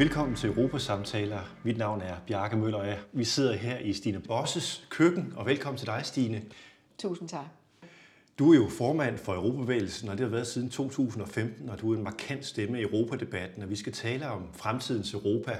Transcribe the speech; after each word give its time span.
Velkommen 0.00 0.36
til 0.36 0.50
Europasamtaler. 0.50 1.56
Mit 1.64 1.78
navn 1.78 2.00
er 2.00 2.16
Bjarke 2.26 2.56
Møller, 2.56 2.78
og 2.78 2.96
vi 3.12 3.24
sidder 3.24 3.52
her 3.52 3.78
i 3.78 3.92
Stine 3.92 4.20
Bosses 4.20 4.86
køkken. 4.90 5.32
Og 5.36 5.46
velkommen 5.46 5.78
til 5.78 5.86
dig, 5.86 6.00
Stine. 6.04 6.42
Tusind 6.98 7.28
tak. 7.28 7.44
Du 8.38 8.52
er 8.52 8.56
jo 8.56 8.68
formand 8.68 9.18
for 9.18 9.34
Europabevægelsen, 9.34 10.08
og 10.08 10.18
det 10.18 10.24
har 10.24 10.30
været 10.30 10.46
siden 10.46 10.70
2015, 10.70 11.68
og 11.68 11.80
du 11.80 11.92
er 11.92 11.96
en 11.96 12.02
markant 12.02 12.46
stemme 12.46 12.78
i 12.78 12.82
Europadebatten, 12.82 13.62
og 13.62 13.70
vi 13.70 13.76
skal 13.76 13.92
tale 13.92 14.28
om 14.28 14.42
fremtidens 14.54 15.14
Europa. 15.14 15.56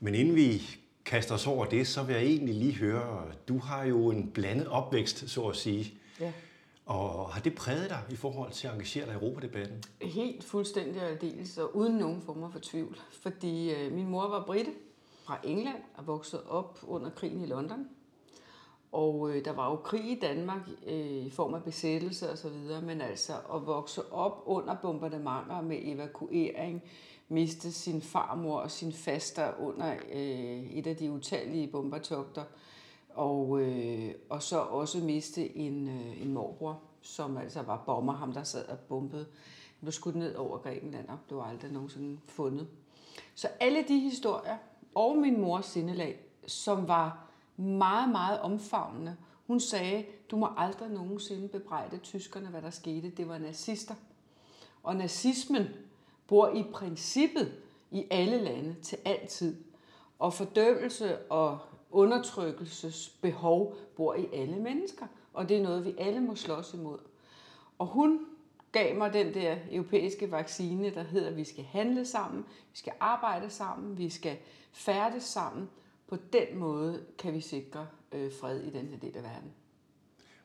Men 0.00 0.14
inden 0.14 0.36
vi 0.36 0.62
kaster 1.04 1.34
os 1.34 1.46
over 1.46 1.64
det, 1.64 1.86
så 1.86 2.02
vil 2.02 2.14
jeg 2.14 2.24
egentlig 2.24 2.54
lige 2.54 2.74
høre, 2.74 3.24
du 3.48 3.58
har 3.58 3.84
jo 3.84 4.10
en 4.10 4.30
blandet 4.30 4.66
opvækst, 4.66 5.30
så 5.30 5.42
at 5.42 5.56
sige. 5.56 5.94
Ja. 6.20 6.32
Og 6.90 7.28
har 7.28 7.40
det 7.40 7.54
præget 7.54 7.90
dig 7.90 8.02
i 8.10 8.16
forhold 8.16 8.52
til 8.52 8.66
at 8.66 8.72
engagere 8.72 9.06
dig 9.06 9.12
i 9.12 9.16
Europadebatten? 9.16 9.82
Helt 10.02 10.44
fuldstændig 10.44 11.02
og 11.02 11.20
dels, 11.20 11.58
og 11.58 11.76
uden 11.76 11.94
nogen 11.94 12.22
form 12.22 12.52
for 12.52 12.58
tvivl. 12.62 13.00
Fordi 13.10 13.74
øh, 13.74 13.92
min 13.92 14.08
mor 14.08 14.28
var 14.28 14.44
britte 14.46 14.70
fra 15.24 15.38
England 15.44 15.76
og 15.96 16.06
voksede 16.06 16.46
op 16.48 16.78
under 16.82 17.10
krigen 17.10 17.40
i 17.40 17.46
London. 17.46 17.86
Og 18.92 19.30
øh, 19.30 19.44
der 19.44 19.52
var 19.52 19.70
jo 19.70 19.76
krig 19.76 20.04
i 20.04 20.18
Danmark 20.20 20.60
øh, 20.86 21.26
i 21.26 21.30
form 21.30 21.54
af 21.54 21.62
besættelse 21.62 22.30
og 22.30 22.38
så 22.38 22.48
videre, 22.48 22.82
men 22.82 23.00
altså 23.00 23.32
at 23.54 23.66
vokse 23.66 24.12
op 24.12 24.42
under 24.46 24.76
bombardementer 24.82 25.60
med 25.60 25.78
evakuering, 25.82 26.82
miste 27.28 27.72
sin 27.72 28.02
farmor 28.02 28.58
og 28.58 28.70
sin 28.70 28.92
faster 28.92 29.52
under 29.60 29.94
øh, 30.12 30.70
et 30.70 30.86
af 30.86 30.96
de 30.96 31.10
utallige 31.10 31.66
bombertogter, 31.66 32.44
og, 33.14 33.60
øh, 33.60 34.14
og 34.28 34.42
så 34.42 34.58
også 34.58 34.98
miste 34.98 35.56
en, 35.56 35.88
øh, 35.88 36.22
en 36.22 36.32
morbror, 36.32 36.89
som 37.02 37.36
altså 37.36 37.62
var 37.62 37.82
bomber, 37.86 38.12
ham 38.12 38.32
der 38.32 38.42
sad 38.42 38.68
og 38.68 38.78
bombede. 38.78 39.26
Blev 39.80 39.92
skudt 39.92 40.16
ned 40.16 40.34
over 40.34 40.58
Grækenland 40.58 41.08
og 41.08 41.18
blev 41.26 41.42
aldrig 41.46 41.72
nogensinde 41.72 42.20
fundet. 42.26 42.68
Så 43.34 43.48
alle 43.60 43.84
de 43.88 43.98
historier, 43.98 44.56
og 44.94 45.16
min 45.16 45.40
mors 45.40 45.66
sindelag, 45.66 46.20
som 46.46 46.88
var 46.88 47.26
meget, 47.56 48.08
meget 48.08 48.40
omfavnende. 48.40 49.16
Hun 49.46 49.60
sagde, 49.60 50.04
du 50.30 50.36
må 50.36 50.48
aldrig 50.56 50.90
nogensinde 50.90 51.48
bebrejde 51.48 51.98
tyskerne, 51.98 52.48
hvad 52.48 52.62
der 52.62 52.70
skete. 52.70 53.10
Det 53.10 53.28
var 53.28 53.38
nazister. 53.38 53.94
Og 54.82 54.96
nazismen 54.96 55.66
bor 56.26 56.48
i 56.48 56.62
princippet 56.72 57.52
i 57.90 58.06
alle 58.10 58.38
lande 58.38 58.74
til 58.82 58.98
altid. 59.04 59.56
Og 60.18 60.34
fordømmelse 60.34 61.18
og 61.18 61.58
undertrykkelsesbehov 61.90 63.76
bor 63.96 64.14
i 64.14 64.28
alle 64.32 64.56
mennesker. 64.56 65.06
Og 65.34 65.48
det 65.48 65.56
er 65.56 65.62
noget, 65.62 65.84
vi 65.84 65.94
alle 65.98 66.20
må 66.20 66.34
slås 66.34 66.74
imod. 66.74 66.98
Og 67.78 67.86
hun 67.86 68.26
gav 68.72 68.96
mig 68.96 69.12
den 69.12 69.34
der 69.34 69.56
europæiske 69.70 70.30
vaccine, 70.30 70.94
der 70.94 71.02
hedder, 71.02 71.28
at 71.28 71.36
vi 71.36 71.44
skal 71.44 71.64
handle 71.64 72.06
sammen, 72.06 72.44
vi 72.72 72.78
skal 72.78 72.92
arbejde 73.00 73.50
sammen, 73.50 73.98
vi 73.98 74.08
skal 74.08 74.36
færdes 74.72 75.22
sammen. 75.22 75.68
På 76.08 76.16
den 76.32 76.58
måde 76.58 77.04
kan 77.18 77.34
vi 77.34 77.40
sikre 77.40 77.86
øh, 78.12 78.32
fred 78.40 78.60
i 78.60 78.70
den 78.70 78.88
her 78.88 78.98
del 78.98 79.16
af 79.16 79.22
verden. 79.22 79.52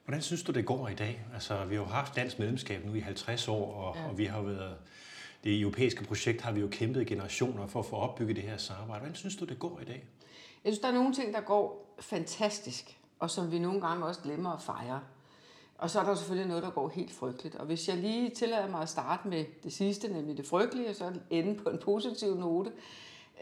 Hvordan 0.05 0.21
synes 0.21 0.43
du, 0.43 0.51
det 0.51 0.65
går 0.65 0.87
i 0.87 0.93
dag? 0.93 1.25
Altså, 1.33 1.65
vi 1.65 1.75
har 1.75 1.81
jo 1.81 1.87
haft 1.87 2.15
dansk 2.15 2.39
medlemskab 2.39 2.85
nu 2.85 2.93
i 2.93 2.99
50 2.99 3.47
år, 3.47 3.73
og, 3.73 3.95
ja. 3.95 4.07
og 4.09 4.17
vi 4.17 4.25
har 4.25 4.41
været 4.41 4.77
det 5.43 5.61
europæiske 5.61 6.03
projekt 6.03 6.41
har 6.41 6.51
vi 6.51 6.59
jo 6.59 6.67
kæmpet 6.71 7.01
i 7.01 7.05
generationer 7.05 7.67
for 7.67 7.79
at 7.79 7.85
få 7.85 7.95
opbygget 7.95 8.35
det 8.35 8.43
her 8.43 8.57
samarbejde. 8.57 8.99
Hvordan 8.99 9.15
synes 9.15 9.35
du, 9.35 9.45
det 9.45 9.59
går 9.59 9.79
i 9.81 9.85
dag? 9.85 10.05
Jeg 10.63 10.73
synes, 10.73 10.79
der 10.79 10.87
er 10.87 10.93
nogle 10.93 11.13
ting, 11.13 11.33
der 11.33 11.41
går 11.41 11.95
fantastisk, 11.99 12.99
og 13.19 13.29
som 13.29 13.51
vi 13.51 13.59
nogle 13.59 13.81
gange 13.81 14.05
også 14.05 14.21
glemmer 14.21 14.51
at 14.51 14.61
fejre. 14.61 14.99
Og 15.77 15.89
så 15.89 15.99
er 15.99 16.03
der 16.03 16.15
selvfølgelig 16.15 16.47
noget, 16.47 16.63
der 16.63 16.69
går 16.69 16.89
helt 16.89 17.11
frygteligt. 17.11 17.55
Og 17.55 17.65
hvis 17.65 17.87
jeg 17.87 17.97
lige 17.97 18.29
tillader 18.29 18.69
mig 18.69 18.81
at 18.81 18.89
starte 18.89 19.27
med 19.27 19.45
det 19.63 19.73
sidste, 19.73 20.07
nemlig 20.13 20.37
det 20.37 20.47
frygtelige, 20.47 20.89
og 20.89 20.95
så 20.95 21.11
ende 21.29 21.55
på 21.63 21.69
en 21.69 21.77
positiv 21.77 22.35
note, 22.35 22.71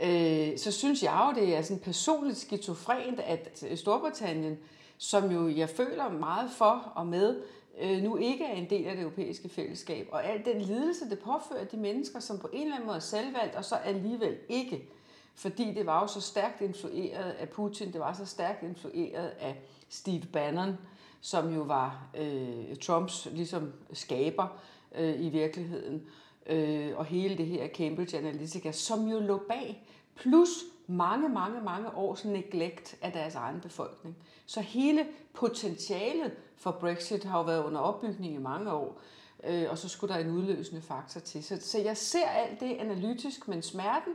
øh, 0.04 0.58
så 0.58 0.72
synes 0.72 1.04
jeg 1.04 1.26
jo, 1.28 1.42
det 1.42 1.56
er 1.56 1.62
sådan 1.62 1.84
personligt 1.84 2.38
skizofrent, 2.38 3.20
at 3.20 3.66
øh, 3.70 3.78
Storbritannien, 3.78 4.58
som 4.98 5.32
jo 5.32 5.50
jeg 5.50 5.70
føler 5.70 6.10
meget 6.10 6.52
for 6.52 6.92
og 6.96 7.08
med, 7.08 7.42
øh, 7.82 8.04
nu 8.04 8.18
ikke 8.18 8.44
er 8.44 8.54
en 8.54 8.70
del 8.70 8.86
af 8.86 8.96
det 8.96 9.02
europæiske 9.02 9.50
fællesskab. 9.50 10.08
Og 10.12 10.26
al 10.26 10.46
den 10.46 10.62
lidelse, 10.62 11.10
det 11.10 11.20
påfører 11.20 11.66
de 11.66 11.78
mennesker, 11.78 12.20
som 12.20 12.40
på 12.40 12.50
en 12.54 12.62
eller 12.62 12.76
anden 12.76 12.88
måde 12.88 12.98
er 12.98 13.02
selvvalgt, 13.02 13.56
og 13.56 13.66
så 13.66 13.76
alligevel 13.76 14.38
ikke. 14.50 14.90
Fordi 15.36 15.74
det 15.74 15.86
var 15.86 16.02
jo 16.02 16.08
så 16.08 16.22
stærkt 16.22 16.62
influeret 16.62 17.32
af 17.32 17.50
Putin, 17.50 17.94
det 17.94 18.02
var 18.02 18.14
så 18.14 18.26
stærkt 18.26 18.64
influeret 18.64 19.30
af 19.40 19.62
Steve 19.90 20.26
Bannon, 20.34 20.78
som 21.22 21.54
jo 21.54 21.62
var 21.62 22.08
øh, 22.18 22.76
Trumps 22.76 23.28
ligesom 23.32 23.74
skaber 23.94 24.48
øh, 24.96 25.22
i 25.22 25.30
virkeligheden. 25.30 26.08
Øh, 26.46 26.98
og 26.98 27.06
hele 27.06 27.38
det 27.38 27.46
her 27.46 27.68
Cambridge 27.68 28.18
Analytica, 28.18 28.72
som 28.72 29.08
jo 29.08 29.20
lå 29.20 29.44
bag. 29.48 29.88
Plus 30.16 30.50
mange, 30.88 31.30
mange, 31.30 31.62
mange 31.62 31.96
års 31.96 32.26
neglect 32.26 32.96
af 33.02 33.12
deres 33.12 33.36
egen 33.36 33.62
befolkning. 33.62 34.18
Så 34.46 34.62
hele 34.62 35.06
potentialet 35.34 36.32
for 36.58 36.72
Brexit 36.72 37.24
har 37.24 37.38
jo 37.38 37.44
været 37.44 37.64
under 37.64 37.80
opbygning 37.80 38.34
i 38.34 38.38
mange 38.38 38.72
år, 38.72 39.02
øh, 39.44 39.66
og 39.70 39.78
så 39.78 39.90
skulle 39.90 40.14
der 40.14 40.20
en 40.20 40.32
udløsende 40.32 40.82
faktor 40.82 41.20
til. 41.20 41.44
Så, 41.44 41.58
så 41.62 41.80
jeg 41.80 41.98
ser 41.98 42.28
alt 42.28 42.60
det 42.60 42.76
analytisk, 42.76 43.48
men 43.48 43.62
smerten 43.62 44.14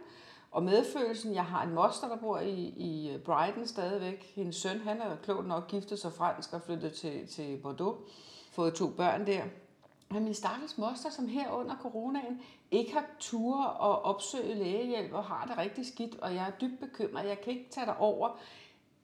og 0.51 0.63
medfølelsen. 0.63 1.35
Jeg 1.35 1.45
har 1.45 1.63
en 1.63 1.75
moster, 1.75 2.09
der 2.09 2.17
bor 2.17 2.39
i, 2.39 2.75
i 2.77 3.19
Brighton 3.25 3.67
stadigvæk. 3.67 4.33
Hendes 4.35 4.57
søn, 4.57 4.81
han 4.81 5.01
er 5.01 5.17
klogt 5.23 5.49
nok 5.49 5.69
giftet 5.69 5.99
sig 5.99 6.13
fransk 6.13 6.53
og 6.53 6.63
flyttet 6.63 6.93
til, 6.93 7.29
til 7.29 7.57
Bordeaux. 7.57 7.97
Fået 8.53 8.75
to 8.75 8.89
børn 8.89 9.27
der. 9.27 9.43
Men 10.11 10.25
min 10.25 10.35
stakkels 10.35 10.79
moster, 10.79 11.11
som 11.11 11.29
her 11.29 11.51
under 11.51 11.77
coronaen 11.83 12.41
ikke 12.71 12.93
har 12.93 13.05
tur 13.21 13.65
og 13.65 14.03
opsøge 14.03 14.55
lægehjælp 14.55 15.13
og 15.13 15.25
har 15.25 15.47
det 15.47 15.59
rigtig 15.59 15.87
skidt, 15.87 16.21
og 16.21 16.35
jeg 16.35 16.47
er 16.47 16.51
dybt 16.61 16.81
bekymret. 16.81 17.29
Jeg 17.29 17.41
kan 17.41 17.53
ikke 17.53 17.71
tage 17.71 17.87
dig 17.87 17.97
over. 17.97 18.39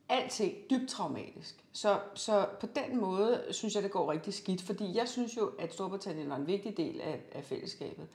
Alting 0.09 0.55
dybt 0.71 0.91
traumatisk. 0.91 1.65
Så, 1.73 2.01
så 2.15 2.47
på 2.61 2.67
den 2.67 3.01
måde 3.01 3.45
synes 3.51 3.75
jeg, 3.75 3.83
det 3.83 3.91
går 3.91 4.13
rigtig 4.13 4.35
skidt, 4.35 4.63
fordi 4.63 4.97
jeg 4.97 5.09
synes 5.09 5.37
jo, 5.37 5.51
at 5.59 5.75
Storbritannien 5.75 6.31
var 6.31 6.37
en 6.37 6.47
vigtig 6.47 6.77
del 6.77 7.01
af, 7.01 7.21
af 7.33 7.45
fællesskabet. 7.45 8.09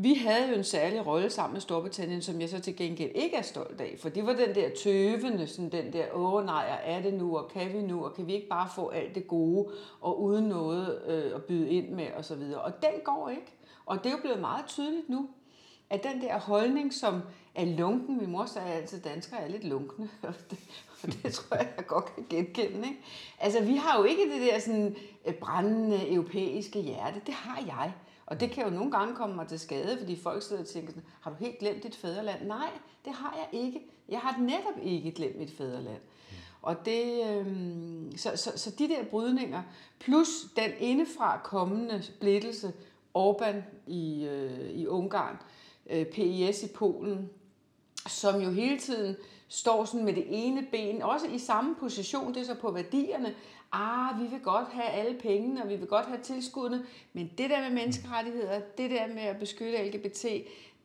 Vi 0.00 0.14
havde 0.14 0.48
jo 0.48 0.54
en 0.54 0.64
særlig 0.64 1.06
rolle 1.06 1.30
sammen 1.30 1.52
med 1.52 1.60
Storbritannien, 1.60 2.22
som 2.22 2.40
jeg 2.40 2.48
så 2.48 2.60
til 2.60 2.76
gengæld 2.76 3.10
ikke 3.14 3.36
er 3.36 3.42
stolt 3.42 3.80
af, 3.80 3.96
for 3.98 4.08
det 4.08 4.26
var 4.26 4.32
den 4.32 4.54
der 4.54 4.68
tøvende, 4.82 5.46
sådan 5.46 5.72
den 5.72 5.92
der, 5.92 6.04
åh 6.14 6.46
nej, 6.46 6.80
er 6.84 7.02
det 7.02 7.14
nu, 7.14 7.36
og 7.38 7.48
kan 7.48 7.72
vi 7.72 7.82
nu, 7.82 8.04
og 8.04 8.14
kan 8.14 8.26
vi 8.26 8.32
ikke 8.32 8.48
bare 8.48 8.68
få 8.74 8.88
alt 8.88 9.14
det 9.14 9.28
gode, 9.28 9.68
og 10.00 10.22
uden 10.22 10.44
noget 10.44 11.02
øh, 11.06 11.34
at 11.34 11.44
byde 11.44 11.70
ind 11.70 11.88
med, 11.88 12.06
og 12.16 12.24
så 12.24 12.34
videre. 12.34 12.60
Og 12.60 12.82
den 12.82 13.00
går 13.04 13.28
ikke. 13.28 13.52
Og 13.86 13.98
det 13.98 14.06
er 14.06 14.10
jo 14.10 14.20
blevet 14.22 14.40
meget 14.40 14.66
tydeligt 14.66 15.08
nu, 15.08 15.28
at 15.90 16.04
den 16.04 16.22
der 16.22 16.38
holdning, 16.38 16.94
som 16.94 17.22
er 17.54 17.64
lunken, 17.64 18.18
min 18.18 18.30
mor 18.30 18.44
sagde 18.44 18.68
altid, 18.68 19.00
danskere 19.00 19.40
er 19.40 19.48
lidt 19.48 19.64
lunkne, 19.64 20.08
og 20.28 20.34
det, 20.50 20.58
og 21.02 21.08
det 21.22 21.32
tror 21.32 21.56
jeg, 21.56 21.68
jeg 21.76 21.86
godt 21.86 22.14
kan 22.14 22.26
genkende. 22.30 22.88
Ikke? 22.88 23.00
Altså, 23.40 23.62
vi 23.62 23.76
har 23.76 23.98
jo 23.98 24.04
ikke 24.04 24.22
det 24.32 24.40
der 24.40 24.58
sådan 24.58 24.96
øh, 25.26 25.34
brændende 25.34 26.12
europæiske 26.12 26.80
hjerte, 26.80 27.20
det 27.26 27.34
har 27.34 27.62
jeg. 27.66 27.92
Og 28.28 28.40
det 28.40 28.50
kan 28.50 28.64
jo 28.64 28.70
nogle 28.70 28.90
gange 28.90 29.14
komme 29.14 29.36
mig 29.36 29.46
til 29.46 29.58
skade, 29.58 29.98
fordi 29.98 30.16
folk 30.16 30.42
sidder 30.42 30.62
og 30.62 30.68
tænker 30.68 30.92
har 31.20 31.30
du 31.30 31.36
helt 31.36 31.58
glemt 31.58 31.82
dit 31.82 31.96
fædreland? 31.96 32.46
Nej, 32.46 32.70
det 33.04 33.12
har 33.12 33.34
jeg 33.36 33.60
ikke. 33.60 33.80
Jeg 34.08 34.18
har 34.18 34.40
netop 34.40 34.82
ikke 34.82 35.12
glemt 35.12 35.38
mit 35.38 35.50
fædreland. 35.50 36.00
Og 36.62 36.76
det, 36.84 37.22
øh, 37.26 37.46
så, 38.16 38.32
så, 38.36 38.52
så 38.56 38.70
de 38.78 38.88
der 38.88 39.04
brydninger, 39.04 39.62
plus 39.98 40.28
den 40.56 40.70
indefra 40.78 41.40
kommende 41.44 42.02
splittelse, 42.02 42.72
Orbán 43.18 43.56
i, 43.86 44.24
øh, 44.24 44.70
i 44.70 44.86
Ungarn, 44.86 45.36
øh, 45.90 46.06
PIS 46.06 46.62
i 46.62 46.68
Polen, 46.68 47.30
som 48.08 48.40
jo 48.40 48.50
hele 48.50 48.78
tiden 48.78 49.16
står 49.48 49.84
sådan 49.84 50.04
med 50.04 50.12
det 50.12 50.24
ene 50.28 50.66
ben, 50.72 51.02
også 51.02 51.26
i 51.26 51.38
samme 51.38 51.74
position, 51.74 52.34
det 52.34 52.40
er 52.40 52.46
så 52.46 52.54
på 52.54 52.70
værdierne, 52.70 53.34
ah, 53.72 54.20
vi 54.20 54.26
vil 54.26 54.40
godt 54.40 54.68
have 54.72 54.88
alle 54.88 55.18
pengene, 55.20 55.62
og 55.62 55.68
vi 55.68 55.76
vil 55.76 55.86
godt 55.86 56.06
have 56.06 56.20
tilskuddene, 56.22 56.84
men 57.12 57.30
det 57.38 57.50
der 57.50 57.60
med 57.60 57.70
menneskerettigheder, 57.70 58.60
det 58.78 58.90
der 58.90 59.06
med 59.06 59.22
at 59.22 59.36
beskytte 59.38 59.88
LGBT, 59.90 60.24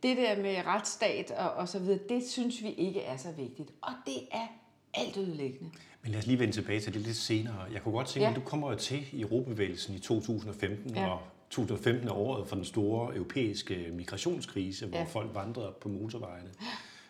det 0.04 0.18
der 0.18 0.42
med 0.42 0.66
retsstat 0.66 1.32
og, 1.32 1.52
og 1.52 1.68
så 1.70 1.80
videre, 1.80 2.00
det 2.10 2.24
synes 2.24 2.64
vi 2.64 2.70
ikke 2.70 3.02
er 3.02 3.18
så 3.18 3.32
vigtigt. 3.32 3.72
Og 3.82 3.92
det 4.06 4.18
er 4.32 4.48
alt 4.94 5.18
ødelæggende. 5.18 5.72
Men 6.02 6.12
lad 6.12 6.20
os 6.20 6.28
lige 6.28 6.40
vende 6.40 6.54
tilbage 6.54 6.80
til 6.80 6.94
det 6.94 7.02
lidt 7.02 7.18
senere. 7.18 7.62
Jeg 7.74 7.82
kunne 7.82 7.92
godt 7.92 8.08
tænke, 8.08 8.26
ja. 8.26 8.30
at 8.30 8.36
du 8.36 8.42
kommer 8.42 8.72
jo 8.72 8.78
til 8.78 9.06
i 9.12 9.22
Europabevægelsen 9.22 9.96
i 9.96 10.00
2015, 10.00 10.96
ja. 10.96 11.08
og 11.08 11.20
2015 11.50 12.08
er 12.08 12.14
året 12.14 12.48
for 12.48 12.56
den 12.56 12.66
store 12.66 13.16
europæiske 13.16 13.90
migrationskrise, 13.92 14.86
hvor 14.86 14.98
ja. 14.98 15.04
folk 15.04 15.30
vandrede 15.34 15.74
på 15.82 15.90
motorvejene 15.90 16.50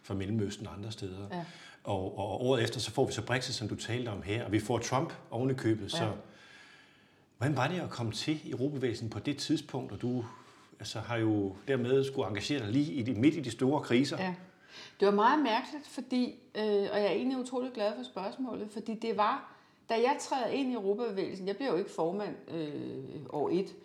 fra 0.03 0.13
Mellemøsten 0.13 0.67
og 0.67 0.73
andre 0.73 0.91
steder. 0.91 1.27
Ja. 1.31 1.45
Og, 1.83 2.17
og 2.17 2.45
året 2.45 2.63
efter, 2.63 2.79
så 2.79 2.91
får 2.91 3.05
vi 3.05 3.13
så 3.13 3.21
Brexit, 3.21 3.55
som 3.55 3.67
du 3.67 3.75
talte 3.75 4.09
om 4.09 4.21
her, 4.21 4.45
og 4.45 4.51
vi 4.51 4.59
får 4.59 4.77
Trump 4.77 5.13
oven 5.31 5.49
i 5.49 5.53
købet. 5.53 5.93
Ja. 5.93 5.97
Så 5.97 6.11
hvordan 7.37 7.57
var 7.57 7.67
det 7.67 7.79
at 7.79 7.89
komme 7.89 8.11
til 8.11 8.51
Europavæsen 8.51 9.09
på 9.09 9.19
det 9.19 9.37
tidspunkt, 9.37 9.91
og 9.91 10.01
du 10.01 10.25
altså, 10.79 10.99
har 10.99 11.17
jo 11.17 11.55
dermed 11.67 12.03
skulle 12.03 12.27
engagere 12.27 12.59
dig 12.59 12.67
lige 12.67 12.93
i 12.93 13.13
midt 13.13 13.35
i 13.35 13.39
de 13.39 13.51
store 13.51 13.81
kriser? 13.81 14.23
Ja. 14.23 14.35
Det 14.99 15.05
var 15.05 15.13
meget 15.13 15.43
mærkeligt, 15.43 15.87
fordi, 15.87 16.35
øh, 16.55 16.63
og 16.63 16.99
jeg 16.99 17.05
er 17.05 17.09
egentlig 17.11 17.37
utrolig 17.37 17.71
glad 17.73 17.95
for 17.95 18.03
spørgsmålet, 18.03 18.71
fordi 18.71 18.95
det 18.95 19.17
var, 19.17 19.55
da 19.89 19.93
jeg 19.93 20.17
træder 20.21 20.47
ind 20.47 20.71
i 20.71 20.73
Europabevægelsen, 20.73 21.47
jeg 21.47 21.57
blev 21.57 21.67
jo 21.67 21.75
ikke 21.75 21.91
formand 21.91 22.35
øh, 22.47 23.25
år 23.29 23.49
et, 23.49 23.75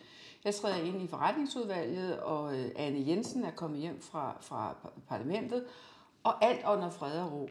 Jeg 0.44 0.54
træder 0.54 0.76
ind 0.76 1.02
i 1.02 1.06
forretningsudvalget, 1.06 2.20
og 2.20 2.58
øh, 2.58 2.70
Anne 2.76 3.08
Jensen 3.08 3.44
er 3.44 3.50
kommet 3.50 3.80
hjem 3.80 4.00
fra, 4.00 4.36
fra 4.40 4.76
parlamentet, 5.08 5.64
og 6.24 6.44
alt 6.44 6.60
under 6.66 6.90
fred 6.90 7.20
og 7.20 7.32
ro. 7.32 7.48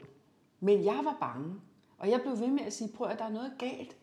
Men 0.60 0.84
jeg 0.84 1.00
var 1.04 1.16
bange, 1.20 1.54
og 1.98 2.10
jeg 2.10 2.20
blev 2.20 2.40
ved 2.40 2.48
med 2.48 2.64
at 2.64 2.72
sige, 2.72 2.92
prøv 2.96 3.08
at 3.08 3.18
der 3.18 3.24
er 3.24 3.32
noget 3.32 3.52
galt. 3.58 3.96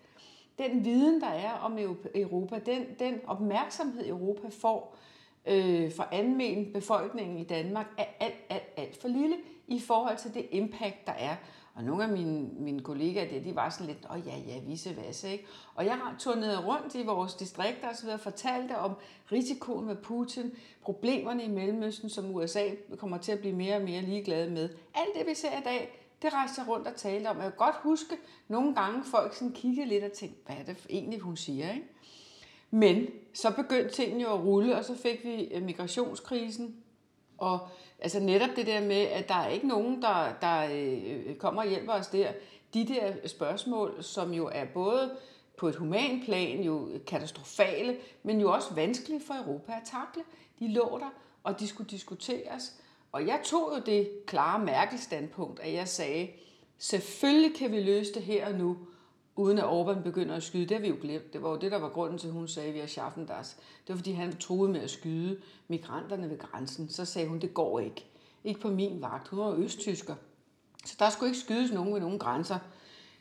Den 0.58 0.86
viden, 0.86 1.22
der 1.22 1.28
er 1.28 1.52
om 1.52 1.78
Europa, 2.16 2.60
den, 2.66 2.86
den 3.00 3.20
opmærksomhed, 3.28 4.08
Europa 4.08 4.48
får 4.48 4.98
øh, 5.46 5.94
fra 5.96 6.08
anmelden 6.12 6.74
befolkningen 6.74 7.38
i 7.38 7.44
Danmark, 7.44 7.86
er 7.98 8.06
alt, 8.20 8.36
alt, 8.50 8.64
alt 8.78 9.02
for 9.02 9.08
lille 9.08 9.36
i 9.68 9.80
forhold 9.80 10.18
til 10.18 10.34
det 10.34 10.48
impact, 10.52 11.08
der 11.08 11.14
er. 11.14 11.36
Og 11.76 11.84
nogle 11.84 12.04
af 12.04 12.10
mine, 12.10 12.50
mine 12.60 12.80
kollegaer 12.80 13.30
der, 13.30 13.44
de 13.44 13.56
var 13.56 13.70
sådan 13.70 13.88
lidt, 13.88 14.08
åh 14.12 14.28
ja, 14.28 14.38
ja, 14.38 14.60
vise 14.60 14.98
vasse, 14.98 15.32
ikke? 15.32 15.46
Og 15.76 15.86
jeg 15.86 16.00
turnerede 16.20 16.66
rundt 16.66 16.96
i 16.96 17.06
vores 17.06 17.34
distrikter 17.34 17.90
og 17.90 17.96
så 17.96 18.04
videre, 18.04 18.20
fortalte 18.20 18.78
om 18.78 18.92
risikoen 19.32 19.86
med 19.86 19.96
Putin, 19.96 20.52
problemerne 20.82 21.44
i 21.44 21.48
Mellemøsten, 21.48 22.10
som 22.10 22.36
USA 22.36 22.70
kommer 22.98 23.18
til 23.18 23.32
at 23.32 23.40
blive 23.40 23.56
mere 23.56 23.76
og 23.76 23.82
mere 23.82 24.02
ligeglade 24.02 24.52
med. 24.52 24.70
Alt 24.94 25.16
det, 25.20 25.28
vi 25.28 25.36
ser 25.36 25.60
i 25.60 25.64
dag, 25.64 26.05
det 26.22 26.34
rejste 26.34 26.62
jeg 26.62 26.68
rundt 26.68 26.88
og 26.88 26.96
talte 26.96 27.28
om. 27.28 27.38
Jeg 27.38 27.44
kan 27.44 27.58
godt 27.58 27.76
huske, 27.76 28.16
nogle 28.48 28.76
gange 28.76 29.04
folk 29.04 29.34
sådan 29.34 29.52
kiggede 29.52 29.88
lidt 29.88 30.04
og 30.04 30.12
tænkte, 30.12 30.42
hvad 30.46 30.56
er 30.56 30.64
det 30.64 30.86
egentlig, 30.90 31.20
hun 31.20 31.38
siger, 31.38 31.74
ikke? 31.74 31.88
Men 32.72 33.08
så 33.34 33.52
begyndte 33.52 33.96
tingene 33.96 34.24
jo 34.24 34.34
at 34.34 34.44
rulle, 34.44 34.78
og 34.78 34.86
så 34.86 34.96
fik 34.98 35.24
vi 35.24 35.44
øh, 35.44 35.64
migrationskrisen, 35.64 36.76
og 37.38 37.68
altså 38.00 38.20
netop 38.20 38.50
det 38.56 38.68
der 38.68 38.82
med, 38.82 39.02
at 39.02 39.28
der 39.30 39.36
er 39.36 39.48
ikke 39.48 39.68
nogen, 39.68 40.02
der, 40.02 40.34
der 40.42 40.66
øh, 40.72 41.30
øh 41.30 41.36
kommer 41.36 41.62
og 41.62 41.70
hjælper 41.70 41.94
os 41.94 42.08
der. 42.08 42.32
De 42.74 42.88
der 42.88 43.28
spørgsmål, 43.28 44.04
som 44.04 44.34
jo 44.34 44.50
er 44.54 44.66
både 44.66 45.18
på 45.58 45.68
et 45.68 45.76
human 45.76 46.22
plan 46.26 46.62
jo 46.64 46.90
katastrofale, 47.08 47.98
men 48.24 48.42
jo 48.42 48.52
også 48.52 48.74
vanskelige 48.74 49.22
for 49.28 49.34
Europa 49.34 49.72
at 49.72 49.82
takle. 49.86 50.24
De 50.60 50.74
lå 50.74 50.98
der, 51.00 51.10
og 51.44 51.60
de 51.60 51.68
skulle 51.68 51.90
diskuteres. 51.90 52.82
Og 53.16 53.28
jeg 53.28 53.42
tog 53.44 53.74
jo 53.76 53.82
det 53.86 54.26
klare 54.26 54.66
mærkestandpunkt, 54.66 55.60
at 55.60 55.74
jeg 55.74 55.88
sagde, 55.88 56.30
selvfølgelig 56.78 57.56
kan 57.56 57.72
vi 57.72 57.80
løse 57.80 58.14
det 58.14 58.22
her 58.22 58.48
og 58.48 58.54
nu, 58.54 58.78
uden 59.36 59.58
at 59.58 59.64
Orbán 59.64 60.02
begynder 60.04 60.36
at 60.36 60.44
skyde. 60.44 60.66
Det 60.66 60.72
har 60.72 60.82
vi 60.82 60.88
jo 60.88 60.96
glemt. 61.02 61.34
Det 61.34 61.44
var 61.44 61.50
jo 61.50 61.56
det, 61.56 61.72
der 61.72 61.78
var 61.78 61.90
grunden 61.90 62.18
til, 62.18 62.28
at 62.28 62.34
hun 62.34 62.48
sagde, 62.48 62.68
at 62.68 62.74
vi 62.74 62.80
har 62.80 62.88
schaffen 62.88 63.26
das. 63.26 63.58
Det 63.88 63.90
var, 63.90 63.96
fordi 63.96 64.12
han 64.12 64.38
troede 64.38 64.72
med 64.72 64.82
at 64.82 64.90
skyde 64.90 65.42
migranterne 65.68 66.30
ved 66.30 66.38
grænsen. 66.38 66.90
Så 66.90 67.06
sagde 67.06 67.28
hun, 67.28 67.40
det 67.40 67.54
går 67.54 67.80
ikke. 67.80 68.06
Ikke 68.44 68.60
på 68.60 68.70
min 68.70 69.02
vagt. 69.02 69.28
Hun 69.28 69.40
var 69.40 69.54
østtysker. 69.54 70.16
Så 70.86 70.96
der 71.00 71.10
skulle 71.10 71.30
ikke 71.30 71.40
skydes 71.40 71.72
nogen 71.72 71.94
ved 71.94 72.02
nogen 72.02 72.20
grænser. 72.20 72.60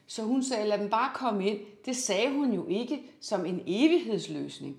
Så 0.06 0.22
hun 0.22 0.42
sagde, 0.42 0.68
lad 0.68 0.78
dem 0.78 0.90
bare 0.90 1.10
komme 1.14 1.46
ind. 1.46 1.60
Det 1.84 1.96
sagde 1.96 2.32
hun 2.32 2.52
jo 2.52 2.66
ikke 2.66 3.02
som 3.20 3.46
en 3.46 3.62
evighedsløsning. 3.66 4.76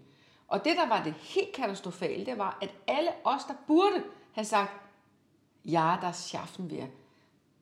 Og 0.48 0.66
det, 0.66 0.78
der 0.78 0.88
var 0.88 1.04
det 1.04 1.14
helt 1.14 1.54
katastrofale, 1.54 2.26
det 2.26 2.38
var, 2.38 2.58
at 2.62 2.76
alle 2.88 3.10
os, 3.24 3.44
der 3.44 3.54
burde 3.68 4.04
have 4.32 4.46
sagt, 4.46 4.85
ja, 5.66 5.98
das 6.02 6.30
schaffen 6.30 6.70
wir. 6.70 6.88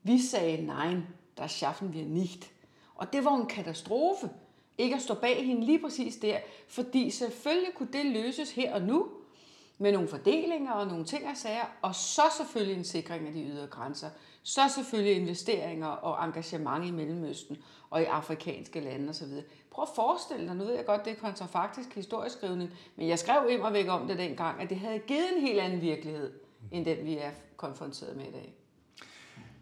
Vi 0.04 0.22
sagde, 0.22 0.66
nej, 0.66 0.98
das 1.38 1.52
schaffen 1.52 1.94
wir 1.94 2.06
nicht. 2.06 2.52
Og 2.96 3.14
det 3.14 3.26
var 3.26 3.36
en 3.36 3.48
katastrofe, 3.48 4.30
ikke 4.78 4.96
at 4.96 5.02
stå 5.02 5.14
bag 5.14 5.46
hende 5.46 5.66
lige 5.66 5.80
præcis 5.80 6.16
der, 6.16 6.38
fordi 6.68 7.10
selvfølgelig 7.10 7.74
kunne 7.76 7.94
det 7.94 8.06
løses 8.06 8.52
her 8.52 8.74
og 8.74 8.82
nu, 8.82 9.08
med 9.78 9.92
nogle 9.92 10.08
fordelinger 10.08 10.72
og 10.72 10.88
nogle 10.88 11.06
ting 11.06 11.28
og 11.28 11.38
sager, 11.38 11.66
og 11.82 11.96
så 11.96 12.22
selvfølgelig 12.38 12.78
en 12.78 12.84
sikring 12.84 13.28
af 13.28 13.34
de 13.34 13.44
ydre 13.44 13.68
grænser. 13.68 14.10
Så 14.44 14.62
selvfølgelig 14.76 15.16
investeringer 15.16 15.88
og 15.88 16.26
engagement 16.26 16.86
i 16.86 16.92
Mellemøsten 16.92 17.58
og 17.90 18.02
i 18.02 18.06
afrikanske 18.06 18.80
lande 18.80 19.10
osv. 19.10 19.28
Prøv 19.72 19.84
at 19.84 19.96
forestille 19.96 20.48
dig, 20.48 20.56
nu 20.56 20.64
ved 20.64 20.76
jeg 20.76 20.86
godt, 20.86 21.06
det 21.06 21.12
er 21.12 21.16
kontrafaktisk 21.16 21.96
historieskrivning, 21.96 22.70
men 22.96 23.08
jeg 23.08 23.20
skrev 23.20 23.50
immer 23.50 23.70
væk 23.70 23.88
om 23.88 24.08
det 24.08 24.18
dengang, 24.18 24.62
at 24.62 24.70
det 24.70 24.80
havde 24.80 25.00
givet 25.00 25.36
en 25.36 25.42
helt 25.42 25.60
anden 25.60 25.82
virkelighed, 25.82 26.34
end 26.74 26.86
den 26.86 27.06
vi 27.06 27.18
er 27.18 27.32
konfronteret 27.58 28.16
med 28.16 28.26
i 28.26 28.32
dag. 28.32 28.54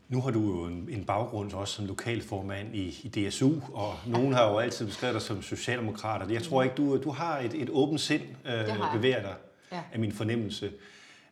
Nu 0.09 0.21
har 0.21 0.31
du 0.31 0.39
jo 0.39 0.65
en, 0.65 1.03
baggrund 1.07 1.53
også 1.53 1.73
som 1.73 1.85
lokalformand 1.85 2.75
i, 2.75 2.99
i 3.03 3.29
DSU, 3.29 3.51
og 3.73 3.93
nogen 4.07 4.33
har 4.33 4.51
jo 4.51 4.57
altid 4.57 4.85
beskrevet 4.85 5.13
dig 5.13 5.21
som 5.21 5.41
socialdemokrat, 5.41 6.31
jeg 6.31 6.43
tror 6.43 6.63
ikke, 6.63 6.75
du, 6.75 6.97
du 7.03 7.09
har 7.09 7.39
et, 7.39 7.53
et 7.53 7.69
åbent 7.69 8.01
sind, 8.01 8.21
øh, 8.21 8.93
bevæger 8.93 9.21
dig 9.21 9.35
ja. 9.71 9.81
af 9.93 9.99
min 9.99 10.11
fornemmelse. 10.11 10.71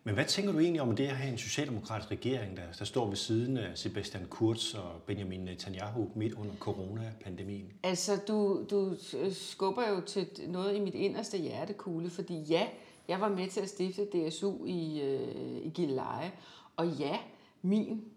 Men 0.03 0.13
hvad 0.13 0.25
tænker 0.25 0.51
du 0.51 0.59
egentlig 0.59 0.81
om 0.81 0.95
det 0.95 1.07
at 1.07 1.15
have 1.15 1.31
en 1.31 1.37
socialdemokratisk 1.37 2.11
regering, 2.11 2.57
der, 2.57 2.63
der 2.79 2.85
står 2.85 3.07
ved 3.07 3.15
siden 3.15 3.57
af 3.57 3.77
Sebastian 3.77 4.25
Kurz 4.29 4.73
og 4.73 5.01
Benjamin 5.07 5.39
Netanyahu 5.39 6.09
midt 6.15 6.33
under 6.33 6.55
coronapandemien? 6.59 7.71
Altså, 7.83 8.19
du, 8.27 8.65
du 8.69 8.95
skubber 9.31 9.89
jo 9.89 10.01
til 10.01 10.27
noget 10.47 10.75
i 10.75 10.79
mit 10.79 10.95
inderste 10.95 11.37
hjertekugle, 11.37 12.09
fordi 12.09 12.41
ja, 12.41 12.67
jeg 13.09 13.21
var 13.21 13.29
med 13.29 13.49
til 13.49 13.61
at 13.61 13.69
stifte 13.69 14.05
DSU 14.05 14.65
i, 14.65 15.01
øh, 15.01 15.65
i 15.65 15.69
Gilleleje, 15.69 16.31
og 16.75 16.87
ja, 16.87 17.19
min 17.61 18.11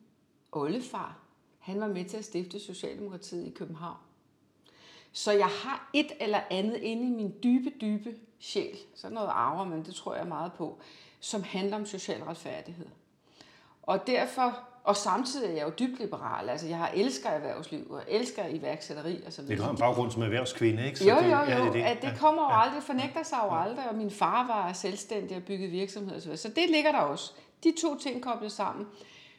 oldefar, 0.53 1.19
han 1.59 1.81
var 1.81 1.89
med 1.89 2.05
til 2.05 2.17
at 2.17 2.25
stifte 2.25 2.61
Socialdemokratiet 2.61 3.47
i 3.47 3.51
København. 3.51 3.97
Så 5.13 5.33
jeg 5.33 5.47
har 5.47 5.91
et 5.93 6.13
eller 6.21 6.41
andet 6.51 6.77
inde 6.77 7.07
i 7.07 7.11
min 7.11 7.35
dybe, 7.43 7.71
dybe 7.81 8.17
sjæl, 8.39 8.79
sådan 8.95 9.15
noget 9.15 9.29
arver, 9.29 9.65
men 9.65 9.85
det 9.85 9.95
tror 9.95 10.15
jeg 10.15 10.27
meget 10.27 10.53
på, 10.53 10.79
som 11.21 11.43
handler 11.43 11.77
om 11.77 11.87
social 11.87 12.23
retfærdighed. 12.23 12.87
Og 13.83 14.07
derfor, 14.07 14.69
og 14.85 14.97
samtidig 14.97 15.51
er 15.51 15.53
jeg 15.53 15.65
jo 15.67 15.73
dybt 15.79 16.01
liberal, 16.01 16.49
altså 16.49 16.67
jeg 16.67 16.79
har 16.79 16.91
elsker 16.95 17.29
erhvervsliv, 17.29 17.91
og 17.91 18.03
elsker 18.09 18.47
iværksætteri 18.47 19.23
og 19.27 19.33
så 19.33 19.43
videre. 19.43 19.57
Det 19.57 19.65
har 19.65 19.71
en 19.71 19.79
baggrund 19.79 20.11
som 20.11 20.23
erhvervskvinde, 20.23 20.87
ikke? 20.87 20.99
Så 20.99 21.09
jo, 21.09 21.17
jo, 21.17 21.23
jo, 21.23 21.37
ja, 21.37 21.65
det, 21.65 21.73
det. 21.73 21.83
At 21.83 22.03
det 22.03 22.15
kommer 22.19 22.43
jo 22.43 22.49
ja. 22.49 22.63
aldrig, 22.63 22.83
fornægter 22.83 23.23
sig 23.23 23.39
jo 23.45 23.57
aldrig, 23.57 23.89
og 23.89 23.95
min 23.95 24.11
far 24.11 24.47
var 24.47 24.73
selvstændig 24.73 25.37
og 25.37 25.43
byggede 25.43 25.71
virksomhed 25.71 26.15
og 26.15 26.23
så 26.23 26.27
videre. 26.27 26.39
Så 26.39 26.49
det 26.49 26.71
ligger 26.71 26.93
der 26.93 26.99
også. 26.99 27.33
De 27.65 27.75
to 27.83 27.99
ting 27.99 28.23
koblet 28.23 28.53
sammen. 28.53 28.87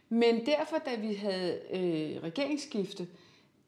Men 0.09 0.45
derfor, 0.45 0.77
da 0.85 0.95
vi 0.95 1.13
havde 1.13 1.59
øh, 1.71 2.23
regeringsskifte, 2.23 3.07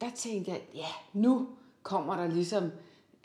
der 0.00 0.10
tænkte 0.14 0.50
jeg, 0.50 0.60
ja, 0.74 0.88
nu 1.12 1.48
kommer 1.82 2.16
der 2.16 2.26
ligesom 2.26 2.70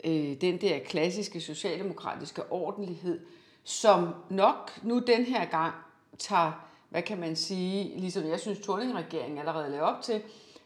øh, 0.04 0.40
den 0.40 0.60
der 0.60 0.78
klassiske 0.78 1.40
socialdemokratiske 1.40 2.52
ordentlighed, 2.52 3.20
som 3.64 4.14
nok 4.30 4.70
nu 4.82 4.98
den 4.98 5.24
her 5.24 5.44
gang 5.44 5.74
tager, 6.18 6.66
hvad 6.92 7.02
kan 7.02 7.20
man 7.20 7.36
sige, 7.36 8.00
ligesom 8.00 8.26
jeg 8.26 8.40
synes, 8.40 8.58
Torning-regeringen 8.58 9.38
allerede 9.38 9.70
lavede 9.70 9.86
op 9.86 10.02
til, 10.02 10.22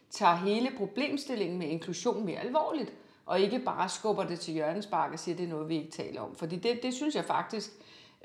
tager 0.09 0.35
hele 0.35 0.71
problemstillingen 0.77 1.59
med 1.59 1.67
inklusion 1.67 2.25
mere 2.25 2.39
alvorligt, 2.39 2.93
og 3.25 3.39
ikke 3.39 3.59
bare 3.59 3.89
skubber 3.89 4.23
det 4.23 4.39
til 4.39 4.53
hjørnespark 4.53 5.13
og 5.13 5.19
siger, 5.19 5.35
at 5.35 5.39
det 5.39 5.45
er 5.45 5.49
noget, 5.49 5.69
vi 5.69 5.75
ikke 5.75 5.91
taler 5.91 6.21
om. 6.21 6.35
Fordi 6.35 6.55
det, 6.55 6.83
det 6.83 6.93
synes 6.93 7.15
jeg 7.15 7.25
faktisk 7.25 7.71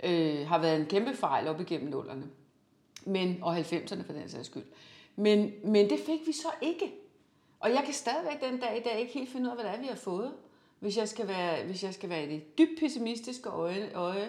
øh, 0.02 0.46
har 0.48 0.58
været 0.58 0.80
en 0.80 0.86
kæmpe 0.86 1.16
fejl 1.16 1.48
op 1.48 1.60
igennem 1.60 1.90
nullerne 1.90 2.30
men, 3.04 3.38
og 3.42 3.58
90'erne 3.58 4.02
for 4.02 4.12
den 4.12 4.28
sags 4.28 4.46
skyld. 4.46 4.64
Men, 5.16 5.52
men 5.64 5.90
det 5.90 5.98
fik 6.06 6.26
vi 6.26 6.32
så 6.32 6.48
ikke. 6.62 6.94
Og 7.60 7.70
jeg 7.70 7.82
kan 7.84 7.94
stadigvæk 7.94 8.40
den 8.40 8.60
dag 8.60 8.78
i 8.78 8.82
dag 8.82 9.00
ikke 9.00 9.12
helt 9.12 9.28
finde 9.28 9.46
ud 9.46 9.50
af, 9.50 9.56
hvad 9.56 9.64
det 9.64 9.78
er, 9.78 9.82
vi 9.82 9.86
har 9.86 9.94
fået. 9.94 10.32
Hvis 10.80 10.96
jeg 10.96 11.08
skal 11.08 11.28
være, 11.28 11.64
hvis 11.64 11.84
jeg 11.84 11.94
skal 11.94 12.08
være 12.08 12.24
i 12.24 12.28
det 12.28 12.58
dybt 12.58 12.80
pessimistiske 12.80 13.48
øje, 13.48 13.90
øje 13.94 14.28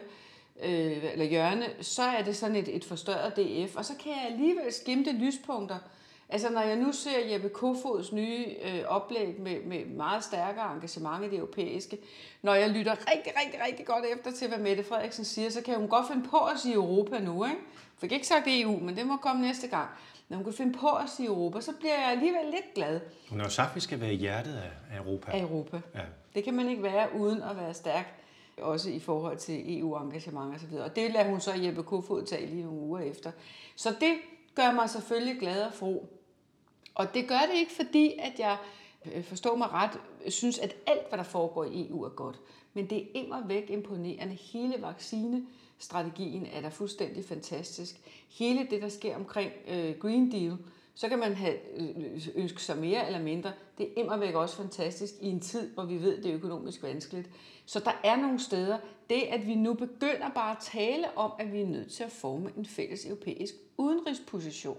øh, 0.63 1.12
eller 1.12 1.25
hjørne, 1.25 1.65
så 1.81 2.03
er 2.03 2.22
det 2.22 2.36
sådan 2.36 2.55
et, 2.55 2.75
et 2.75 2.86
forstørret 2.86 3.36
DF. 3.36 3.75
Og 3.75 3.86
så 3.86 3.93
kan 4.03 4.12
jeg 4.12 4.31
alligevel 4.31 4.74
skimte 4.74 5.12
lyspunkter. 5.12 5.77
Altså 6.29 6.50
når 6.50 6.62
jeg 6.62 6.75
nu 6.75 6.91
ser 6.91 7.31
Jeppe 7.31 7.50
Kofods 7.50 8.12
nye 8.12 8.45
øh, 8.63 8.83
oplæg 8.88 9.39
med, 9.39 9.63
med 9.65 9.86
meget 9.86 10.24
stærkere 10.24 10.74
engagement 10.74 11.25
i 11.25 11.29
det 11.29 11.38
europæiske, 11.38 11.98
når 12.41 12.53
jeg 12.53 12.69
lytter 12.69 12.91
rigtig, 12.91 13.33
rigtig, 13.45 13.62
rigtig 13.67 13.86
godt 13.86 14.05
efter 14.17 14.31
til, 14.31 14.48
hvad 14.48 14.57
Mette 14.57 14.83
Frederiksen 14.83 15.25
siger, 15.25 15.50
så 15.50 15.62
kan 15.62 15.75
hun 15.75 15.88
godt 15.88 16.07
finde 16.07 16.27
på 16.29 16.38
at 16.38 16.60
sige 16.60 16.75
Europa 16.75 17.19
nu, 17.19 17.45
ikke? 17.45 17.57
fik 17.98 18.12
ikke 18.12 18.27
sagt 18.27 18.43
EU, 18.48 18.79
men 18.79 18.98
det 18.98 19.07
må 19.07 19.17
komme 19.17 19.41
næste 19.41 19.67
gang. 19.67 19.89
Når 20.29 20.38
hun 20.38 20.43
kan 20.43 20.53
finde 20.53 20.79
på 20.79 20.89
at 20.89 21.10
sige 21.17 21.27
Europa, 21.27 21.62
så 21.62 21.72
bliver 21.79 21.93
jeg 21.93 22.12
alligevel 22.12 22.45
lidt 22.45 22.74
glad. 22.75 23.00
Hun 23.29 23.39
har 23.39 23.50
sagt, 23.50 23.69
at 23.69 23.75
vi 23.75 23.79
skal 23.79 24.01
være 24.01 24.13
i 24.13 24.17
hjertet 24.17 24.62
af 24.91 24.98
Europa. 24.98 25.31
Af 25.31 25.41
Europa. 25.41 25.81
Ja. 25.95 26.01
Det 26.36 26.43
kan 26.43 26.53
man 26.53 26.69
ikke 26.69 26.83
være 26.83 27.07
uden 27.15 27.41
at 27.43 27.57
være 27.57 27.74
stærk, 27.74 28.23
også 28.57 28.89
i 28.89 29.00
forhold 29.00 29.38
til 29.38 29.79
EU-engagement 29.79 30.53
og 30.53 30.60
så 30.60 30.67
videre. 30.67 30.86
Og 30.86 30.95
det 30.95 31.12
lader 31.12 31.29
hun 31.29 31.41
så 31.41 31.53
Jeppe 31.53 31.83
Kofod 31.83 32.24
tage 32.24 32.45
lige 32.45 32.63
nogle 32.63 32.79
uger 32.79 33.00
efter. 33.00 33.31
Så 33.75 33.95
det 34.00 34.13
gør 34.55 34.72
mig 34.72 34.89
selvfølgelig 34.89 35.39
glad 35.39 35.63
og 35.63 35.74
fro. 35.74 36.10
Og 36.95 37.13
det 37.13 37.27
gør 37.27 37.39
det 37.51 37.57
ikke, 37.60 37.72
fordi 37.72 38.13
at 38.19 38.39
jeg 38.39 38.57
øh, 39.05 39.24
forstår 39.24 39.55
mig 39.55 39.72
ret, 39.72 40.00
synes, 40.33 40.60
at 40.60 40.75
alt, 40.88 41.10
hvad 41.10 41.17
der 41.17 41.24
foregår 41.24 41.63
i 41.63 41.88
EU, 41.89 42.03
er 42.03 42.10
godt. 42.10 42.39
Men 42.74 42.89
det 42.89 42.98
er 42.98 43.05
immer 43.13 43.48
væk 43.48 43.69
imponerende. 43.69 44.33
Hele 44.36 44.81
vaccine 44.81 45.45
strategien 45.77 46.48
er 46.53 46.62
da 46.62 46.67
fuldstændig 46.67 47.25
fantastisk. 47.25 47.95
Hele 48.29 48.67
det, 48.69 48.81
der 48.81 48.89
sker 48.89 49.15
omkring 49.15 49.51
øh, 49.67 50.00
Green 50.00 50.31
Deal, 50.31 50.57
så 50.95 51.09
kan 51.09 51.19
man 51.19 51.33
have 51.33 51.55
øh, 51.77 51.89
øh, 51.97 52.27
ønske 52.35 52.62
sig 52.62 52.77
mere 52.77 53.07
eller 53.07 53.21
mindre. 53.21 53.51
Det 53.77 53.85
er 53.85 54.01
immervæk 54.01 54.33
også 54.33 54.55
fantastisk 54.55 55.13
i 55.21 55.27
en 55.27 55.39
tid, 55.39 55.73
hvor 55.73 55.83
vi 55.83 56.01
ved, 56.01 56.21
det 56.21 56.31
er 56.31 56.35
økonomisk 56.35 56.83
vanskeligt. 56.83 57.29
Så 57.65 57.79
der 57.79 57.91
er 58.03 58.15
nogle 58.15 58.39
steder, 58.39 58.77
det 59.09 59.21
at 59.21 59.47
vi 59.47 59.55
nu 59.55 59.73
begynder 59.73 60.29
bare 60.35 60.51
at 60.51 60.57
tale 60.62 61.17
om, 61.17 61.31
at 61.39 61.53
vi 61.53 61.62
er 61.62 61.67
nødt 61.67 61.91
til 61.91 62.03
at 62.03 62.12
forme 62.12 62.50
en 62.57 62.65
fælles 62.65 63.05
europæisk 63.05 63.53
udenrigsposition. 63.77 64.77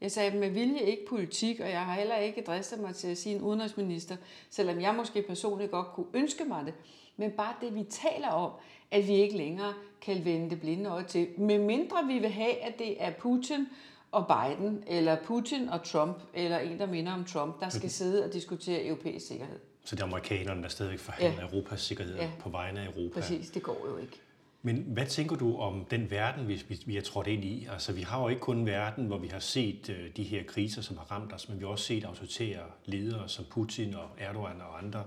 Jeg 0.00 0.12
sagde 0.12 0.38
med 0.38 0.50
vilje 0.50 0.80
ikke 0.80 1.06
politik, 1.08 1.60
og 1.60 1.70
jeg 1.70 1.80
har 1.80 1.94
heller 1.94 2.16
ikke 2.16 2.42
dristet 2.42 2.80
mig 2.80 2.94
til 2.94 3.08
at 3.08 3.18
sige 3.18 3.36
en 3.36 3.42
udenrigsminister, 3.42 4.16
selvom 4.50 4.80
jeg 4.80 4.94
måske 4.94 5.22
personligt 5.22 5.70
godt 5.70 5.86
kunne 5.86 6.06
ønske 6.14 6.44
mig 6.44 6.66
det. 6.66 6.74
Men 7.16 7.30
bare 7.30 7.54
det, 7.60 7.74
vi 7.74 7.82
taler 7.82 8.28
om, 8.28 8.50
at 8.90 9.08
vi 9.08 9.12
ikke 9.12 9.36
længere 9.36 9.74
kan 10.00 10.24
vende 10.24 10.50
det 10.50 10.60
blinde 10.60 10.90
øje 10.90 11.04
til. 11.04 11.28
Med 11.38 11.58
mindre 11.58 12.06
vi 12.06 12.18
vil 12.18 12.30
have, 12.30 12.58
at 12.58 12.78
det 12.78 13.02
er 13.02 13.10
Putin 13.10 13.66
og 14.12 14.26
Biden, 14.26 14.84
eller 14.86 15.16
Putin 15.24 15.68
og 15.68 15.84
Trump, 15.84 16.16
eller 16.34 16.58
en, 16.58 16.78
der 16.78 16.86
minder 16.86 17.12
om 17.12 17.24
Trump, 17.24 17.60
der 17.60 17.68
skal 17.68 17.90
sidde 17.90 18.24
og 18.24 18.32
diskutere 18.32 18.86
europæisk 18.86 19.26
sikkerhed. 19.26 19.58
Så 19.84 19.96
det 19.96 20.02
er 20.02 20.06
amerikanerne, 20.06 20.62
der 20.62 20.68
stadigvæk 20.68 20.98
forhandler 20.98 21.42
ja. 21.42 21.48
Europas 21.48 21.80
sikkerhed 21.80 22.16
ja. 22.16 22.30
på 22.40 22.48
vegne 22.48 22.80
af 22.80 22.86
Europa. 22.86 23.20
Præcis, 23.20 23.50
det 23.50 23.62
går 23.62 23.86
jo 23.90 23.96
ikke. 23.96 24.20
Men 24.62 24.76
hvad 24.76 25.06
tænker 25.06 25.36
du 25.36 25.56
om 25.56 25.86
den 25.90 26.10
verden, 26.10 26.48
vi, 26.48 26.62
vi 26.86 26.96
er 26.96 27.02
trådt 27.02 27.26
ind 27.26 27.44
i? 27.44 27.66
Altså, 27.72 27.92
vi 27.92 28.02
har 28.02 28.22
jo 28.22 28.28
ikke 28.28 28.40
kun 28.40 28.58
en 28.58 28.66
verden, 28.66 29.06
hvor 29.06 29.18
vi 29.18 29.28
har 29.28 29.38
set 29.38 29.88
uh, 29.88 30.14
de 30.16 30.22
her 30.22 30.42
kriser, 30.42 30.82
som 30.82 30.96
har 30.96 31.04
ramt 31.04 31.32
os, 31.32 31.48
men 31.48 31.58
vi 31.58 31.64
har 31.64 31.70
også 31.70 31.84
set 31.84 32.04
autoritære 32.04 32.62
ledere 32.84 33.28
som 33.28 33.44
Putin 33.50 33.94
og 33.94 34.08
Erdogan 34.18 34.60
og 34.60 34.78
andre, 34.78 35.04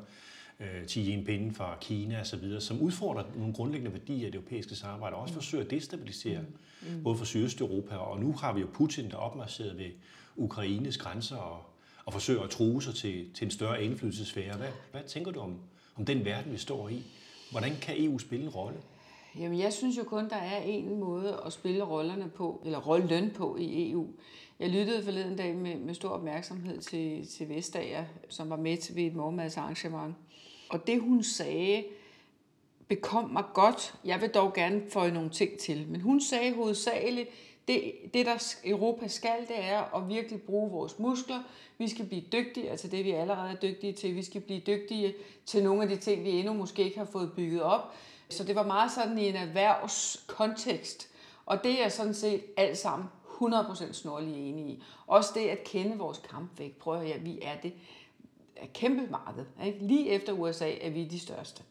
uh, 0.59 0.88
Xi 0.88 1.01
Jinping 1.01 1.55
fra 1.55 1.77
Kina 1.81 2.21
osv., 2.21 2.59
som 2.59 2.81
udfordrer 2.81 3.24
nogle 3.35 3.53
grundlæggende 3.53 3.93
værdier 3.93 4.27
i 4.27 4.31
det 4.31 4.35
europæiske 4.35 4.75
samarbejde, 4.75 5.15
og 5.15 5.21
også 5.21 5.33
mm. 5.33 5.41
forsøger 5.41 5.63
at 5.63 5.71
destabilisere 5.71 6.41
mm. 6.41 6.95
mm. 6.95 7.03
både 7.03 7.17
for 7.17 7.25
Sydøsteuropa, 7.25 7.95
og 7.95 8.19
nu 8.19 8.33
har 8.33 8.53
vi 8.53 8.62
jo 8.62 8.67
Putin, 8.74 9.09
der 9.09 9.15
er 9.15 9.21
opmarcheret 9.21 9.77
ved 9.77 9.89
Ukraines 10.35 10.97
grænser 10.97 11.38
og, 11.38 11.62
og 12.05 12.13
forsøger 12.13 12.41
at 12.41 12.50
true 12.50 12.83
sig 12.83 12.95
til, 12.95 13.33
til 13.33 13.45
en 13.45 13.51
større 13.51 13.83
indflydelsesfære. 13.83 14.57
Hvad, 14.57 14.69
hvad 14.91 15.01
tænker 15.07 15.31
du 15.31 15.39
om, 15.39 15.55
om 15.95 16.05
den 16.05 16.25
verden, 16.25 16.51
vi 16.51 16.57
står 16.57 16.89
i? 16.89 17.03
Hvordan 17.51 17.75
kan 17.81 17.95
EU 17.97 18.17
spille 18.17 18.45
en 18.45 18.50
rolle? 18.50 18.77
Jamen, 19.39 19.59
jeg 19.59 19.74
synes 19.74 19.97
jo 19.97 20.03
kun, 20.03 20.29
der 20.29 20.35
er 20.35 20.62
en 20.62 21.00
måde 21.00 21.41
at 21.45 21.53
spille 21.53 21.83
rollerne 21.83 22.29
på, 22.29 22.62
eller 22.65 22.79
rollen 22.79 23.31
på 23.31 23.57
i 23.59 23.91
EU. 23.91 24.07
Jeg 24.59 24.69
lyttede 24.69 25.03
forleden 25.03 25.38
dag 25.38 25.55
med, 25.55 25.75
med 25.75 25.93
stor 25.93 26.09
opmærksomhed 26.09 26.81
til, 26.81 27.27
til 27.27 27.50
Vestager, 27.50 28.05
som 28.29 28.50
var 28.50 28.55
med 28.55 28.93
ved 28.95 29.03
et 29.03 29.15
morgenmadsarrangement. 29.15 30.15
Og 30.69 30.88
det, 30.88 31.01
hun 31.01 31.24
sagde, 31.24 31.84
bekom 32.88 33.29
mig 33.29 33.43
godt. 33.53 33.95
Jeg 34.05 34.22
vil 34.22 34.29
dog 34.29 34.53
gerne 34.53 34.81
få 34.89 35.10
nogle 35.10 35.29
ting 35.29 35.57
til. 35.57 35.88
Men 35.88 36.01
hun 36.01 36.22
sagde 36.22 36.53
hovedsageligt, 36.53 37.29
det, 37.67 37.93
det 38.13 38.25
der 38.25 38.55
Europa 38.65 39.07
skal, 39.07 39.41
det 39.48 39.63
er 39.63 39.95
at 39.95 40.10
virkelig 40.10 40.41
bruge 40.41 40.72
vores 40.72 41.00
muskler. 41.00 41.43
Vi 41.77 41.88
skal 41.88 42.05
blive 42.05 42.24
dygtige, 42.31 42.69
altså 42.69 42.88
det 42.88 43.05
vi 43.05 43.12
allerede 43.12 43.51
er 43.51 43.55
dygtige 43.55 43.93
til. 43.93 44.15
Vi 44.15 44.24
skal 44.24 44.41
blive 44.41 44.60
dygtige 44.60 45.13
til 45.45 45.63
nogle 45.63 45.84
af 45.84 45.89
de 45.89 45.95
ting, 45.95 46.24
vi 46.24 46.29
endnu 46.29 46.53
måske 46.53 46.84
ikke 46.84 46.98
har 46.98 47.05
fået 47.05 47.31
bygget 47.36 47.62
op. 47.62 47.95
Så 48.29 48.43
det 48.43 48.55
var 48.55 48.63
meget 48.63 48.91
sådan 48.91 49.17
i 49.17 49.27
en 49.27 49.36
erhvervskontekst. 49.36 51.10
Og 51.45 51.63
det 51.63 51.84
er 51.84 51.89
sådan 51.89 52.13
set 52.13 52.43
alt 52.57 52.77
sammen 52.77 53.07
100% 53.41 53.93
snorlig 53.93 54.50
enige 54.50 54.72
i. 54.72 54.84
Også 55.07 55.31
det 55.36 55.48
at 55.48 55.63
kende 55.63 55.98
vores 55.98 56.22
kampvægt. 56.29 56.79
Prøv 56.79 56.93
at 56.93 57.07
høre, 57.07 57.19
vi 57.19 57.39
er 57.41 57.57
det 57.63 57.74
er 58.55 58.65
kæmpe 58.74 59.07
marked. 59.12 59.45
Ikke? 59.65 59.79
Lige 59.81 60.09
efter 60.09 60.33
USA 60.33 60.71
er 60.81 60.89
vi 60.89 61.05
de 61.05 61.19
største. 61.19 61.63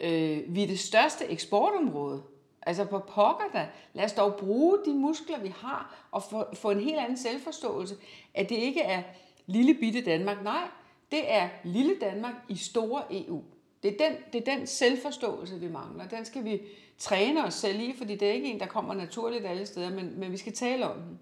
Øh, 0.00 0.42
vi 0.48 0.62
er 0.62 0.66
det 0.66 0.78
største 0.78 1.24
eksportområde. 1.24 2.22
Altså 2.62 2.84
på 2.84 2.98
pokker 2.98 3.44
da. 3.52 3.68
Lad 3.94 4.04
os 4.04 4.12
dog 4.12 4.34
bruge 4.34 4.78
de 4.86 4.94
muskler, 4.94 5.38
vi 5.40 5.54
har, 5.56 6.06
og 6.10 6.22
få, 6.22 6.54
få 6.54 6.70
en 6.70 6.80
helt 6.80 6.98
anden 6.98 7.16
selvforståelse. 7.16 7.96
At 8.34 8.48
det 8.48 8.56
ikke 8.56 8.80
er 8.80 9.02
lille 9.46 9.74
bitte 9.74 10.00
Danmark. 10.00 10.42
Nej, 10.42 10.68
det 11.10 11.32
er 11.32 11.48
lille 11.64 11.96
Danmark 12.00 12.34
i 12.48 12.56
store 12.56 13.02
EU. 13.10 13.42
Det 13.82 14.00
er, 14.00 14.08
den, 14.08 14.16
det 14.32 14.48
er 14.48 14.56
den 14.56 14.66
selvforståelse, 14.66 15.60
vi 15.60 15.68
mangler. 15.68 16.08
Den 16.08 16.24
skal 16.24 16.44
vi 16.44 16.60
træne 16.98 17.44
os 17.44 17.54
selv 17.54 17.80
i, 17.80 17.94
fordi 17.98 18.16
det 18.16 18.28
er 18.28 18.32
ikke 18.32 18.50
en, 18.50 18.60
der 18.60 18.66
kommer 18.66 18.94
naturligt 18.94 19.46
alle 19.46 19.66
steder, 19.66 19.90
men, 19.90 20.20
men 20.20 20.32
vi 20.32 20.36
skal 20.36 20.52
tale 20.52 20.88
om 20.88 20.96
den. 21.00 21.18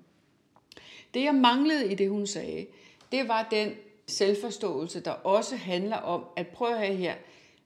Det, 1.14 1.24
jeg 1.24 1.34
manglede 1.34 1.92
i 1.92 1.94
det, 1.94 2.10
hun 2.10 2.26
sagde, 2.26 2.66
det 3.12 3.28
var 3.28 3.48
den 3.50 3.72
selvforståelse, 4.06 5.00
der 5.00 5.10
også 5.10 5.56
handler 5.56 5.96
om, 5.96 6.24
at 6.36 6.48
prøv 6.48 6.72
at 6.72 6.78
have 6.78 6.96
her, 6.96 7.14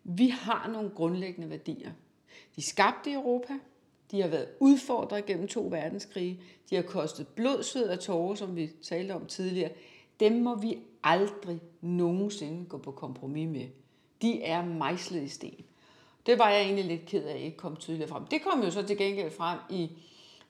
vi 0.05 0.29
har 0.29 0.71
nogle 0.73 0.91
grundlæggende 0.91 1.51
værdier. 1.51 1.91
De 2.57 2.63
skabte 2.63 3.13
Europa, 3.13 3.53
de 4.11 4.21
har 4.21 4.29
været 4.29 4.49
udfordret 4.61 5.27
gennem 5.27 5.49
to 5.49 5.69
verdenskrige, 5.71 6.41
de 6.71 6.75
har 6.75 6.83
kostet 6.83 7.29
blod, 7.29 7.63
sved 7.63 7.89
og 7.89 8.01
tårer, 8.01 8.35
som 8.35 8.57
vi 8.57 8.71
talte 8.83 9.13
om 9.13 9.27
tidligere. 9.27 9.71
Dem 10.21 10.33
må 10.33 10.55
vi 10.55 10.79
aldrig 11.05 11.61
nogensinde 11.81 12.65
gå 12.65 12.79
på 12.79 12.91
kompromis 12.91 13.49
med 13.49 13.67
de 14.23 14.43
er 14.43 14.65
mejslet 14.65 15.23
i 15.23 15.29
sten. 15.29 15.65
Det 16.27 16.39
var 16.39 16.51
jeg 16.51 16.63
egentlig 16.63 16.85
lidt 16.85 17.07
ked 17.07 17.25
af, 17.25 17.35
at 17.35 17.41
ikke 17.41 17.57
kom 17.57 17.77
tydeligt 17.77 18.11
frem. 18.11 18.25
Det 18.25 18.43
kom 18.43 18.63
jo 18.63 18.71
så 18.71 18.83
til 18.83 18.99
gengæld 18.99 19.31
frem 19.31 19.59
i 19.71 19.91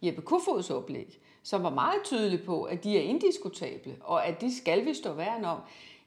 Jeppe 0.03 0.23
Kofods 0.23 0.71
oplæg, 0.71 1.21
som 1.49 1.63
var 1.63 1.71
meget 1.71 2.03
tydelig 2.05 2.45
på, 2.45 2.63
at 2.63 2.85
de 2.85 2.99
er 2.99 3.03
indiskutable, 3.03 3.97
og 4.01 4.27
at 4.27 4.41
de 4.41 4.57
skal 4.57 4.85
vi 4.85 4.95
stå 4.95 5.13
værn 5.13 5.45
om. 5.45 5.59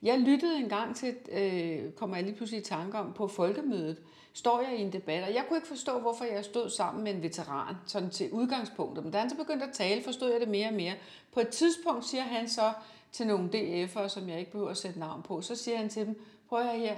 Jeg 0.01 0.19
lyttede 0.19 0.57
en 0.57 0.69
gang 0.69 0.95
til, 0.95 1.15
øh, 1.31 1.91
kommer 1.91 2.15
jeg 2.15 2.25
lige 2.25 2.36
pludselig 2.36 2.62
i 2.62 2.63
tanke 2.63 2.98
om, 2.98 3.13
på 3.13 3.27
folkemødet, 3.27 3.98
står 4.33 4.62
jeg 4.62 4.79
i 4.79 4.81
en 4.81 4.93
debat, 4.93 5.24
og 5.24 5.33
jeg 5.33 5.45
kunne 5.48 5.57
ikke 5.57 5.67
forstå, 5.67 6.00
hvorfor 6.00 6.25
jeg 6.25 6.45
stod 6.45 6.69
sammen 6.69 7.03
med 7.03 7.13
en 7.13 7.24
veteran, 7.24 7.75
sådan 7.86 8.10
til 8.10 8.31
udgangspunktet. 8.31 9.03
Men 9.03 9.13
da 9.13 9.19
han 9.19 9.29
så 9.29 9.36
begyndte 9.36 9.65
at 9.65 9.74
tale, 9.74 10.03
forstod 10.03 10.31
jeg 10.31 10.39
det 10.39 10.50
mere 10.50 10.67
og 10.67 10.74
mere. 10.74 10.93
På 11.33 11.39
et 11.39 11.50
tidspunkt 11.50 12.05
siger 12.05 12.24
han 12.24 12.50
så 12.50 12.74
til 13.12 13.27
nogle 13.27 13.50
DF'ere, 13.53 14.07
som 14.07 14.29
jeg 14.29 14.39
ikke 14.39 14.51
behøver 14.51 14.71
at 14.71 14.77
sætte 14.77 15.00
navn 15.00 15.21
på, 15.21 15.41
så 15.41 15.55
siger 15.55 15.77
han 15.77 15.89
til 15.89 16.05
dem, 16.05 16.21
prøv 16.50 16.63
her, 16.63 16.74
her, 16.74 16.95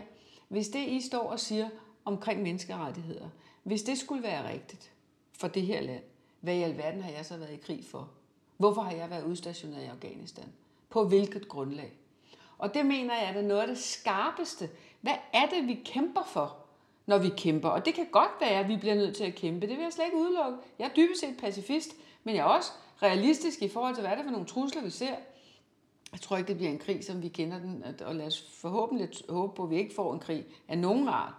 hvis 0.48 0.68
det, 0.68 0.88
I 0.88 1.02
står 1.02 1.32
og 1.32 1.40
siger 1.40 1.70
omkring 2.06 2.42
menneskerettigheder, 2.42 3.30
hvis 3.64 3.84
det 3.84 3.98
skulle 3.98 4.24
være 4.24 4.50
rigtigt 4.50 4.92
for 5.40 5.48
det 5.48 5.62
her 5.62 5.82
land, 5.82 6.04
hvad 6.42 6.56
i 6.56 6.62
alverden 6.62 7.02
har 7.02 7.12
jeg 7.12 7.26
så 7.26 7.38
været 7.38 7.54
i 7.54 7.58
krig 7.58 7.86
for? 7.92 8.10
Hvorfor 8.58 8.82
har 8.82 8.92
jeg 8.92 9.10
været 9.10 9.26
udstationeret 9.26 9.84
i 9.84 9.88
Afghanistan? 9.88 10.46
På 10.90 11.08
hvilket 11.08 11.48
grundlag? 11.48 11.94
Og 12.58 12.74
det 12.74 12.86
mener 12.86 13.16
jeg 13.16 13.36
er 13.36 13.42
noget 13.42 13.62
af 13.62 13.68
det 13.68 13.78
skarpeste. 13.78 14.70
Hvad 15.02 15.16
er 15.34 15.46
det, 15.46 15.68
vi 15.68 15.82
kæmper 15.86 16.24
for, 16.24 16.58
når 17.06 17.18
vi 17.18 17.30
kæmper? 17.38 17.70
Og 17.70 17.86
det 17.86 17.94
kan 17.94 18.08
godt 18.12 18.32
være, 18.42 18.60
at 18.60 18.68
vi 18.68 18.78
bliver 18.78 18.96
nødt 18.96 19.16
til 19.16 19.24
at 19.24 19.36
kæmpe. 19.36 19.68
Det 19.68 19.78
vil 19.78 19.84
jeg 19.84 19.94
slet 19.94 20.06
ikke 20.06 20.18
udelukke. 20.18 20.58
Jeg 20.80 20.86
er 20.86 20.94
dybest 20.96 21.22
set 21.22 21.38
pacifist, 21.40 21.96
men 22.24 22.36
jeg 22.36 22.42
er 22.42 22.46
også 22.46 22.72
realistisk 23.02 23.62
i 23.62 23.68
forhold 23.70 23.96
til, 23.96 24.02
hvad 24.02 24.12
er 24.12 24.16
det 24.16 24.26
for 24.26 24.32
nogle 24.32 24.48
trusler, 24.48 24.82
vi 24.82 24.90
ser. 24.90 25.16
Jeg 26.12 26.22
tror 26.22 26.38
ikke, 26.38 26.48
det 26.48 26.58
bliver 26.58 26.72
en 26.72 26.80
krig, 26.80 27.04
som 27.04 27.22
vi 27.22 27.28
kender 27.28 27.60
den, 27.60 27.84
og 28.06 28.16
lad 28.16 28.28
os 28.28 28.42
forhåbentlig 28.42 29.10
håbe 29.30 29.56
på, 29.56 29.64
at 29.64 29.70
vi 29.70 29.78
ikke 29.78 29.96
får 29.96 30.14
en 30.14 30.20
krig 30.20 30.46
af 30.68 30.78
nogen 30.78 31.08
art. 31.08 31.34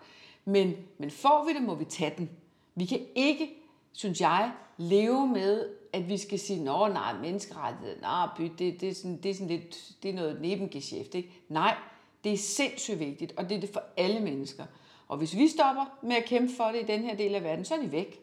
Men, 0.45 0.75
men 0.99 1.11
får 1.11 1.45
vi 1.45 1.53
det, 1.53 1.63
må 1.63 1.75
vi 1.75 1.85
tage 1.85 2.15
den. 2.19 2.31
Vi 2.75 2.85
kan 2.85 3.07
ikke, 3.15 3.63
synes 3.93 4.21
jeg, 4.21 4.53
leve 4.77 5.27
med, 5.27 5.69
at 5.95 6.09
vi 6.09 6.19
skal 6.19 6.39
sige, 6.39 6.65
nå 6.65 6.89
nej, 6.89 7.13
menneskerettighed, 7.13 8.01
nej, 8.01 8.29
by, 8.37 8.43
det, 8.59 8.81
det, 8.81 8.89
er 8.89 8.95
sådan, 8.95 9.17
det 9.23 9.31
er 9.31 9.35
sådan 9.35 9.49
lidt, 9.49 9.93
det 10.03 10.11
er 10.11 10.15
noget 10.15 10.41
nebengeschæft, 10.41 11.15
ikke? 11.15 11.31
Nej, 11.49 11.77
det 12.25 12.33
er 12.33 12.37
sindssygt 12.37 12.99
vigtigt, 12.99 13.35
og 13.37 13.49
det 13.49 13.57
er 13.57 13.61
det 13.61 13.71
for 13.73 13.83
alle 13.97 14.21
mennesker. 14.21 14.65
Og 15.09 15.17
hvis 15.17 15.37
vi 15.37 15.49
stopper 15.49 15.99
med 16.03 16.17
at 16.17 16.25
kæmpe 16.25 16.53
for 16.57 16.65
det 16.65 16.81
i 16.81 16.87
den 16.87 17.01
her 17.01 17.17
del 17.17 17.35
af 17.35 17.45
verden, 17.45 17.65
så 17.65 17.75
er 17.75 17.81
de 17.81 17.93
væk. 17.93 18.21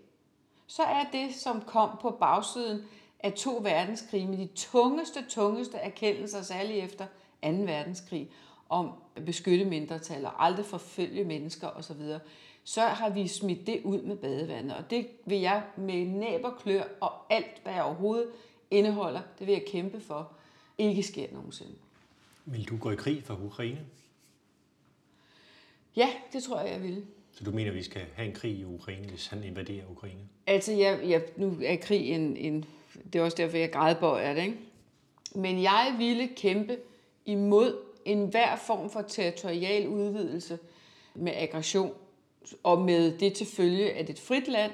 Så 0.68 0.84
er 0.84 1.04
det, 1.12 1.36
som 1.36 1.62
kom 1.62 1.90
på 2.02 2.10
bagsiden 2.10 2.82
af 3.20 3.34
to 3.34 3.60
verdenskrige 3.64 4.28
med 4.28 4.38
de 4.38 4.50
tungeste, 4.56 5.26
tungeste 5.30 5.78
erkendelser, 5.78 6.42
særligt 6.42 6.84
efter 6.84 7.06
2. 7.44 7.50
verdenskrig, 7.50 8.32
om 8.72 8.92
at 9.16 9.26
beskytte 9.26 9.66
mindretal 9.66 10.26
og 10.26 10.46
aldrig 10.46 10.66
forfølge 10.66 11.24
mennesker 11.24 11.68
osv., 11.68 12.02
så 12.64 12.82
har 12.82 13.10
vi 13.10 13.28
smidt 13.28 13.68
det 13.68 13.82
ud 13.84 14.02
med 14.02 14.16
badevandet. 14.16 14.78
Og 14.78 14.90
det 14.90 15.08
vil 15.26 15.40
jeg 15.40 15.64
med 15.78 16.06
næb 16.06 16.44
og 16.44 16.58
klør 16.60 16.84
og 17.02 17.12
alt, 17.30 17.64
hvad 17.64 17.74
jeg 17.74 17.84
overhovedet 17.84 18.28
indeholder, 18.72 19.22
det 19.40 19.48
vil 19.48 19.54
jeg 19.54 19.66
kæmpe 19.68 20.00
for, 20.00 20.32
ikke 20.78 21.04
sker 21.04 21.28
nogensinde. 21.32 21.74
Vil 22.46 22.70
du 22.70 22.78
gå 22.78 22.92
i 22.92 22.96
krig 22.96 23.24
for 23.24 23.40
Ukraine? 23.46 23.80
Ja, 25.96 26.10
det 26.34 26.44
tror 26.44 26.60
jeg, 26.60 26.72
jeg 26.72 26.84
vil. 26.84 27.06
Så 27.32 27.44
du 27.44 27.52
mener, 27.52 27.72
vi 27.72 27.84
skal 27.84 28.02
have 28.14 28.28
en 28.28 28.36
krig 28.36 28.52
i 28.52 28.66
Ukraine, 28.66 29.08
hvis 29.08 29.28
han 29.28 29.44
invaderer 29.44 29.84
Ukraine? 29.92 30.20
Altså, 30.48 30.72
jeg, 30.72 31.00
jeg, 31.06 31.24
nu 31.38 31.58
er 31.64 31.76
krig 31.76 32.10
en, 32.10 32.38
en 32.38 32.66
det 33.14 33.20
er 33.20 33.24
også 33.24 33.38
derfor, 33.38 33.58
jeg 33.58 33.72
grædbøjer 33.72 34.34
det. 34.34 34.42
Ikke? 34.42 34.58
Men 35.36 35.62
jeg 35.62 35.96
ville 35.98 36.30
kæmpe 36.36 36.78
imod 37.26 37.91
enhver 38.06 38.56
form 38.56 38.90
for 38.90 39.02
territorial 39.02 39.88
udvidelse 39.88 40.60
med 41.16 41.34
aggression, 41.36 41.94
og 42.64 42.82
med 42.82 43.18
det 43.18 43.34
til 43.34 43.48
følge, 43.48 43.92
at 43.92 44.10
et 44.10 44.20
frit 44.20 44.48
land 44.48 44.72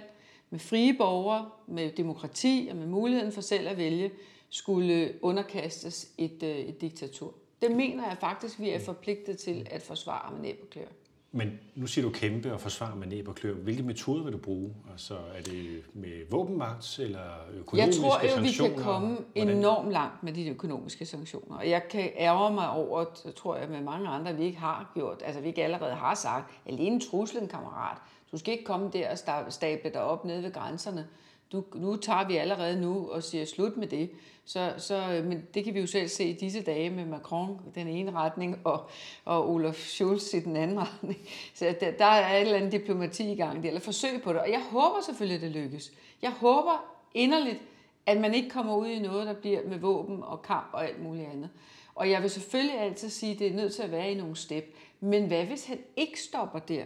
med 0.49 0.59
frie 0.59 0.93
borgere, 0.93 1.49
med 1.67 1.91
demokrati 1.91 2.67
og 2.71 2.77
med 2.77 2.87
muligheden 2.87 3.31
for 3.31 3.41
selv 3.41 3.67
at 3.67 3.77
vælge, 3.77 4.11
skulle 4.49 5.13
underkastes 5.21 6.09
et, 6.17 6.43
øh, 6.43 6.57
et 6.57 6.81
diktatur. 6.81 7.33
Det 7.61 7.71
mener 7.71 8.07
jeg 8.07 8.17
faktisk, 8.19 8.59
vi 8.59 8.69
er 8.69 8.79
forpligtet 8.79 9.37
til 9.37 9.67
at 9.71 9.81
forsvare 9.81 10.31
med 10.31 10.41
næb 10.41 10.59
og 10.61 10.69
klør. 10.69 10.87
Men 11.31 11.59
nu 11.75 11.87
siger 11.87 12.05
du 12.05 12.11
kæmpe 12.11 12.53
og 12.53 12.61
forsvare 12.61 12.95
med 12.95 13.07
næb 13.07 13.27
og 13.27 13.35
klør. 13.35 13.53
Hvilke 13.53 13.83
metoder 13.83 14.23
vil 14.23 14.33
du 14.33 14.37
bruge? 14.37 14.73
Altså, 14.91 15.13
er 15.13 15.41
det 15.41 15.83
med 15.93 16.29
våbenmagt 16.29 16.99
eller 16.99 17.19
økonomiske 17.53 18.01
sanktioner? 18.01 18.19
Jeg 18.21 18.33
tror 18.33 18.41
jo, 18.41 18.67
vi 18.67 18.75
kan 18.75 18.83
komme 18.83 19.17
Hvordan? 19.35 19.57
enormt 19.57 19.91
langt 19.91 20.23
med 20.23 20.33
de 20.33 20.49
økonomiske 20.49 21.05
sanktioner. 21.05 21.57
Og 21.57 21.69
jeg 21.69 21.87
kan 21.89 22.09
ærge 22.17 22.53
mig 22.53 22.69
over, 22.69 23.05
tror 23.35 23.55
jeg 23.55 23.69
med 23.69 23.81
mange 23.81 24.07
andre, 24.07 24.35
vi 24.35 24.43
ikke 24.43 24.59
har 24.59 24.91
gjort. 24.93 25.21
Altså, 25.25 25.41
vi 25.41 25.47
ikke 25.47 25.63
allerede 25.63 25.93
har 25.93 26.15
sagt, 26.15 26.51
alene 26.65 26.99
truslen, 26.99 27.47
kammerat. 27.47 27.97
Du 28.31 28.37
skal 28.37 28.51
ikke 28.51 28.65
komme 28.65 28.89
der 28.93 29.11
og 29.45 29.53
stable 29.53 29.89
dig 29.89 30.01
op 30.01 30.25
nede 30.25 30.43
ved 30.43 30.53
grænserne 30.53 31.07
du, 31.51 31.63
nu 31.75 31.95
tager 31.95 32.27
vi 32.27 32.37
allerede 32.37 32.81
nu 32.81 33.09
og 33.09 33.23
siger 33.23 33.45
slut 33.45 33.77
med 33.77 33.87
det. 33.87 34.09
Så, 34.45 34.73
så, 34.77 35.13
øh, 35.13 35.25
men 35.25 35.47
det 35.53 35.63
kan 35.63 35.73
vi 35.73 35.79
jo 35.79 35.87
selv 35.87 36.07
se 36.07 36.23
i 36.23 36.33
disse 36.33 36.61
dage 36.61 36.89
med 36.89 37.05
Macron 37.05 37.59
den 37.75 37.87
ene 37.87 38.11
retning 38.11 38.61
og, 38.63 38.89
og 39.25 39.49
Olaf 39.49 39.75
Scholz 39.75 40.33
i 40.33 40.39
den 40.39 40.55
anden 40.55 40.79
retning. 40.79 41.17
Så 41.53 41.75
der, 41.79 41.91
der 41.91 42.05
er 42.05 42.35
et 42.35 42.41
eller 42.41 42.57
andet 42.57 42.71
diplomati 42.71 43.31
i 43.31 43.35
gang, 43.35 43.65
eller 43.65 43.79
forsøg 43.79 44.21
på 44.21 44.33
det. 44.33 44.41
Og 44.41 44.51
jeg 44.51 44.61
håber 44.71 45.01
selvfølgelig, 45.05 45.35
at 45.35 45.41
det 45.41 45.63
lykkes. 45.63 45.91
Jeg 46.21 46.31
håber 46.31 46.85
inderligt, 47.13 47.59
at 48.05 48.17
man 48.17 48.33
ikke 48.33 48.49
kommer 48.49 48.75
ud 48.75 48.87
i 48.87 48.99
noget, 48.99 49.27
der 49.27 49.33
bliver 49.33 49.59
med 49.67 49.79
våben 49.79 50.23
og 50.23 50.41
kamp 50.41 50.69
og 50.73 50.87
alt 50.87 51.03
muligt 51.03 51.27
andet. 51.27 51.49
Og 51.95 52.09
jeg 52.09 52.21
vil 52.21 52.29
selvfølgelig 52.29 52.79
altid 52.79 53.09
sige, 53.09 53.33
at 53.33 53.39
det 53.39 53.47
er 53.47 53.55
nødt 53.55 53.73
til 53.73 53.83
at 53.83 53.91
være 53.91 54.11
i 54.11 54.15
nogle 54.15 54.35
step. 54.35 54.75
Men 54.99 55.27
hvad 55.27 55.45
hvis 55.45 55.65
han 55.65 55.79
ikke 55.95 56.21
stopper 56.21 56.59
der? 56.59 56.83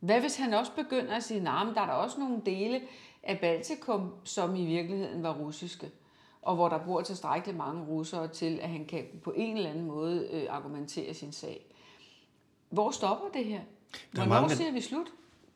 Hvad 0.00 0.20
hvis 0.20 0.36
han 0.36 0.54
også 0.54 0.72
begynder 0.72 1.14
at 1.14 1.22
sige, 1.22 1.38
at 1.38 1.44
nah, 1.44 1.74
der 1.74 1.80
er 1.80 1.86
der 1.86 1.92
også 1.92 2.20
nogle 2.20 2.42
dele 2.46 2.80
af 3.22 3.38
Baltikum, 3.40 4.14
som 4.24 4.56
i 4.56 4.66
virkeligheden 4.66 5.22
var 5.22 5.34
russiske, 5.34 5.90
og 6.42 6.54
hvor 6.54 6.68
der 6.68 6.78
bor 6.78 7.00
tilstrækkeligt 7.00 7.58
mange 7.58 7.84
russere 7.84 8.28
til, 8.28 8.58
at 8.62 8.68
han 8.68 8.84
kan 8.84 9.04
på 9.24 9.32
en 9.36 9.56
eller 9.56 9.70
anden 9.70 9.84
måde 9.84 10.28
øh, 10.32 10.46
argumentere 10.50 11.14
sin 11.14 11.32
sag. 11.32 11.66
Hvor 12.70 12.90
stopper 12.90 13.26
det 13.34 13.44
her? 13.44 13.60
Hvornår 14.12 14.28
mange, 14.28 14.56
siger 14.56 14.72
vi 14.72 14.80
slut? 14.80 15.06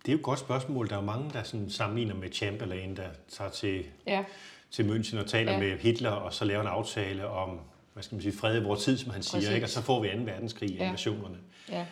Det 0.02 0.08
er 0.08 0.12
jo 0.12 0.18
et 0.18 0.24
godt 0.24 0.38
spørgsmål. 0.38 0.88
Der 0.88 0.96
er 0.96 1.00
mange, 1.00 1.30
der 1.30 1.42
sådan 1.42 1.70
sammenligner 1.70 2.14
med 2.14 2.32
Chamberlain, 2.32 2.96
der 2.96 3.08
tager 3.28 3.50
til, 3.50 3.84
ja. 4.06 4.24
til 4.70 4.82
München 4.82 5.20
og 5.20 5.26
taler 5.26 5.52
ja. 5.52 5.58
med 5.58 5.78
Hitler, 5.78 6.10
og 6.10 6.34
så 6.34 6.44
laver 6.44 6.60
en 6.60 6.66
aftale 6.68 7.28
om 7.28 7.60
hvad 7.96 8.02
skal 8.02 8.14
man 8.14 8.22
sige, 8.22 8.32
fred 8.32 8.60
i 8.60 8.64
vores 8.64 8.84
tid, 8.84 8.98
som 8.98 9.10
han 9.10 9.22
siger, 9.22 9.54
ikke? 9.54 9.66
og 9.66 9.70
så 9.70 9.82
får 9.82 10.02
vi 10.02 10.08
2. 10.08 10.18
verdenskrig 10.18 10.70
ja. 10.70 10.86
invasionerne. 10.86 11.38
Ja. 11.68 11.86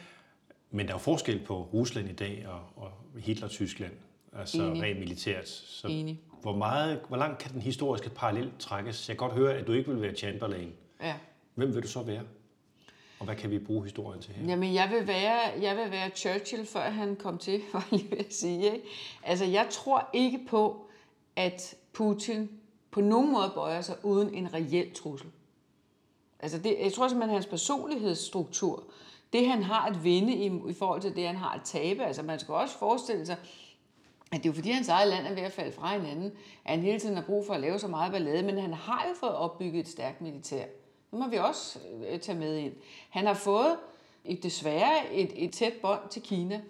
Men 0.70 0.86
der 0.86 0.92
er 0.92 0.94
jo 0.94 0.98
forskel 0.98 1.44
på 1.44 1.62
Rusland 1.62 2.08
i 2.08 2.12
dag 2.12 2.46
og, 2.48 2.84
og 2.84 2.90
Hitler-Tyskland, 3.18 3.92
altså 4.38 4.62
Enig. 4.62 4.82
rent 4.82 4.98
militært. 4.98 5.48
Så 5.48 5.88
Enig. 5.88 6.20
Hvor, 6.42 6.56
meget, 6.56 7.00
hvor 7.08 7.16
langt 7.16 7.38
kan 7.38 7.52
den 7.52 7.60
historiske 7.60 8.10
parallel 8.10 8.50
trækkes? 8.58 9.08
Jeg 9.08 9.18
kan 9.18 9.28
godt 9.28 9.38
høre, 9.38 9.54
at 9.54 9.66
du 9.66 9.72
ikke 9.72 9.90
vil 9.90 10.02
være 10.02 10.14
Chamberlain. 10.14 10.72
Ja. 11.02 11.14
Hvem 11.54 11.74
vil 11.74 11.82
du 11.82 11.88
så 11.88 12.02
være? 12.02 12.22
Og 13.18 13.24
hvad 13.24 13.36
kan 13.36 13.50
vi 13.50 13.58
bruge 13.58 13.82
historien 13.82 14.22
til 14.22 14.34
her? 14.34 14.46
Jamen, 14.46 14.74
jeg 14.74 14.90
vil 14.90 15.06
være, 15.06 15.40
jeg 15.60 15.76
vil 15.76 15.90
være 15.90 16.10
Churchill, 16.10 16.66
før 16.66 16.80
han 16.80 17.16
kom 17.16 17.38
til, 17.38 17.60
var 17.72 17.88
jeg 17.92 18.00
lige 18.00 18.26
sige. 18.30 18.64
Ikke? 18.64 18.86
Altså, 19.22 19.44
jeg 19.44 19.66
tror 19.70 20.10
ikke 20.12 20.40
på, 20.48 20.86
at 21.36 21.74
Putin 21.92 22.50
på 22.90 23.00
nogen 23.00 23.32
måde 23.32 23.52
bøjer 23.54 23.80
sig 23.80 23.96
uden 24.02 24.34
en 24.34 24.54
reel 24.54 24.94
trussel. 24.94 25.28
Altså, 26.40 26.58
det, 26.58 26.76
jeg 26.80 26.92
tror 26.92 27.08
simpelthen, 27.08 27.30
at 27.30 27.34
hans 27.34 27.46
personlighedsstruktur, 27.46 28.84
det 29.32 29.48
han 29.48 29.62
har 29.62 29.86
at 29.86 30.04
vinde 30.04 30.34
i, 30.34 30.46
i 30.70 30.74
forhold 30.74 31.00
til 31.00 31.16
det, 31.16 31.26
han 31.26 31.36
har 31.36 31.50
at 31.50 31.60
tabe, 31.64 32.04
altså 32.04 32.22
man 32.22 32.38
skal 32.38 32.54
også 32.54 32.78
forestille 32.78 33.26
sig, 33.26 33.36
at 34.34 34.42
det 34.42 34.48
er 34.48 34.52
jo 34.52 34.54
fordi, 34.54 34.70
hans 34.70 34.88
eget 34.88 35.08
land 35.08 35.26
er 35.26 35.34
ved 35.34 35.42
at 35.42 35.52
falde 35.52 35.72
fra 35.72 35.92
hinanden, 35.92 36.32
at 36.64 36.70
han 36.70 36.80
hele 36.80 37.00
tiden 37.00 37.16
har 37.16 37.22
brug 37.22 37.46
for 37.46 37.54
at 37.54 37.60
lave 37.60 37.78
så 37.78 37.88
meget 37.88 38.12
ballade, 38.12 38.42
men 38.42 38.58
han 38.58 38.72
har 38.72 39.06
jo 39.08 39.14
fået 39.20 39.34
opbygget 39.34 39.80
et 39.80 39.88
stærkt 39.88 40.20
militær. 40.20 40.64
Det 41.10 41.18
må 41.18 41.28
vi 41.28 41.36
også 41.36 41.78
øh, 42.10 42.20
tage 42.20 42.38
med 42.38 42.56
ind. 42.56 42.72
Han 43.10 43.26
har 43.26 43.34
fået 43.34 43.76
et, 44.24 44.42
desværre 44.42 45.12
et, 45.12 45.32
et 45.34 45.52
tæt 45.52 45.72
bånd 45.82 46.00
til 46.10 46.22
Kina. 46.22 46.60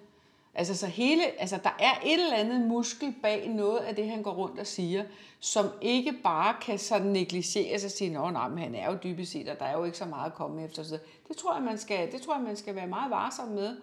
Altså, 0.54 0.76
så 0.76 0.86
hele, 0.86 1.40
altså, 1.40 1.58
der 1.64 1.76
er 1.78 1.92
et 2.04 2.12
eller 2.12 2.36
andet 2.36 2.60
muskel 2.60 3.14
bag 3.22 3.48
noget 3.48 3.78
af 3.78 3.96
det, 3.96 4.08
han 4.08 4.22
går 4.22 4.32
rundt 4.32 4.58
og 4.58 4.66
siger, 4.66 5.04
som 5.40 5.66
ikke 5.80 6.12
bare 6.24 6.56
kan 6.60 6.78
sådan 6.78 7.06
negligeres 7.06 7.84
og 7.84 7.90
sige, 7.90 8.18
at 8.18 8.32
nej, 8.32 8.48
men 8.48 8.58
han 8.58 8.74
er 8.74 8.90
jo 8.90 8.98
dybest 9.02 9.32
set, 9.32 9.48
og 9.48 9.58
der 9.58 9.64
er 9.64 9.78
jo 9.78 9.84
ikke 9.84 9.98
så 9.98 10.04
meget 10.04 10.26
at 10.26 10.34
komme 10.34 10.64
efter. 10.64 10.82
Så 10.82 10.98
det 11.28 11.36
tror 11.36 11.54
jeg, 11.54 11.62
man 11.62 11.78
skal, 11.78 12.12
det 12.12 12.22
tror 12.22 12.34
jeg, 12.34 12.42
man 12.42 12.56
skal 12.56 12.74
være 12.74 12.86
meget 12.86 13.10
varsom 13.10 13.48
med. 13.48 13.76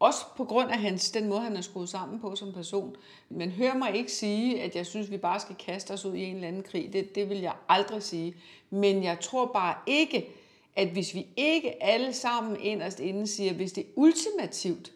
Også 0.00 0.24
på 0.36 0.44
grund 0.44 0.70
af 0.70 0.78
hans, 0.78 1.10
den 1.10 1.28
måde, 1.28 1.40
han 1.40 1.56
er 1.56 1.60
skruet 1.60 1.88
sammen 1.88 2.20
på 2.20 2.36
som 2.36 2.52
person. 2.52 2.96
Men 3.28 3.50
hør 3.50 3.74
mig 3.74 3.94
ikke 3.94 4.12
sige, 4.12 4.62
at 4.62 4.76
jeg 4.76 4.86
synes, 4.86 5.10
vi 5.10 5.16
bare 5.16 5.40
skal 5.40 5.56
kaste 5.56 5.92
os 5.92 6.04
ud 6.04 6.14
i 6.14 6.22
en 6.22 6.34
eller 6.34 6.48
anden 6.48 6.62
krig. 6.62 6.92
Det, 6.92 7.14
det 7.14 7.28
vil 7.28 7.38
jeg 7.38 7.52
aldrig 7.68 8.02
sige. 8.02 8.34
Men 8.70 9.04
jeg 9.04 9.20
tror 9.20 9.46
bare 9.46 9.74
ikke, 9.86 10.28
at 10.76 10.88
hvis 10.88 11.14
vi 11.14 11.26
ikke 11.36 11.82
alle 11.82 12.12
sammen 12.12 12.60
inderst 12.60 13.00
inden 13.00 13.26
siger, 13.26 13.52
hvis 13.52 13.72
det 13.72 13.86
ultimativt 13.96 14.92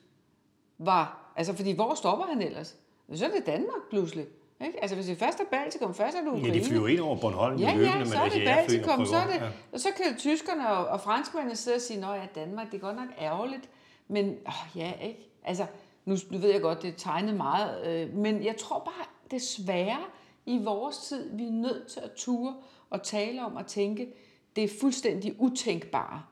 var, 0.78 1.32
altså 1.36 1.52
fordi 1.52 1.72
hvor 1.72 1.94
stopper 1.94 2.26
han 2.26 2.42
ellers? 2.42 2.76
Så 3.14 3.24
er 3.24 3.30
det 3.30 3.46
Danmark 3.46 3.88
pludselig. 3.90 4.26
Ikke? 4.66 4.82
Altså 4.82 4.96
hvis 4.96 5.06
det 5.06 5.18
først 5.18 5.40
er 5.40 5.44
Baltikum, 5.50 5.94
først 5.94 6.16
er 6.16 6.20
det 6.20 6.28
Ukraine. 6.28 6.48
Ja, 6.48 6.54
de 6.54 6.64
flyver 6.64 6.88
ind 6.88 7.00
over 7.00 7.16
Bornholm 7.16 7.58
ja, 7.58 7.74
løbende, 7.74 7.98
ja, 7.98 8.04
så 8.04 8.18
er 8.18 8.28
det 8.28 8.44
Baltikum, 8.44 9.06
så, 9.06 9.16
er 9.16 9.26
det, 9.26 9.52
og 9.72 9.80
så 9.80 9.88
kan 9.96 10.18
tyskerne 10.18 10.68
og, 10.68 10.86
og 10.86 11.00
franskmændene 11.00 11.56
sidde 11.56 11.74
og 11.74 11.80
sige, 11.80 12.06
at 12.06 12.20
ja, 12.20 12.40
Danmark, 12.40 12.70
det 12.70 12.76
er 12.76 12.80
godt 12.80 12.96
nok 12.96 13.08
ærgerligt, 13.20 13.68
men 14.08 14.38
åh, 14.46 14.76
ja, 14.76 14.92
ikke? 14.92 15.30
Altså, 15.44 15.66
nu, 16.04 16.16
nu 16.30 16.38
ved 16.38 16.50
jeg 16.52 16.60
godt, 16.60 16.82
det 16.82 16.88
er 16.88 16.96
tegnet 16.96 17.34
meget, 17.34 17.86
øh, 17.86 18.14
men 18.14 18.44
jeg 18.44 18.56
tror 18.56 18.78
bare, 18.78 19.04
desværre, 19.30 20.04
i 20.46 20.58
vores 20.58 20.98
tid, 20.98 21.36
vi 21.36 21.46
er 21.46 21.50
nødt 21.50 21.86
til 21.86 22.00
at 22.00 22.10
ture 22.16 22.54
og 22.90 23.02
tale 23.02 23.44
om 23.44 23.56
og 23.56 23.66
tænke, 23.66 24.14
det 24.56 24.64
er 24.64 24.68
fuldstændig 24.80 25.34
utænkbare. 25.38 26.22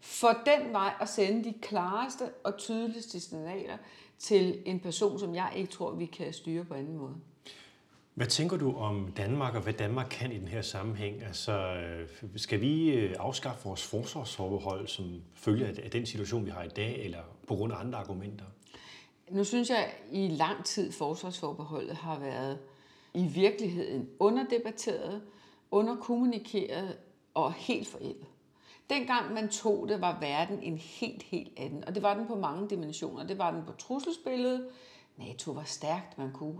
For 0.00 0.28
den 0.28 0.72
vej 0.72 0.92
at 1.00 1.08
sende 1.08 1.44
de 1.44 1.52
klareste 1.62 2.30
og 2.44 2.58
tydeligste 2.58 3.20
signaler 3.20 3.76
til 4.18 4.62
en 4.66 4.80
person, 4.80 5.18
som 5.18 5.34
jeg 5.34 5.52
ikke 5.56 5.72
tror, 5.72 5.92
vi 5.92 6.06
kan 6.06 6.32
styre 6.32 6.64
på 6.64 6.74
anden 6.74 6.96
måde. 6.96 7.16
Hvad 8.14 8.26
tænker 8.26 8.56
du 8.56 8.76
om 8.76 9.12
Danmark 9.16 9.54
og 9.54 9.62
hvad 9.62 9.72
Danmark 9.72 10.06
kan 10.10 10.32
i 10.32 10.38
den 10.38 10.48
her 10.48 10.62
sammenhæng? 10.62 11.22
Altså, 11.22 11.52
øh, 11.52 12.08
skal 12.36 12.60
vi 12.60 12.90
øh, 12.90 13.16
afskaffe 13.18 13.64
vores 13.64 13.82
forsvarsforbehold 13.82 14.88
som 14.88 15.22
følge 15.34 15.66
af 15.66 15.90
den 15.90 16.06
situation, 16.06 16.44
vi 16.44 16.50
har 16.50 16.62
i 16.62 16.68
dag, 16.68 17.04
eller 17.04 17.18
på 17.48 17.54
grund 17.54 17.72
af 17.72 17.80
andre 17.80 17.98
argumenter? 17.98 18.44
Nu 19.30 19.44
synes 19.44 19.70
jeg, 19.70 19.78
at 19.78 19.90
i 20.12 20.28
lang 20.28 20.64
tid 20.64 20.92
forsvarsforbeholdet 20.92 21.96
har 21.96 22.18
været 22.18 22.58
i 23.14 23.26
virkeligheden 23.26 24.08
underdebatteret, 24.18 25.22
underkommunikeret 25.70 26.96
og 27.34 27.52
helt 27.52 27.88
forældet. 27.88 28.26
Dengang 28.90 29.34
man 29.34 29.48
tog 29.48 29.88
det, 29.88 30.00
var 30.00 30.20
verden 30.20 30.62
en 30.62 30.78
helt, 30.78 31.22
helt 31.22 31.52
anden. 31.56 31.84
Og 31.84 31.94
det 31.94 32.02
var 32.02 32.14
den 32.14 32.26
på 32.26 32.34
mange 32.34 32.68
dimensioner. 32.68 33.26
Det 33.26 33.38
var 33.38 33.50
den 33.50 33.62
på 33.66 33.72
trusselsbilledet. 33.72 34.68
NATO 35.20 35.50
var 35.50 35.64
stærkt. 35.64 36.18
Man 36.18 36.32
kunne 36.32 36.58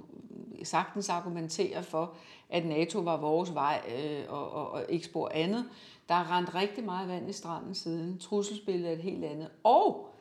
sagtens 0.65 1.09
argumentere 1.09 1.83
for, 1.83 2.15
at 2.51 2.67
NATO 2.67 2.99
var 2.99 3.17
vores 3.17 3.55
vej 3.55 3.83
øh, 3.99 4.25
og, 4.29 4.51
og, 4.51 4.71
og 4.71 4.85
ikke 4.89 5.07
spor 5.07 5.31
andet. 5.35 5.71
Der 6.09 6.15
er 6.15 6.37
rent 6.37 6.55
rigtig 6.55 6.85
meget 6.85 7.09
vand 7.09 7.31
i 7.31 7.33
stranden 7.33 7.75
siden. 7.75 8.19
Trusselsbilledet 8.19 8.89
er 8.89 8.93
et 8.93 9.03
helt 9.03 9.25
andet. 9.25 9.49
Og 9.65 10.15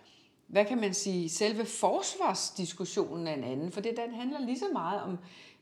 hvad 0.47 0.65
kan 0.65 0.82
man 0.82 0.93
sige, 0.93 1.30
selve 1.30 1.65
forsvarsdiskussionen 1.65 3.28
er 3.28 3.34
en 3.34 3.43
anden, 3.43 3.71
for 3.71 3.82
det 3.82 3.97
den 4.06 4.15
handler 4.15 4.39
lige 4.39 4.60
så 4.60 4.67
meget 4.73 5.02
om 5.02 5.17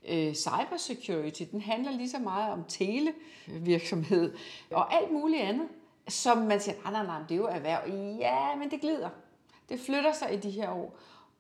øh, 0.08 0.34
cybersecurity, 0.34 1.44
den 1.52 1.62
handler 1.62 1.92
lige 1.92 2.10
så 2.10 2.20
meget 2.20 2.54
om 2.54 2.63
televirksomhed 2.68 4.34
og 4.72 4.94
alt 4.94 5.12
muligt 5.12 5.42
andet 5.42 5.68
som 6.08 6.38
man 6.38 6.60
siger, 6.60 6.76
nej, 6.84 6.92
nej, 6.92 7.06
nej, 7.06 7.20
det 7.30 7.32
er 7.32 7.40
jo 7.40 7.48
erhverv. 7.48 7.90
Ja, 8.20 8.56
men 8.56 8.72
det 8.72 8.82
glider. 8.82 9.10
Det 9.70 9.80
flytter 9.80 10.13
sig 10.13 10.34
i 10.34 10.38
de 10.38 10.52
her 10.52 10.72
år. 10.72 10.98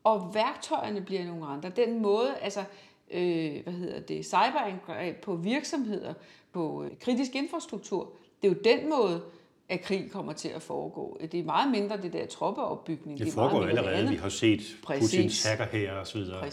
Og 0.07 0.33
værktøjerne 0.33 1.01
bliver 1.01 1.25
nogle 1.25 1.45
andre. 1.45 1.69
Den 1.69 2.01
måde, 2.01 2.35
altså, 2.41 2.63
øh, 3.11 3.63
hvad 3.63 3.73
hedder 3.73 3.99
det, 3.99 4.25
cyberangreb 4.25 5.15
på 5.21 5.35
virksomheder, 5.35 6.13
på 6.51 6.83
øh, 6.83 6.91
kritisk 6.99 7.35
infrastruktur, 7.35 8.11
det 8.41 8.47
er 8.47 8.51
jo 8.51 8.59
den 8.63 8.89
måde, 8.89 9.21
at 9.69 9.81
krig 9.81 10.11
kommer 10.11 10.33
til 10.33 10.49
at 10.49 10.61
foregå. 10.61 11.17
Det 11.31 11.39
er 11.39 11.43
meget 11.43 11.71
mindre 11.71 12.01
det 12.01 12.13
der 12.13 12.25
troppeopbygning. 12.25 13.17
Det, 13.17 13.25
det 13.25 13.33
foregår 13.33 13.57
meget 13.57 13.69
allerede. 13.69 13.95
Andet. 13.95 14.11
Vi 14.11 14.17
har 14.17 14.29
set 14.29 14.77
Præcis. 14.83 15.11
Putins 15.11 15.45
hacker 15.45 15.65
her 15.65 15.93
og 15.93 16.07
så 16.07 16.17
videre 16.17 16.51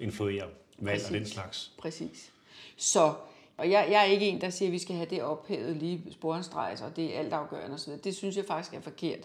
influere 0.00 0.44
valg 0.78 1.02
og 1.06 1.14
den 1.14 1.26
slags. 1.26 1.72
Præcis. 1.78 2.32
Så 2.76 3.12
og 3.56 3.70
jeg, 3.70 3.88
jeg 3.90 4.00
er 4.00 4.04
ikke 4.04 4.28
en, 4.28 4.40
der 4.40 4.50
siger, 4.50 4.68
at 4.68 4.72
vi 4.72 4.78
skal 4.78 4.96
have 4.96 5.08
det 5.10 5.22
ophævet 5.22 5.76
lige 5.76 6.02
sporenstrejs, 6.10 6.80
og 6.80 6.96
det 6.96 7.14
er 7.14 7.18
altafgørende 7.18 7.74
osv. 7.74 7.92
Det 8.04 8.16
synes 8.16 8.36
jeg 8.36 8.44
faktisk 8.44 8.74
er 8.74 8.80
forkert. 8.80 9.20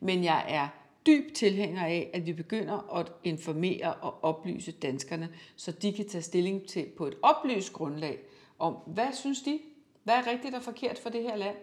Men 0.00 0.24
jeg 0.24 0.44
er 0.48 0.68
dyb 1.08 1.34
tilhænger 1.34 1.84
af, 1.84 2.10
at 2.14 2.26
vi 2.26 2.32
begynder 2.32 2.96
at 2.96 3.12
informere 3.24 3.94
og 3.94 4.24
oplyse 4.24 4.72
danskerne, 4.72 5.28
så 5.56 5.72
de 5.72 5.92
kan 5.92 6.08
tage 6.08 6.22
stilling 6.22 6.68
til 6.68 6.86
på 6.96 7.06
et 7.06 7.14
oplyst 7.22 7.72
grundlag 7.72 8.18
om, 8.58 8.76
hvad 8.86 9.12
synes 9.12 9.42
de? 9.42 9.58
Hvad 10.04 10.14
er 10.14 10.26
rigtigt 10.26 10.54
og 10.54 10.62
forkert 10.62 10.98
for 10.98 11.10
det 11.10 11.22
her 11.22 11.36
land? 11.36 11.56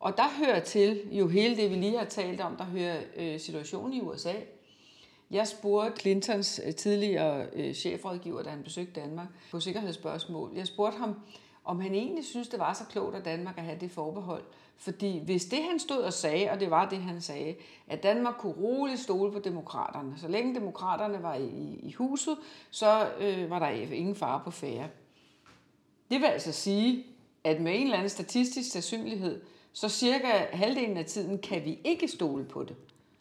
Og 0.00 0.16
der 0.16 0.28
hører 0.44 0.60
til 0.60 1.02
jo 1.10 1.28
hele 1.28 1.56
det, 1.56 1.70
vi 1.70 1.74
lige 1.74 1.98
har 1.98 2.04
talt 2.04 2.40
om, 2.40 2.56
der 2.56 2.64
hører 2.64 3.00
øh, 3.16 3.40
situationen 3.40 3.92
i 3.92 4.00
USA. 4.00 4.32
Jeg 5.30 5.48
spurgte 5.48 6.00
Clintons 6.00 6.60
øh, 6.66 6.74
tidligere 6.74 7.46
øh, 7.52 7.74
chefrådgiver, 7.74 8.42
da 8.42 8.50
han 8.50 8.62
besøgte 8.62 9.00
Danmark, 9.00 9.28
på 9.50 9.60
sikkerhedsspørgsmål. 9.60 10.52
Jeg 10.56 10.66
spurgte 10.66 10.98
ham, 10.98 11.14
om 11.66 11.80
han 11.80 11.94
egentlig 11.94 12.24
synes, 12.24 12.48
det 12.48 12.58
var 12.58 12.72
så 12.72 12.84
klogt 12.84 13.16
af 13.16 13.22
Danmark 13.22 13.58
at 13.58 13.64
have 13.64 13.78
det 13.80 13.90
forbehold. 13.90 14.42
Fordi 14.76 15.18
hvis 15.24 15.44
det 15.44 15.58
han 15.70 15.78
stod 15.78 15.96
og 15.96 16.12
sagde, 16.12 16.50
og 16.50 16.60
det 16.60 16.70
var 16.70 16.88
det 16.88 16.98
han 16.98 17.20
sagde, 17.20 17.54
at 17.86 18.02
Danmark 18.02 18.34
kunne 18.38 18.54
roligt 18.54 19.00
stole 19.00 19.32
på 19.32 19.38
demokraterne, 19.38 20.14
så 20.18 20.28
længe 20.28 20.54
demokraterne 20.54 21.22
var 21.22 21.34
i, 21.34 21.80
i 21.82 21.92
huset, 21.92 22.36
så 22.70 23.08
øh, 23.20 23.50
var 23.50 23.58
der 23.58 23.68
ingen 23.68 24.14
fare 24.14 24.40
på 24.44 24.50
færre. 24.50 24.88
Det 26.10 26.20
vil 26.20 26.26
altså 26.26 26.52
sige, 26.52 27.04
at 27.44 27.60
med 27.60 27.74
en 27.74 27.82
eller 27.82 27.96
anden 27.96 28.10
statistisk 28.10 28.70
sandsynlighed, 28.70 29.42
så 29.72 29.88
cirka 29.88 30.46
halvdelen 30.52 30.96
af 30.96 31.04
tiden 31.04 31.38
kan 31.38 31.64
vi 31.64 31.78
ikke 31.84 32.08
stole 32.08 32.44
på 32.44 32.64
det. 32.64 32.76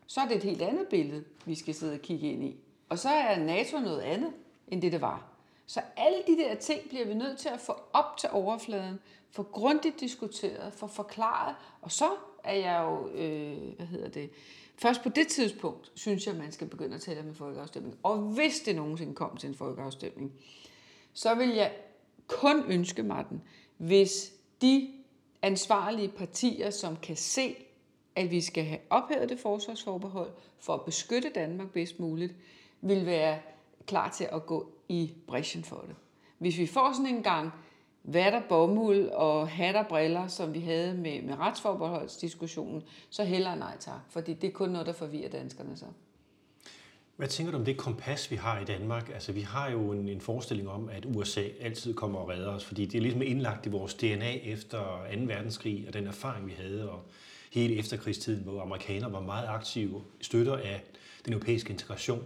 Så 0.08 0.21
er 0.21 0.27
det 0.27 0.38
et 0.38 0.43
helt 0.43 0.62
andet 0.62 0.88
billede, 0.88 1.23
vi 1.45 1.55
skal 1.55 1.73
sidde 1.73 1.93
og 1.93 1.99
kigge 1.99 2.31
ind 2.31 2.43
i. 2.43 2.55
Og 2.89 2.99
så 2.99 3.10
er 3.10 3.39
NATO 3.39 3.79
noget 3.79 4.01
andet, 4.01 4.31
end 4.67 4.81
det 4.81 4.91
det 4.91 5.01
var. 5.01 5.35
Så 5.67 5.82
alle 5.97 6.17
de 6.28 6.38
der 6.38 6.56
ting 6.56 6.89
bliver 6.89 7.06
vi 7.06 7.13
nødt 7.13 7.38
til 7.38 7.49
at 7.49 7.60
få 7.60 7.73
op 7.93 8.17
til 8.17 8.30
overfladen, 8.32 8.99
få 9.32 9.43
grundigt 9.43 9.99
diskuteret, 9.99 10.73
få 10.73 10.88
forklaret, 10.88 11.56
og 11.82 11.91
så 11.91 12.10
er 12.43 12.56
jeg 12.56 12.84
jo, 12.84 13.10
øh, 13.10 13.75
hvad 13.75 13.86
hedder 13.86 14.10
det, 14.10 14.30
først 14.78 15.04
på 15.04 15.10
det 15.10 15.28
tidspunkt, 15.28 15.91
synes 15.95 16.28
jeg, 16.28 16.36
man 16.36 16.51
skal 16.51 16.67
begynde 16.67 16.95
at 16.95 17.01
tale 17.01 17.23
med 17.23 17.34
folkeafstemning. 17.34 17.97
Og 18.04 18.17
hvis 18.17 18.60
det 18.60 18.75
nogensinde 18.75 19.15
kom 19.15 19.38
til 19.38 19.49
en 19.49 19.56
folkeafstemning, 19.56 20.34
så 21.13 21.36
vil 21.36 21.49
jeg 21.49 21.73
kun 22.28 22.63
ønske 22.67 23.04
mig 23.04 23.25
den, 23.30 23.41
hvis 23.78 24.34
de 24.62 24.91
ansvarlige 25.41 26.10
partier, 26.10 26.69
som 26.69 26.97
kan 26.97 27.15
se, 27.15 27.56
at 28.15 28.32
vi 28.32 28.41
skal 28.41 28.63
have 28.63 28.80
ophævet 28.89 29.30
det 29.30 29.39
forsvarsforbehold 29.39 30.32
for 30.60 30.73
at 30.73 30.86
beskytte 30.86 31.30
Danmark 31.30 31.71
bedst 31.71 31.99
muligt, 31.99 32.34
vil 32.82 33.06
være 33.06 33.39
klar 33.86 34.10
til 34.10 34.28
at 34.32 34.45
gå 34.45 34.75
i 34.89 35.13
bræschen 35.28 35.63
for 35.63 35.84
det. 35.88 35.95
Hvis 36.38 36.58
vi 36.58 36.67
får 36.67 36.93
sådan 36.93 37.15
en 37.15 37.24
gang 37.24 37.52
vatter 38.04 38.41
bomuld 38.50 39.08
og 39.08 39.50
hatter 39.50 39.84
briller, 39.84 40.28
som 40.28 40.54
vi 40.54 40.60
havde 40.60 40.93
med, 40.93 41.21
med 41.21 41.39
retsforbeholdsdiskussionen, 41.39 42.84
så 43.10 43.24
heller 43.24 43.56
nej 43.56 43.78
tak, 43.80 44.00
fordi 44.10 44.34
det 44.34 44.48
er 44.48 44.52
kun 44.52 44.69
noget, 44.69 44.88
der 44.88 44.93
forvirrer 44.93 45.30
danskerne 45.30 45.78
så. 45.78 45.86
Hvad 47.15 47.28
tænker 47.28 47.52
du 47.52 47.58
om 47.58 47.65
det 47.65 47.78
kompas, 47.78 48.32
vi 48.32 48.36
har 48.36 48.60
i 48.60 48.65
Danmark? 48.65 49.10
Altså, 49.13 49.32
vi 49.32 49.41
har 49.41 49.69
jo 49.69 49.91
en, 49.91 50.10
en 50.10 50.21
forestilling 50.21 50.69
om, 50.69 50.89
at 50.89 51.06
USA 51.15 51.43
altid 51.62 51.93
kommer 51.93 52.19
og 52.19 52.30
redder 52.30 52.50
os, 52.50 52.65
fordi 52.65 52.86
det 52.86 52.98
er 52.98 53.02
ligesom 53.02 53.21
indlagt 53.21 53.65
i 53.65 53.69
vores 53.69 53.93
DNA 53.93 54.32
efter 54.32 54.80
2. 55.13 55.19
verdenskrig 55.26 55.86
og 55.88 55.93
den 55.93 56.08
erfaring, 56.08 56.48
vi 56.48 56.54
havde, 56.58 56.89
og 56.91 57.02
hele 57.52 57.76
efterkrigstiden, 57.76 58.43
hvor 58.43 58.62
amerikanere 58.62 59.12
var 59.12 59.19
meget 59.19 59.48
aktive 59.48 60.04
støtter 60.21 60.58
af 60.58 60.84
den 61.26 61.34
europæiske 61.34 61.71
integration. 61.71 62.24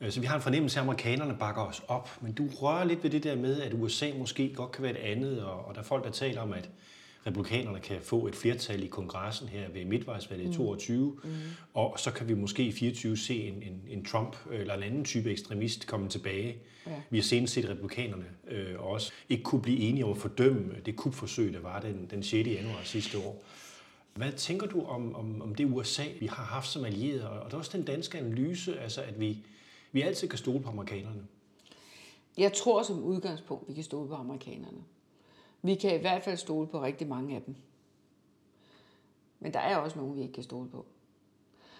Øh, 0.00 0.10
så 0.10 0.20
vi 0.20 0.26
har 0.26 0.36
en 0.36 0.42
fornemmelse 0.42 0.78
af, 0.78 0.82
at 0.82 0.86
amerikanerne 0.88 1.36
bakker 1.38 1.62
os 1.62 1.82
op, 1.88 2.18
men 2.20 2.32
du 2.32 2.48
rører 2.48 2.84
lidt 2.84 3.02
ved 3.02 3.10
det 3.10 3.24
der 3.24 3.36
med, 3.36 3.60
at 3.60 3.74
USA 3.74 4.10
måske 4.18 4.54
godt 4.54 4.72
kan 4.72 4.82
være 4.82 4.92
et 4.92 5.12
andet, 5.12 5.44
og, 5.44 5.74
der 5.74 5.80
er 5.80 5.84
folk, 5.84 6.04
der 6.04 6.10
taler 6.10 6.40
om, 6.40 6.52
at 6.52 6.70
republikanerne 7.26 7.80
kan 7.80 7.96
få 8.02 8.26
et 8.26 8.34
flertal 8.34 8.82
i 8.82 8.86
kongressen 8.86 9.48
her 9.48 9.68
ved 9.68 9.84
midtvejsvalget 9.84 10.54
i 10.54 10.56
22, 10.56 11.18
mm. 11.24 11.30
mm. 11.30 11.36
og 11.74 11.94
så 11.98 12.10
kan 12.10 12.28
vi 12.28 12.34
måske 12.34 12.62
i 12.62 12.72
24 12.72 13.16
se 13.16 13.42
en, 13.42 13.54
en, 13.62 13.82
en 13.88 14.04
Trump 14.04 14.36
eller 14.52 14.74
en 14.74 14.82
anden 14.82 15.04
type 15.04 15.30
ekstremist 15.30 15.86
komme 15.86 16.08
tilbage. 16.08 16.56
Ja. 16.86 16.92
Vi 17.10 17.18
har 17.18 17.22
senest 17.22 17.52
set 17.52 17.68
republikanerne 17.68 18.24
øh, 18.50 18.80
også 18.80 19.12
ikke 19.28 19.42
kunne 19.42 19.62
blive 19.62 19.78
enige 19.78 20.04
om 20.04 20.10
at 20.10 20.16
fordømme 20.16 20.74
det 20.86 20.96
kupforsøg, 20.96 21.52
der 21.52 21.60
var 21.60 21.80
den, 21.80 22.06
den 22.10 22.22
6. 22.22 22.48
januar 22.48 22.80
sidste 22.84 23.18
år. 23.18 23.44
Hvad 24.14 24.32
tænker 24.32 24.66
du 24.66 24.84
om, 24.84 25.14
om, 25.14 25.42
om 25.42 25.54
det 25.54 25.64
USA, 25.64 26.04
vi 26.20 26.26
har 26.26 26.44
haft 26.44 26.68
som 26.68 26.84
allierede, 26.84 27.30
og 27.30 27.50
der 27.50 27.56
er 27.56 27.58
også 27.58 27.76
den 27.76 27.84
danske 27.84 28.18
analyse, 28.18 28.80
altså 28.80 29.02
at 29.02 29.20
vi, 29.20 29.38
vi 29.92 30.02
altid 30.02 30.28
kan 30.28 30.38
stole 30.38 30.60
på 30.60 30.68
amerikanerne? 30.68 31.26
Jeg 32.38 32.52
tror 32.52 32.82
som 32.82 33.04
udgangspunkt, 33.04 33.68
vi 33.68 33.74
kan 33.74 33.84
stole 33.84 34.08
på 34.08 34.14
amerikanerne. 34.14 34.84
Vi 35.62 35.74
kan 35.74 35.94
i 35.94 36.00
hvert 36.00 36.22
fald 36.22 36.36
stole 36.36 36.66
på 36.66 36.82
rigtig 36.82 37.06
mange 37.06 37.36
af 37.36 37.42
dem. 37.42 37.54
Men 39.40 39.52
der 39.52 39.60
er 39.60 39.76
også 39.76 39.98
nogen, 39.98 40.16
vi 40.16 40.22
ikke 40.22 40.34
kan 40.34 40.42
stole 40.42 40.68
på. 40.68 40.86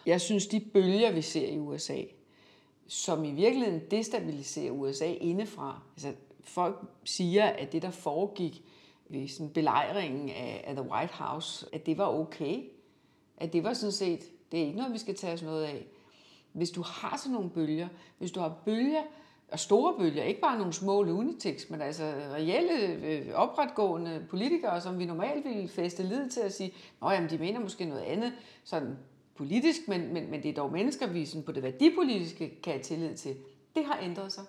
Jeg 0.07 0.21
synes, 0.21 0.47
de 0.47 0.61
bølger, 0.61 1.12
vi 1.12 1.23
ser 1.23 1.49
i 1.49 1.59
USA, 1.59 2.03
som 2.87 3.25
i 3.25 3.31
virkeligheden 3.31 3.83
destabiliserer 3.90 4.71
USA 4.71 5.12
indefra. 5.12 5.83
Altså, 5.92 6.14
folk 6.40 6.77
siger, 7.05 7.47
at 7.47 7.73
det, 7.73 7.83
der 7.83 7.90
foregik 7.90 8.62
ved 9.09 9.29
sådan 9.29 9.53
belejringen 9.53 10.29
af, 10.29 10.64
af 10.66 10.77
The 10.77 10.90
White 10.90 11.12
House, 11.14 11.66
at 11.73 11.87
det 11.87 11.99
var 11.99 12.07
okay. 12.07 12.62
At 13.37 13.53
det 13.53 13.64
var 13.64 13.73
sådan 13.73 13.92
set, 13.92 14.21
det 14.53 14.61
er 14.61 14.64
ikke 14.64 14.79
noget, 14.79 14.92
vi 14.92 14.99
skal 14.99 15.14
tage 15.14 15.33
os 15.33 15.42
noget 15.42 15.64
af. 15.64 15.87
Hvis 16.57 16.71
du 16.71 16.83
har 16.83 17.16
sådan 17.16 17.33
nogle 17.33 17.51
bølger, 17.51 17.88
hvis 18.19 18.31
du 18.31 18.40
har 18.40 18.55
bølger, 18.64 19.03
og 19.53 19.59
store 19.59 19.95
bølger, 19.99 20.23
ikke 20.23 20.40
bare 20.40 20.59
nogle 20.59 20.73
små 20.73 21.03
lunatics, 21.03 21.71
men 21.71 21.83
altså 21.83 22.05
reelle, 22.33 22.73
øh, 23.07 23.35
opretgående 23.35 24.27
politikere, 24.31 24.81
som 24.81 24.99
vi 24.99 25.05
normalt 25.05 25.45
ville 25.45 25.69
feste 25.69 26.03
lid 26.03 26.31
til 26.31 26.40
at 26.40 26.53
sige, 26.53 26.75
at 27.03 27.31
de 27.31 27.38
mener 27.38 27.61
måske 27.61 27.85
noget 27.85 28.03
andet, 28.03 28.33
sådan 28.64 28.97
politisk, 29.35 29.88
men, 29.88 30.12
men, 30.12 30.31
men 30.31 30.42
det 30.42 30.49
er 30.49 30.55
dog 30.55 30.73
mennesker, 30.73 31.07
vi 31.07 31.25
sådan 31.25 31.42
på 31.42 31.53
det 31.53 31.62
værdipolitiske 31.62 32.61
kan 32.62 32.73
have 32.73 32.83
tillid 32.83 33.16
til. 33.16 33.37
Det 33.77 33.85
har 33.85 33.99
ændret 34.03 34.33
sig. 34.33 34.45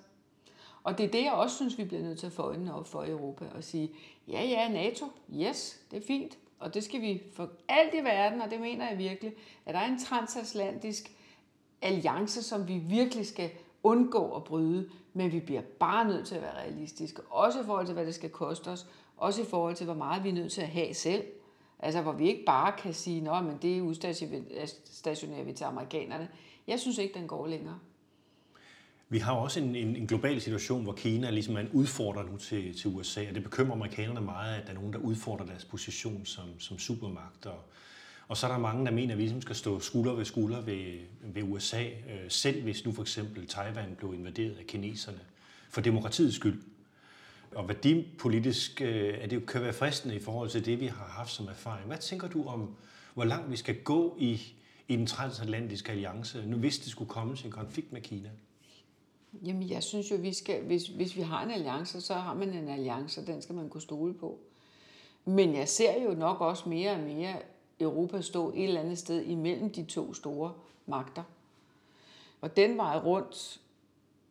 Og 0.84 0.98
det 0.98 1.06
er 1.06 1.12
det, 1.12 1.24
jeg 1.24 1.32
også 1.32 1.56
synes, 1.56 1.78
vi 1.78 1.84
bliver 1.84 2.04
nødt 2.04 2.20
til 2.20 2.26
at 2.26 2.32
få 2.32 2.42
øjnene 2.42 2.76
op 2.76 2.88
for 2.88 3.04
i 3.04 3.10
Europa 3.10 3.46
og 3.56 3.64
sige, 3.64 3.92
ja, 4.28 4.44
ja, 4.44 4.70
NATO, 4.70 5.06
yes, 5.36 5.80
det 5.92 5.98
er 6.04 6.08
fint, 6.08 6.38
og 6.60 6.74
det 6.74 6.84
skal 6.84 7.02
vi 7.02 7.24
for 7.34 7.50
alt 7.68 7.94
i 7.94 8.04
verden, 8.04 8.42
og 8.42 8.52
det 8.52 8.62
mener 8.62 8.90
jeg 8.90 8.98
virkelig, 8.98 9.34
at 9.66 9.74
der 9.74 9.80
er 9.80 9.88
en 9.88 10.00
transatlantisk 10.00 11.12
alliance, 11.82 12.44
som 12.44 12.68
vi 12.68 12.78
virkelig 12.78 13.28
skal 13.28 13.50
undgå 13.84 14.36
at 14.36 14.44
bryde, 14.44 14.90
men 15.14 15.32
vi 15.32 15.40
bliver 15.40 15.62
bare 15.80 16.08
nødt 16.08 16.28
til 16.28 16.36
at 16.36 16.42
være 16.42 16.56
realistiske, 16.56 17.22
også 17.22 17.62
i 17.62 17.64
forhold 17.66 17.86
til, 17.86 17.94
hvad 17.94 18.06
det 18.06 18.16
skal 18.16 18.30
koste 18.30 18.68
os, 18.68 18.88
også 19.18 19.42
i 19.42 19.46
forhold 19.46 19.76
til, 19.76 19.86
hvor 19.86 19.96
meget 19.96 20.24
vi 20.24 20.30
er 20.30 20.34
nødt 20.34 20.52
til 20.52 20.62
at 20.62 20.68
have 20.68 20.94
selv. 20.94 21.24
Altså, 21.80 22.02
hvor 22.02 22.12
vi 22.12 22.28
ikke 22.28 22.46
bare 22.46 22.74
kan 22.78 22.94
sige, 22.94 23.32
at 23.32 23.62
det 23.62 23.82
udstationerer 23.82 25.44
vi 25.44 25.54
til 25.54 25.64
amerikanerne. 25.64 26.30
Jeg 26.68 26.80
synes 26.80 26.98
ikke, 26.98 27.20
den 27.20 27.28
går 27.28 27.48
længere. 27.48 27.80
Vi 29.10 29.20
har 29.20 29.34
også 29.34 29.60
en, 29.60 29.76
en, 29.76 29.96
en 29.96 30.08
global 30.08 30.42
situation, 30.42 30.84
hvor 30.84 30.94
Kina 30.94 31.30
ligesom 31.30 31.56
er 31.56 31.60
en 31.60 31.70
udfordrer 31.74 32.24
nu 32.24 32.38
til, 32.38 32.78
til 32.78 32.90
USA, 32.96 33.28
og 33.30 33.36
det 33.36 33.44
bekymrer 33.44 33.76
amerikanerne 33.76 34.22
meget, 34.22 34.56
at 34.56 34.64
der 34.64 34.70
er 34.70 34.76
nogen, 34.76 34.94
der 34.94 35.00
udfordrer 35.00 35.46
deres 35.46 35.66
position 35.66 36.26
som, 36.26 36.60
som 36.60 36.80
supermagt. 36.80 37.46
Og, 37.46 37.60
og 38.28 38.38
så 38.38 38.48
er 38.48 38.52
der 38.52 38.60
mange, 38.60 38.86
der 38.86 38.92
mener, 38.92 39.14
at 39.14 39.18
vi 39.18 39.24
ligesom 39.24 39.42
skal 39.42 39.56
stå 39.56 39.80
skulder 39.80 40.14
ved 40.14 40.26
skulder 40.26 40.62
ved, 40.62 41.00
ved 41.22 41.44
USA, 41.44 41.84
øh, 41.84 42.30
selv 42.30 42.64
hvis 42.64 42.86
nu 42.86 42.92
for 42.92 43.02
eksempel 43.02 43.48
Taiwan 43.48 43.96
blev 43.98 44.14
invaderet 44.14 44.58
af 44.58 44.66
kineserne, 44.66 45.20
for 45.70 45.82
demokratiets 45.82 46.36
skyld. 46.36 46.62
Og 47.56 47.68
værdipolitisk 47.68 48.82
øh, 48.82 49.18
er 49.22 49.28
det 49.28 49.48
kan 49.48 49.62
være 49.62 49.74
fristende 49.74 50.16
i 50.16 50.20
forhold 50.20 50.50
til 50.50 50.66
det, 50.66 50.80
vi 50.80 50.86
har 50.86 51.06
haft 51.06 51.32
som 51.32 51.48
erfaring. 51.48 51.88
Hvad 51.88 51.98
tænker 51.98 52.28
du 52.28 52.46
om, 52.46 52.76
hvor 53.14 53.24
langt 53.24 53.52
vi 53.52 53.56
skal 53.56 53.76
gå 53.84 54.18
i, 54.20 54.42
i 54.88 54.96
den 54.96 55.08
transatlantiske 55.08 55.92
alliance, 55.92 56.46
nu 56.46 56.58
hvis 56.58 56.80
det 56.80 56.92
skulle 56.92 57.10
komme 57.10 57.36
til 57.36 57.46
en 57.46 57.52
konflikt 57.52 57.94
med 57.94 58.02
Kina? 58.02 58.30
Jamen, 59.46 59.70
jeg 59.70 59.84
synes 59.84 60.12
jo, 60.12 60.16
vi 60.16 60.34
skal, 60.34 60.64
hvis, 60.64 60.88
hvis 60.88 61.16
vi 61.16 61.22
har 61.22 61.44
en 61.44 61.52
alliance, 61.52 62.02
så 62.02 62.14
har 62.14 62.34
man 62.34 62.50
en 62.50 62.70
alliance, 62.70 63.22
og 63.22 63.28
den 63.28 63.42
skal 63.42 63.56
man 63.56 63.70
kunne 63.70 63.82
stole 63.82 64.14
på. 64.14 64.40
Men 65.26 65.56
jeg 65.56 65.70
ser 65.70 66.04
jo 66.04 66.14
nok 66.14 66.42
også 66.42 66.70
mere 66.70 66.92
og 66.92 67.00
mere 67.00 67.36
Europa 67.80 68.22
stå 68.22 68.50
et 68.56 68.64
eller 68.64 68.82
andet 68.82 68.98
sted 68.98 69.26
imellem 69.26 69.70
de 69.70 69.84
to 69.84 70.14
store 70.14 70.54
magter. 70.86 71.24
Og 72.42 72.58
den 72.58 72.78
vej 72.78 72.98
rundt, 72.98 73.60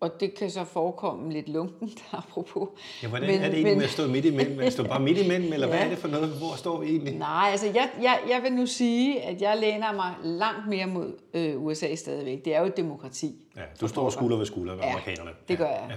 og 0.01 0.21
det 0.21 0.35
kan 0.35 0.51
så 0.51 0.65
forekomme 0.65 1.33
lidt 1.33 1.49
lunken, 1.49 1.91
apropos. 2.13 2.69
Ja, 3.03 3.09
hvordan 3.09 3.29
men, 3.29 3.41
er 3.41 3.45
det 3.45 3.55
egentlig 3.55 3.65
men, 3.65 3.79
med 3.79 3.85
at 3.85 3.91
stå 3.91 4.07
midt 4.07 4.25
imellem? 4.25 4.61
At 4.61 4.73
stå 4.73 4.85
bare 4.85 5.01
midt 5.01 5.19
imellem, 5.19 5.53
eller 5.53 5.67
ja. 5.69 5.73
hvad 5.75 5.85
er 5.85 5.89
det 5.89 5.99
for 5.99 6.09
noget? 6.09 6.29
Hvor 6.29 6.57
står 6.57 6.81
vi 6.81 6.87
egentlig? 6.87 7.15
Nej, 7.19 7.49
altså 7.51 7.67
jeg, 7.67 7.91
jeg, 8.03 8.21
jeg 8.29 8.43
vil 8.43 8.53
nu 8.53 8.67
sige, 8.67 9.23
at 9.23 9.43
jeg 9.43 9.59
læner 9.61 9.93
mig 9.93 10.15
langt 10.25 10.69
mere 10.69 10.87
mod 10.87 11.13
øh, 11.35 11.65
USA 11.65 11.95
stadigvæk. 11.95 12.45
Det 12.45 12.55
er 12.55 12.61
jo 12.61 12.67
et 12.67 12.77
demokrati. 12.77 13.35
Ja, 13.57 13.63
du 13.81 13.89
står 13.89 14.11
skulder 14.11 14.37
ved 14.37 14.47
skulder 14.47 14.75
med 14.75 14.85
ja, 14.85 14.91
amerikanerne. 14.91 15.31
det 15.49 15.59
gør 15.59 15.69
jeg. 15.69 15.87
Ja. 15.91 15.97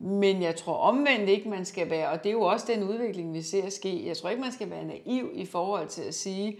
Men 0.00 0.42
jeg 0.42 0.56
tror 0.56 0.74
omvendt 0.74 1.28
ikke, 1.28 1.48
man 1.48 1.64
skal 1.64 1.90
være, 1.90 2.08
og 2.08 2.24
det 2.24 2.28
er 2.28 2.32
jo 2.32 2.42
også 2.42 2.72
den 2.72 2.82
udvikling, 2.82 3.34
vi 3.34 3.42
ser 3.42 3.68
ske, 3.68 4.06
jeg 4.06 4.16
tror 4.16 4.30
ikke, 4.30 4.42
man 4.42 4.52
skal 4.52 4.70
være 4.70 4.84
naiv 4.84 5.30
i 5.34 5.46
forhold 5.46 5.88
til 5.88 6.02
at 6.02 6.14
sige, 6.14 6.58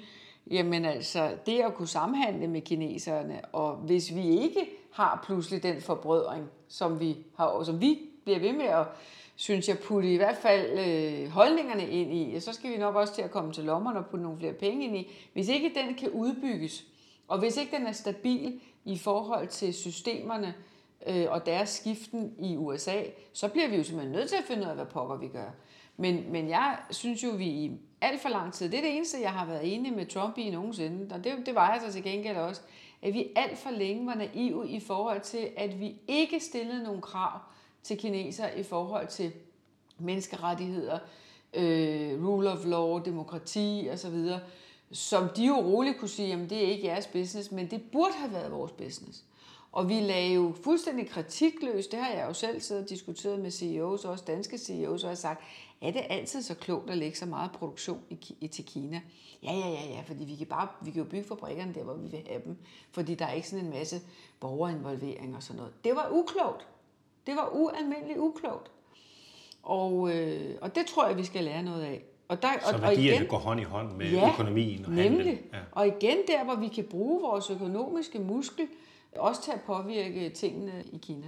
jamen 0.50 0.84
altså, 0.84 1.30
det 1.46 1.60
at 1.60 1.74
kunne 1.74 1.88
samhandle 1.88 2.48
med 2.48 2.60
kineserne, 2.60 3.40
og 3.52 3.74
hvis 3.74 4.14
vi 4.14 4.28
ikke 4.28 4.60
har 4.92 5.22
pludselig 5.26 5.62
den 5.62 5.80
forbrødring, 5.80 6.44
som 6.68 7.00
vi 7.00 7.16
har, 7.36 7.44
og 7.44 7.66
som 7.66 7.80
vi 7.80 7.98
bliver 8.24 8.38
ved 8.38 8.52
med 8.52 8.66
at, 8.66 8.86
synes 9.36 9.68
jeg, 9.68 9.78
putte 9.78 10.12
i 10.12 10.16
hvert 10.16 10.36
fald 10.36 10.78
øh, 10.78 11.30
holdningerne 11.30 11.88
ind 11.88 12.12
i, 12.12 12.40
så 12.40 12.52
skal 12.52 12.70
vi 12.70 12.76
nok 12.76 12.96
også 12.96 13.14
til 13.14 13.22
at 13.22 13.30
komme 13.30 13.52
til 13.52 13.64
lommerne 13.64 13.98
og 13.98 14.06
putte 14.06 14.22
nogle 14.22 14.38
flere 14.38 14.52
penge 14.52 14.84
ind 14.84 14.96
i. 14.96 15.12
Hvis 15.32 15.48
ikke 15.48 15.72
den 15.74 15.94
kan 15.94 16.10
udbygges, 16.10 16.84
og 17.28 17.38
hvis 17.38 17.56
ikke 17.56 17.76
den 17.76 17.86
er 17.86 17.92
stabil 17.92 18.60
i 18.84 18.98
forhold 18.98 19.48
til 19.48 19.74
systemerne, 19.74 20.54
øh, 21.06 21.26
og 21.30 21.46
deres 21.46 21.68
skiften 21.68 22.34
i 22.38 22.56
USA, 22.56 23.02
så 23.32 23.48
bliver 23.48 23.68
vi 23.68 23.76
jo 23.76 23.84
simpelthen 23.84 24.12
nødt 24.12 24.28
til 24.28 24.36
at 24.36 24.44
finde 24.44 24.62
ud 24.62 24.68
af, 24.68 24.74
hvad 24.74 24.86
pokker 24.86 25.16
vi 25.16 25.28
gør. 25.28 25.50
Men, 25.96 26.32
men 26.32 26.48
jeg 26.48 26.78
synes 26.90 27.24
jo, 27.24 27.30
vi 27.30 27.46
i 27.46 27.80
alt 28.00 28.20
for 28.20 28.28
lang 28.28 28.52
tid, 28.52 28.70
det 28.70 28.78
er 28.78 28.82
det 28.82 28.96
eneste, 28.96 29.20
jeg 29.20 29.32
har 29.32 29.46
været 29.46 29.74
enig 29.74 29.92
med 29.92 30.06
Trump 30.06 30.38
i 30.38 30.50
nogensinde, 30.50 31.14
og 31.14 31.24
det, 31.24 31.32
det 31.46 31.54
var 31.54 31.72
jeg 31.72 31.82
så 31.86 31.92
til 31.92 32.02
gengæld 32.02 32.36
også, 32.36 32.60
at 33.02 33.14
vi 33.14 33.28
alt 33.36 33.58
for 33.58 33.70
længe 33.70 34.06
var 34.06 34.14
naive 34.14 34.68
i 34.68 34.80
forhold 34.80 35.20
til, 35.20 35.48
at 35.56 35.80
vi 35.80 35.96
ikke 36.08 36.40
stillede 36.40 36.82
nogle 36.82 37.02
krav 37.02 37.40
til 37.82 37.98
kineser 37.98 38.48
i 38.48 38.62
forhold 38.62 39.06
til 39.06 39.32
menneskerettigheder, 39.98 40.98
øh, 41.54 42.26
rule 42.26 42.50
of 42.50 42.64
law, 42.64 42.98
demokrati 42.98 43.88
osv., 43.92 44.28
som 44.92 45.28
de 45.36 45.46
jo 45.46 45.56
roligt 45.56 45.98
kunne 45.98 46.08
sige, 46.08 46.28
jamen 46.28 46.50
det 46.50 46.58
er 46.58 46.68
ikke 46.68 46.86
jeres 46.86 47.06
business, 47.06 47.52
men 47.52 47.70
det 47.70 47.82
burde 47.92 48.12
have 48.12 48.32
været 48.32 48.52
vores 48.52 48.72
business. 48.72 49.24
Og 49.76 49.88
vi 49.88 50.00
lagde 50.00 50.34
jo 50.34 50.54
fuldstændig 50.64 51.08
kritikløst, 51.08 51.92
det 51.92 51.98
har 51.98 52.10
jeg 52.10 52.26
jo 52.28 52.32
selv 52.32 52.60
siddet 52.60 52.84
og 52.84 52.90
diskuteret 52.90 53.40
med 53.40 53.50
CEOs, 53.50 54.04
også 54.04 54.24
danske 54.26 54.58
CEOs, 54.58 55.04
og 55.04 55.10
har 55.10 55.14
sagt, 55.14 55.42
er 55.80 55.90
det 55.90 56.02
altid 56.08 56.42
så 56.42 56.54
klogt 56.54 56.90
at 56.90 56.98
lægge 56.98 57.16
så 57.16 57.26
meget 57.26 57.50
produktion 57.52 58.00
i, 58.40 58.46
til 58.46 58.64
Kina? 58.64 59.00
Ja, 59.42 59.52
ja, 59.52 59.68
ja, 59.68 59.86
ja, 59.88 60.02
fordi 60.06 60.24
vi 60.24 60.36
kan, 60.36 60.46
bare, 60.46 60.68
vi 60.82 60.90
kan 60.90 61.02
jo 61.02 61.08
bygge 61.08 61.28
fabrikkerne 61.28 61.74
der, 61.74 61.82
hvor 61.84 61.94
vi 61.94 62.08
vil 62.08 62.22
have 62.28 62.42
dem, 62.44 62.56
fordi 62.90 63.14
der 63.14 63.26
er 63.26 63.32
ikke 63.32 63.48
sådan 63.48 63.64
en 63.64 63.70
masse 63.70 64.00
borgerinvolvering 64.40 65.36
og 65.36 65.42
sådan 65.42 65.56
noget. 65.56 65.72
Det 65.84 65.92
var 65.96 66.08
uklogt. 66.12 66.66
Det 67.26 67.36
var 67.36 67.50
ualmindeligt 67.52 68.18
uklogt. 68.18 68.70
Og, 69.62 70.10
øh, 70.16 70.54
og 70.60 70.74
det 70.74 70.86
tror 70.86 71.08
jeg, 71.08 71.16
vi 71.16 71.24
skal 71.24 71.44
lære 71.44 71.62
noget 71.62 71.82
af. 71.82 72.02
Og 72.28 72.42
der, 72.42 72.48
så 72.68 72.74
og, 72.74 72.82
værdierne 72.82 73.12
og 73.12 73.16
igen, 73.16 73.26
går 73.28 73.38
hånd 73.38 73.60
i 73.60 73.64
hånd 73.64 73.92
med 73.92 74.10
ja, 74.10 74.32
økonomien 74.32 74.84
og 74.84 74.90
nemlig. 74.90 75.16
handlen. 75.16 75.38
Ja. 75.52 75.58
Og 75.72 75.86
igen 75.86 76.16
der, 76.26 76.44
hvor 76.44 76.54
vi 76.54 76.68
kan 76.68 76.84
bruge 76.84 77.20
vores 77.20 77.50
økonomiske 77.50 78.18
muskel, 78.18 78.68
også 79.18 79.42
til 79.42 79.52
at 79.52 79.60
påvirke 79.66 80.30
tingene 80.30 80.84
i 80.92 80.98
Kina. 80.98 81.26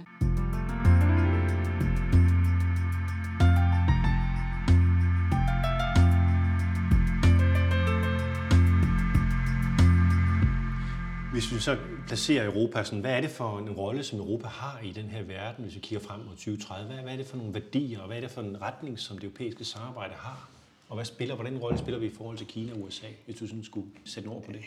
Hvis 11.31 11.53
vi 11.53 11.59
så 11.59 11.77
placerer 12.07 12.45
Europa, 12.45 12.83
sådan, 12.83 12.99
hvad 12.99 13.11
er 13.17 13.21
det 13.21 13.29
for 13.29 13.57
en 13.57 13.69
rolle, 13.69 14.03
som 14.03 14.19
Europa 14.19 14.47
har 14.47 14.79
i 14.83 14.91
den 14.91 15.05
her 15.05 15.23
verden, 15.23 15.63
hvis 15.63 15.75
vi 15.75 15.79
kigger 15.79 16.07
frem 16.07 16.19
mod 16.19 16.35
2030? 16.35 16.93
Hvad, 16.93 17.03
hvad 17.03 17.13
er 17.13 17.17
det 17.17 17.25
for 17.25 17.37
nogle 17.37 17.53
værdier, 17.53 17.99
og 17.99 18.07
hvad 18.07 18.17
er 18.17 18.21
det 18.21 18.31
for 18.31 18.41
en 18.41 18.61
retning, 18.61 18.99
som 18.99 19.17
det 19.17 19.23
europæiske 19.23 19.65
samarbejde 19.65 20.13
har? 20.13 20.58
Og 20.89 20.95
hvad 20.95 21.05
spiller, 21.05 21.35
hvordan 21.35 21.57
rolle 21.57 21.77
spiller 21.77 21.99
vi 21.99 22.05
i 22.05 22.13
forhold 22.13 22.37
til 22.37 22.47
Kina 22.47 22.73
og 22.73 22.81
USA, 22.81 23.07
hvis 23.25 23.35
du 23.35 23.47
sådan 23.47 23.63
skulle 23.63 23.87
sætte 24.05 24.27
ord 24.27 24.43
på 24.43 24.51
det? 24.51 24.61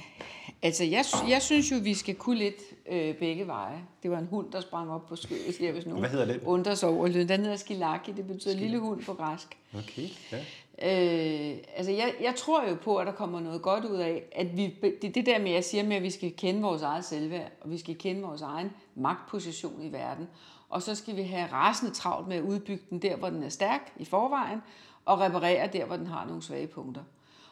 Altså, 0.63 0.85
jeg, 0.85 1.05
jeg 1.29 1.43
synes 1.43 1.71
jo, 1.71 1.77
vi 1.83 1.95
skal 1.95 2.15
kunne 2.15 2.39
lidt 2.39 2.63
øh, 2.89 3.15
begge 3.15 3.47
veje. 3.47 3.79
Det 4.03 4.11
var 4.11 4.19
en 4.19 4.27
hund, 4.27 4.53
der 4.53 4.61
sprang 4.61 4.91
op 4.91 5.07
på 5.07 5.17
skødet 5.17 5.57
her, 5.61 5.73
hvis 5.73 5.87
nogen 5.87 6.01
Hvad 6.01 6.11
hedder 6.11 6.27
den? 6.27 6.41
undrer 6.45 6.75
sig 6.75 6.89
over 6.89 7.09
lyden. 7.09 7.29
Den 7.29 7.41
hedder 7.41 7.57
skilaki, 7.57 8.13
det 8.13 8.27
betyder 8.27 8.55
lille 8.55 8.79
hund 8.79 9.03
på 9.05 9.15
græsk. 9.15 9.59
Okay, 9.75 10.09
ja. 10.33 10.39
Øh, 10.83 11.57
altså 11.77 11.93
jeg, 11.93 12.15
jeg 12.21 12.35
tror 12.37 12.69
jo 12.69 12.75
på, 12.75 12.97
at 12.97 13.07
der 13.07 13.13
kommer 13.13 13.41
noget 13.41 13.63
godt 13.63 13.85
ud 13.85 13.97
af, 13.97 14.23
at 14.33 14.57
vi, 14.57 14.75
det 15.03 15.15
det 15.15 15.27
der 15.27 15.39
med, 15.39 15.49
at 15.49 15.55
jeg 15.55 15.65
siger 15.65 15.85
med, 15.85 15.97
at 15.97 16.03
vi 16.03 16.11
skal 16.11 16.33
kende 16.37 16.63
vores 16.63 16.83
eget 16.83 17.05
selvværd, 17.05 17.53
og 17.61 17.71
vi 17.71 17.79
skal 17.79 17.97
kende 17.97 18.23
vores 18.23 18.43
egen 18.43 18.71
magtposition 18.95 19.83
i 19.83 19.93
verden. 19.93 20.29
Og 20.69 20.83
så 20.83 20.95
skal 20.95 21.17
vi 21.17 21.23
have 21.23 21.49
rasende 21.53 21.95
travlt 21.95 22.29
med 22.29 22.37
at 22.37 22.43
udbygge 22.43 22.83
den 22.91 22.99
der, 22.99 23.17
hvor 23.17 23.31
den 23.31 23.43
er 23.43 23.49
stærk 23.49 23.93
i 23.99 24.05
forvejen, 24.05 24.59
og 25.05 25.21
reparere 25.21 25.71
der, 25.73 25.85
hvor 25.85 25.97
den 25.97 26.07
har 26.07 26.27
nogle 26.27 26.43
svage 26.43 26.67
punkter. 26.67 27.03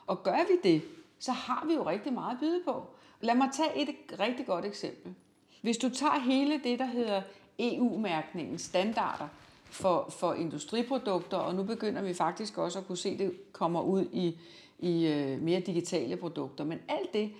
Og 0.07 0.23
gør 0.23 0.39
vi 0.49 0.73
det, 0.73 0.83
så 1.19 1.33
har 1.33 1.65
vi 1.67 1.75
jo 1.75 1.87
rigtig 1.87 2.13
meget 2.13 2.33
at 2.33 2.41
byde 2.41 2.61
på. 2.65 2.87
Lad 3.21 3.35
mig 3.35 3.49
tage 3.53 3.83
et 3.83 4.21
rigtig 4.21 4.47
godt 4.47 4.65
eksempel. 4.65 5.15
Hvis 5.63 5.77
du 5.77 5.89
tager 5.89 6.19
hele 6.19 6.61
det, 6.65 6.79
der 6.79 6.85
hedder 6.85 7.23
EU-mærkningen, 7.59 8.59
standarder 8.59 9.29
for, 9.65 10.07
for 10.11 10.35
industriprodukter, 10.35 11.37
og 11.37 11.55
nu 11.55 11.63
begynder 11.63 12.03
vi 12.03 12.15
faktisk 12.15 12.59
også 12.59 12.79
at 12.79 12.87
kunne 12.87 12.99
se, 12.99 13.09
at 13.09 13.19
det 13.19 13.53
kommer 13.53 13.83
ud 13.83 14.07
i, 14.13 14.39
i 14.79 15.07
øh, 15.07 15.43
mere 15.43 15.61
digitale 15.61 16.17
produkter. 16.17 16.65
Men 16.65 16.79
alt 16.89 17.13
det, 17.13 17.33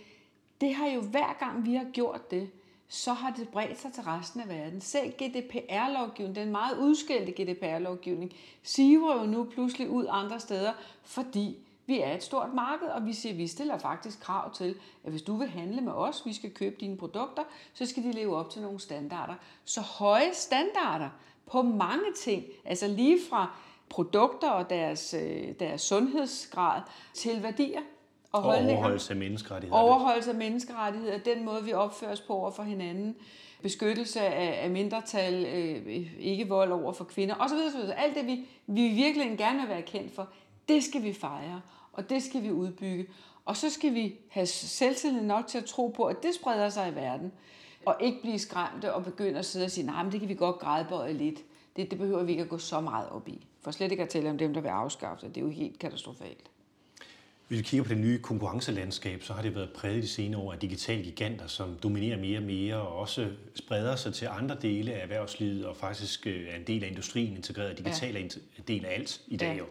det 0.61 0.75
har 0.75 0.88
jo 0.88 1.01
hver 1.01 1.37
gang 1.38 1.66
vi 1.66 1.75
har 1.75 1.87
gjort 1.92 2.31
det, 2.31 2.51
så 2.92 3.12
har 3.12 3.31
det 3.31 3.48
bredt 3.48 3.81
sig 3.81 3.92
til 3.92 4.03
resten 4.03 4.40
af 4.40 4.48
verden. 4.48 4.81
Selv 4.81 5.12
GDPR-lovgivningen, 5.12 6.35
den 6.35 6.53
meget 6.53 6.79
udskældte 6.79 7.33
GDPR-lovgivning, 7.33 8.33
siver 8.62 9.20
jo 9.20 9.26
nu 9.26 9.44
pludselig 9.44 9.90
ud 9.90 10.07
andre 10.09 10.40
steder, 10.40 10.72
fordi 11.05 11.57
vi 11.87 12.00
er 12.00 12.14
et 12.14 12.22
stort 12.22 12.55
marked, 12.55 12.87
og 12.87 13.07
vi 13.07 13.12
siger, 13.12 13.33
at 13.33 13.38
vi 13.38 13.46
stiller 13.46 13.79
faktisk 13.79 14.20
krav 14.20 14.55
til, 14.55 14.74
at 15.05 15.11
hvis 15.11 15.22
du 15.22 15.37
vil 15.37 15.48
handle 15.48 15.81
med 15.81 15.92
os, 15.92 16.26
vi 16.26 16.33
skal 16.33 16.50
købe 16.50 16.76
dine 16.81 16.96
produkter, 16.96 17.42
så 17.74 17.87
skal 17.87 18.03
de 18.03 18.12
leve 18.12 18.37
op 18.37 18.50
til 18.50 18.62
nogle 18.62 18.81
standarder. 18.81 19.35
Så 19.64 19.81
høje 19.81 20.35
standarder 20.35 21.09
på 21.46 21.62
mange 21.62 22.12
ting, 22.16 22.44
altså 22.64 22.88
lige 22.88 23.18
fra 23.31 23.55
produkter 23.88 24.50
og 24.50 24.70
deres, 24.70 25.14
øh, 25.14 25.55
deres 25.61 25.81
sundhedsgrad 25.81 26.83
til 27.14 27.42
værdier 27.42 27.81
og. 28.33 28.45
Overholdelse 28.45 29.12
af 29.12 29.16
menneskerettigheder. 29.16 29.83
Overholdelse 29.83 30.31
af 30.31 30.37
menneskerettigheder, 30.37 31.19
den 31.19 31.45
måde, 31.45 31.64
vi 31.64 31.73
opfører 31.73 32.12
os 32.12 32.21
på 32.21 32.33
over 32.33 32.51
for 32.51 32.62
hinanden, 32.62 33.16
beskyttelse 33.62 34.21
af, 34.21 34.64
af 34.64 34.71
mindretal, 34.71 35.47
øh, 35.47 35.97
ikke 36.19 36.49
vold 36.49 36.73
over 36.73 36.93
for 36.93 37.05
kvinder 37.05 37.35
osv. 37.35 37.55
osv. 37.55 37.90
Alt 37.97 38.14
det, 38.14 38.27
vi, 38.27 38.47
vi 38.66 38.88
virkelig 38.88 39.38
gerne 39.38 39.61
vil 39.61 39.69
være 39.69 39.83
kendt 39.83 40.14
for, 40.14 40.29
det 40.69 40.85
skal 40.85 41.03
vi 41.03 41.12
fejre, 41.12 41.61
og 41.93 42.11
det 42.11 42.23
skal 42.23 42.43
vi 42.43 42.51
udbygge. 42.51 43.07
Og 43.45 43.57
så 43.57 43.71
skal 43.71 43.95
vi 43.95 44.14
have 44.29 44.47
selvtillid 44.47 45.23
nok 45.23 45.47
til 45.47 45.59
at 45.59 45.64
tro 45.64 45.88
på, 45.88 46.05
at 46.05 46.23
det 46.23 46.35
spreder 46.35 46.69
sig 46.69 46.93
i 46.93 46.95
verden, 46.95 47.33
og 47.87 47.97
ikke 48.01 48.21
blive 48.21 48.38
skræmte 48.38 48.95
og 48.95 49.05
begynde 49.05 49.38
at 49.38 49.45
sidde 49.45 49.64
og 49.64 49.71
sige, 49.71 49.87
nej, 49.87 50.03
men 50.03 50.12
det 50.12 50.21
kan 50.21 50.29
vi 50.29 50.35
godt 50.35 50.59
grædbøje 50.59 51.12
lidt. 51.12 51.38
Det, 51.77 51.90
det 51.90 51.99
behøver 51.99 52.23
vi 52.23 52.31
ikke 52.31 52.43
at 52.43 52.49
gå 52.49 52.59
så 52.59 52.81
meget 52.81 53.09
op 53.09 53.29
i. 53.29 53.47
For 53.61 53.71
slet 53.71 53.90
ikke 53.90 54.03
at 54.03 54.09
tale 54.09 54.31
om 54.31 54.38
dem, 54.38 54.55
der 54.55 54.61
vil 54.61 54.69
afskaffe 54.69 55.27
det. 55.27 55.35
Det 55.35 55.40
er 55.40 55.45
jo 55.45 55.51
helt 55.51 55.79
katastrofalt. 55.79 56.51
Hvis 57.50 57.58
vi 57.58 57.62
kigger 57.62 57.84
på 57.84 57.88
det 57.88 57.98
nye 57.98 58.18
konkurrencelandskab, 58.18 59.22
så 59.22 59.32
har 59.32 59.42
det 59.42 59.54
været 59.54 59.70
præget 59.70 60.02
de 60.02 60.08
senere 60.08 60.40
år 60.40 60.52
af 60.52 60.58
digitale 60.58 61.02
giganter, 61.02 61.46
som 61.46 61.76
dominerer 61.82 62.18
mere 62.18 62.38
og 62.38 62.42
mere, 62.44 62.76
og 62.76 62.96
også 62.96 63.28
spreder 63.54 63.96
sig 63.96 64.14
til 64.14 64.28
andre 64.30 64.56
dele 64.62 64.92
af 64.92 65.02
erhvervslivet, 65.02 65.66
og 65.66 65.76
faktisk 65.76 66.26
øh, 66.26 66.46
er 66.50 66.56
en 66.56 66.64
del 66.66 66.84
af 66.84 66.88
industrien 66.88 67.36
integreret. 67.36 67.78
Digital 67.78 68.16
er 68.16 68.20
en 68.20 68.30
del 68.68 68.84
af 68.84 68.94
alt 68.94 69.20
i 69.28 69.36
dag 69.36 69.48
Ja. 69.52 69.54
jo. 69.58 69.64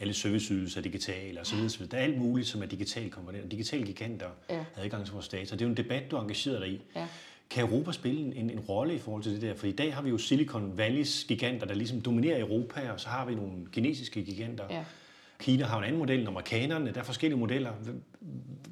Alle 0.00 0.14
serviceydelser 0.14 0.78
er 0.78 0.82
digitale 0.82 1.40
og 1.40 1.46
så 1.46 1.54
videre. 1.54 1.70
så 1.70 1.78
videre. 1.78 1.90
Der 1.90 1.98
er 1.98 2.02
alt 2.04 2.18
muligt, 2.18 2.48
som 2.48 2.62
er 2.62 2.66
digitalt 2.66 3.12
komponenter. 3.12 3.48
Digitale 3.48 3.84
giganter 3.86 4.28
Ja. 4.50 4.56
har 4.74 4.82
adgang 4.82 5.04
til 5.04 5.12
vores 5.12 5.28
data. 5.28 5.54
Det 5.54 5.62
er 5.62 5.66
jo 5.66 5.70
en 5.70 5.76
debat, 5.76 6.10
du 6.10 6.16
engagerer 6.18 6.58
dig 6.60 6.68
i. 6.68 6.80
Ja. 6.96 7.06
Kan 7.50 7.64
Europa 7.68 7.92
spille 7.92 8.20
en, 8.36 8.50
en 8.50 8.60
rolle 8.60 8.94
i 8.94 8.98
forhold 8.98 9.22
til 9.22 9.32
det 9.32 9.42
der? 9.42 9.54
For 9.54 9.66
i 9.66 9.72
dag 9.72 9.94
har 9.94 10.02
vi 10.02 10.10
jo 10.10 10.18
Silicon 10.18 10.78
Valleys 10.78 11.24
giganter, 11.28 11.66
der 11.66 11.74
ligesom 11.74 12.00
dominerer 12.00 12.40
Europa, 12.40 12.90
og 12.92 13.00
så 13.00 13.08
har 13.08 13.26
vi 13.26 13.34
nogle 13.34 13.52
kinesiske 13.72 14.22
giganter. 14.24 14.64
Ja. 14.70 14.84
Kina 15.40 15.64
har 15.64 15.78
en 15.78 15.84
anden 15.84 15.98
model 15.98 16.18
end 16.18 16.28
amerikanerne. 16.28 16.92
Der 16.94 17.00
er 17.00 17.04
forskellige 17.04 17.38
modeller. 17.38 17.72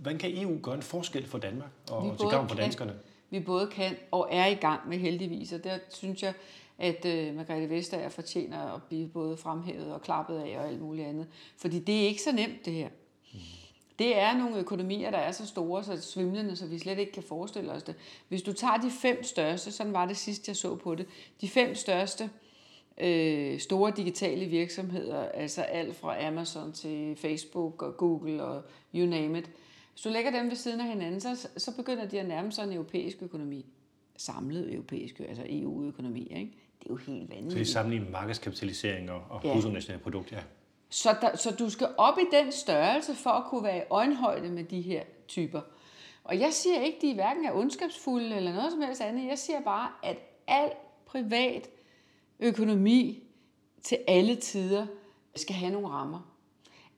Hvordan 0.01 0.19
kan 0.19 0.31
EU 0.43 0.59
gøre 0.63 0.75
en 0.75 0.83
forskel 0.83 1.27
for 1.27 1.39
Danmark 1.39 1.71
og 1.91 2.05
Vi 2.05 2.19
til 2.19 2.29
gavn 2.29 2.49
for 2.49 2.55
kan- 2.55 2.63
danskerne? 2.65 2.95
Vi 3.31 3.41
både 3.41 3.67
kan 3.67 3.97
og 4.11 4.29
er 4.31 4.47
i 4.47 4.55
gang 4.55 4.89
med 4.89 4.99
heldigvis, 4.99 5.53
og 5.53 5.65
der 5.65 5.79
synes 5.91 6.23
jeg, 6.23 6.33
at 6.79 7.05
øh, 7.05 7.37
Margrethe 7.37 7.71
Vestager 7.71 8.09
fortjener 8.09 8.75
at 8.75 8.83
blive 8.83 9.09
både 9.09 9.37
fremhævet 9.37 9.93
og 9.93 10.03
klappet 10.03 10.39
af 10.39 10.59
og 10.59 10.69
alt 10.69 10.81
muligt 10.81 11.07
andet. 11.09 11.27
Fordi 11.57 11.79
det 11.79 12.03
er 12.03 12.07
ikke 12.07 12.23
så 12.23 12.33
nemt, 12.33 12.65
det 12.65 12.73
her. 12.73 12.89
Det 13.99 14.19
er 14.19 14.39
nogle 14.39 14.57
økonomier, 14.57 15.11
der 15.11 15.19
er 15.19 15.33
så 15.33 15.47
store, 15.47 15.85
så 15.85 16.01
svimlende, 16.03 16.57
så 16.57 16.67
vi 16.67 16.79
slet 16.79 16.99
ikke 16.99 17.13
kan 17.13 17.23
forestille 17.23 17.73
os 17.73 17.83
det. 17.83 17.95
Hvis 18.29 18.43
du 18.43 18.53
tager 18.53 18.77
de 18.77 18.91
fem 18.91 19.23
største, 19.25 19.73
sådan 19.73 19.93
var 19.93 20.07
det 20.07 20.17
sidst, 20.17 20.49
jeg 20.49 20.57
så 20.57 20.77
på 20.77 20.95
det, 20.95 21.07
de 21.41 21.49
fem 21.49 21.75
største 21.75 22.25
øh, 22.25 22.31
store 23.59 23.93
digitale 23.97 24.45
virksomheder, 24.47 25.23
altså 25.29 25.63
alt 25.63 25.97
fra 25.97 26.27
Amazon 26.27 26.73
til 26.73 27.17
Facebook 27.17 27.83
og 27.83 27.97
Google 27.97 28.45
og 28.45 28.63
you 28.95 29.07
name 29.07 29.39
it. 29.39 29.51
Hvis 29.93 30.03
du 30.03 30.09
lægger 30.09 30.31
dem 30.31 30.49
ved 30.49 30.57
siden 30.57 30.81
af 30.81 30.87
hinanden, 30.87 31.21
så, 31.21 31.49
så 31.57 31.77
begynder 31.77 32.07
de 32.09 32.21
at 32.21 32.29
nærme 32.29 32.53
sig 32.53 32.65
en 32.65 32.73
europæisk 32.73 33.17
økonomi. 33.23 33.67
Samlet 34.17 34.73
europæisk, 34.75 35.21
altså 35.21 35.43
EU-økonomi, 35.49 36.21
ikke? 36.23 36.53
Det 36.83 36.87
er 36.91 36.91
jo 36.91 36.97
helt 36.97 37.07
Så 37.07 37.13
det 37.13 37.31
vanvittigt. 37.37 37.69
sammenlignet 37.69 38.07
med 38.11 38.13
markedskapitalisering 38.13 39.11
og, 39.11 39.23
og 39.31 39.41
Ja. 39.45 39.53
bruttonationale 39.53 40.03
produkt, 40.03 40.33
ja. 40.33 40.39
Så, 40.91 41.17
der, 41.21 41.37
så 41.37 41.51
du 41.59 41.71
skal 41.71 41.87
op 41.99 42.19
i 42.19 42.37
den 42.37 42.53
størrelse 42.53 43.15
for 43.15 43.31
at 43.31 43.45
kunne 43.51 43.65
være 43.65 43.79
i 43.79 43.83
øjenhøjde 43.91 44.49
med 44.51 44.65
de 44.65 44.81
her 44.81 45.03
typer. 45.29 45.61
Og 46.25 46.41
jeg 46.41 46.53
siger 46.53 46.81
ikke, 46.81 46.99
de 47.03 47.15
hverken 47.15 47.45
er 47.45 47.53
ondskabsfulde 47.53 48.37
eller 48.37 48.53
noget 48.55 48.73
som 48.73 48.81
helst 48.83 49.01
andet. 49.01 49.29
Jeg 49.29 49.39
siger 49.39 49.61
bare, 49.61 49.89
at 50.03 50.17
al 50.47 50.71
privat 51.07 51.69
økonomi 52.41 53.23
til 53.83 53.99
alle 54.09 54.37
tider 54.37 54.87
skal 55.37 55.57
have 55.57 55.73
nogle 55.73 55.89
rammer. 55.89 56.35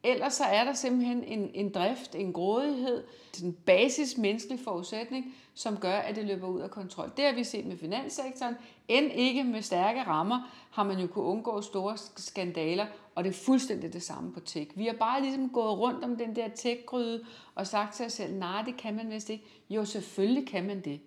Ellers 0.03 0.35
så 0.35 0.45
er 0.45 0.65
der 0.65 0.73
simpelthen 0.73 1.25
en, 1.25 1.51
en 1.55 1.73
drift, 1.73 2.15
en 2.15 2.33
grådighed, 2.33 3.05
en 3.43 3.53
basis 3.53 4.19
menneskelig 4.19 4.61
forudsætning, 4.65 5.35
som 5.55 5.77
gør, 5.77 5.97
at 5.97 6.17
det 6.17 6.25
løber 6.25 6.49
ud 6.49 6.61
af 6.61 6.71
kontrol. 6.71 7.13
Det 7.17 7.25
har 7.25 7.33
vi 7.33 7.45
set 7.45 7.67
med 7.67 7.77
finanssektoren. 7.77 8.55
End 8.89 9.13
ikke 9.15 9.45
med 9.45 9.63
stærke 9.63 10.03
rammer 10.03 10.67
har 10.71 10.85
man 10.85 10.99
jo 10.99 11.07
kunne 11.07 11.25
undgå 11.25 11.61
store 11.61 11.97
skandaler, 12.17 12.87
og 13.15 13.25
det 13.25 13.31
er 13.31 13.35
fuldstændig 13.35 13.93
det 13.93 14.03
samme 14.03 14.33
på 14.33 14.41
tech. 14.41 14.71
Vi 14.79 14.87
har 14.87 14.93
bare 14.93 15.23
ligesom 15.23 15.51
gået 15.51 15.79
rundt 15.79 16.05
om 16.05 16.17
den 16.17 16.37
der 16.37 16.49
tech-gryde 16.49 17.25
og 17.55 17.67
sagt 17.67 17.95
til 17.95 18.07
os 18.07 18.13
selv, 18.13 18.35
nej, 18.35 18.63
det 18.63 18.77
kan 18.77 18.97
man 18.97 19.11
vist 19.11 19.31
ikke. 19.31 19.45
Jo, 19.71 19.85
selvfølgelig 19.85 20.49
kan 20.49 20.67
man 20.67 20.81
det. 20.81 21.01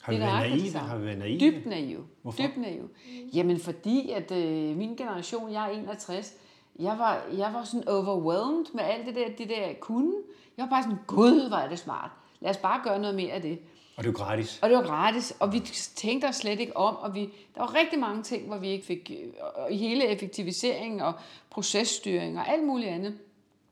Har 0.00 0.12
vi 0.12 0.18
Det 0.18 0.24
er 0.24 0.38
været 0.38 0.50
naive? 0.50 0.78
Har 0.78 0.98
vi 0.98 1.04
været 1.04 1.18
naive? 1.18 1.40
Dybt 1.40 1.66
naiv. 1.66 2.06
Hvorfor? 2.22 2.42
Dybt 2.42 2.56
naiv. 2.56 2.90
Jamen 3.34 3.60
fordi, 3.60 4.10
at 4.10 4.30
øh, 4.32 4.76
min 4.76 4.96
generation, 4.96 5.52
jeg 5.52 5.72
er 5.72 5.78
61, 5.78 6.34
jeg 6.78 6.98
var, 6.98 7.22
jeg 7.36 7.54
var 7.54 7.64
sådan 7.64 7.88
overwhelmed 7.88 8.64
med 8.74 8.84
alt 8.84 9.06
det 9.06 9.14
der, 9.14 9.28
det 9.38 9.48
der 9.48 9.66
jeg 9.66 9.76
kunne. 9.80 10.14
Jeg 10.56 10.62
var 10.62 10.70
bare 10.70 10.82
sådan, 10.82 10.98
gud, 11.06 11.48
hvor 11.48 11.56
er 11.56 11.68
det 11.68 11.78
smart. 11.78 12.10
Lad 12.40 12.50
os 12.50 12.56
bare 12.56 12.80
gøre 12.84 12.98
noget 12.98 13.16
mere 13.16 13.32
af 13.32 13.42
det. 13.42 13.58
Og 13.96 14.04
det 14.04 14.10
jo 14.10 14.16
gratis. 14.16 14.58
Og 14.62 14.68
det 14.68 14.78
var 14.78 14.84
gratis, 14.84 15.36
og 15.40 15.52
vi 15.52 15.60
tænkte 15.96 16.26
os 16.26 16.36
slet 16.36 16.60
ikke 16.60 16.76
om, 16.76 16.96
og 16.96 17.14
vi, 17.14 17.20
der 17.54 17.60
var 17.60 17.74
rigtig 17.74 17.98
mange 17.98 18.22
ting, 18.22 18.46
hvor 18.46 18.58
vi 18.58 18.68
ikke 18.68 18.86
fik, 18.86 19.10
øh, 19.10 19.28
og 19.54 19.76
hele 19.76 20.06
effektivisering 20.06 21.02
og 21.02 21.12
processtyring 21.50 22.38
og 22.38 22.48
alt 22.48 22.66
muligt 22.66 22.90
andet, 22.90 23.18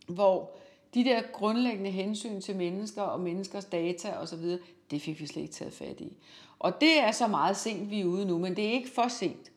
hvor 0.08 0.50
de 0.94 1.04
der 1.04 1.22
grundlæggende 1.32 1.90
hensyn 1.90 2.40
til 2.40 2.56
mennesker 2.56 3.02
og 3.02 3.20
menneskers 3.20 3.64
data 3.64 4.12
osv., 4.22 4.58
det 4.90 5.02
fik 5.02 5.20
vi 5.20 5.26
slet 5.26 5.42
ikke 5.42 5.54
taget 5.54 5.72
fat 5.72 6.00
i. 6.00 6.12
Og 6.58 6.80
det 6.80 7.00
er 7.00 7.10
så 7.12 7.26
meget 7.26 7.56
sent, 7.56 7.90
vi 7.90 8.00
er 8.00 8.04
ude 8.04 8.26
nu, 8.26 8.38
men 8.38 8.56
det 8.56 8.64
er 8.66 8.72
ikke 8.72 8.90
for 8.90 9.08
sent. 9.08 9.52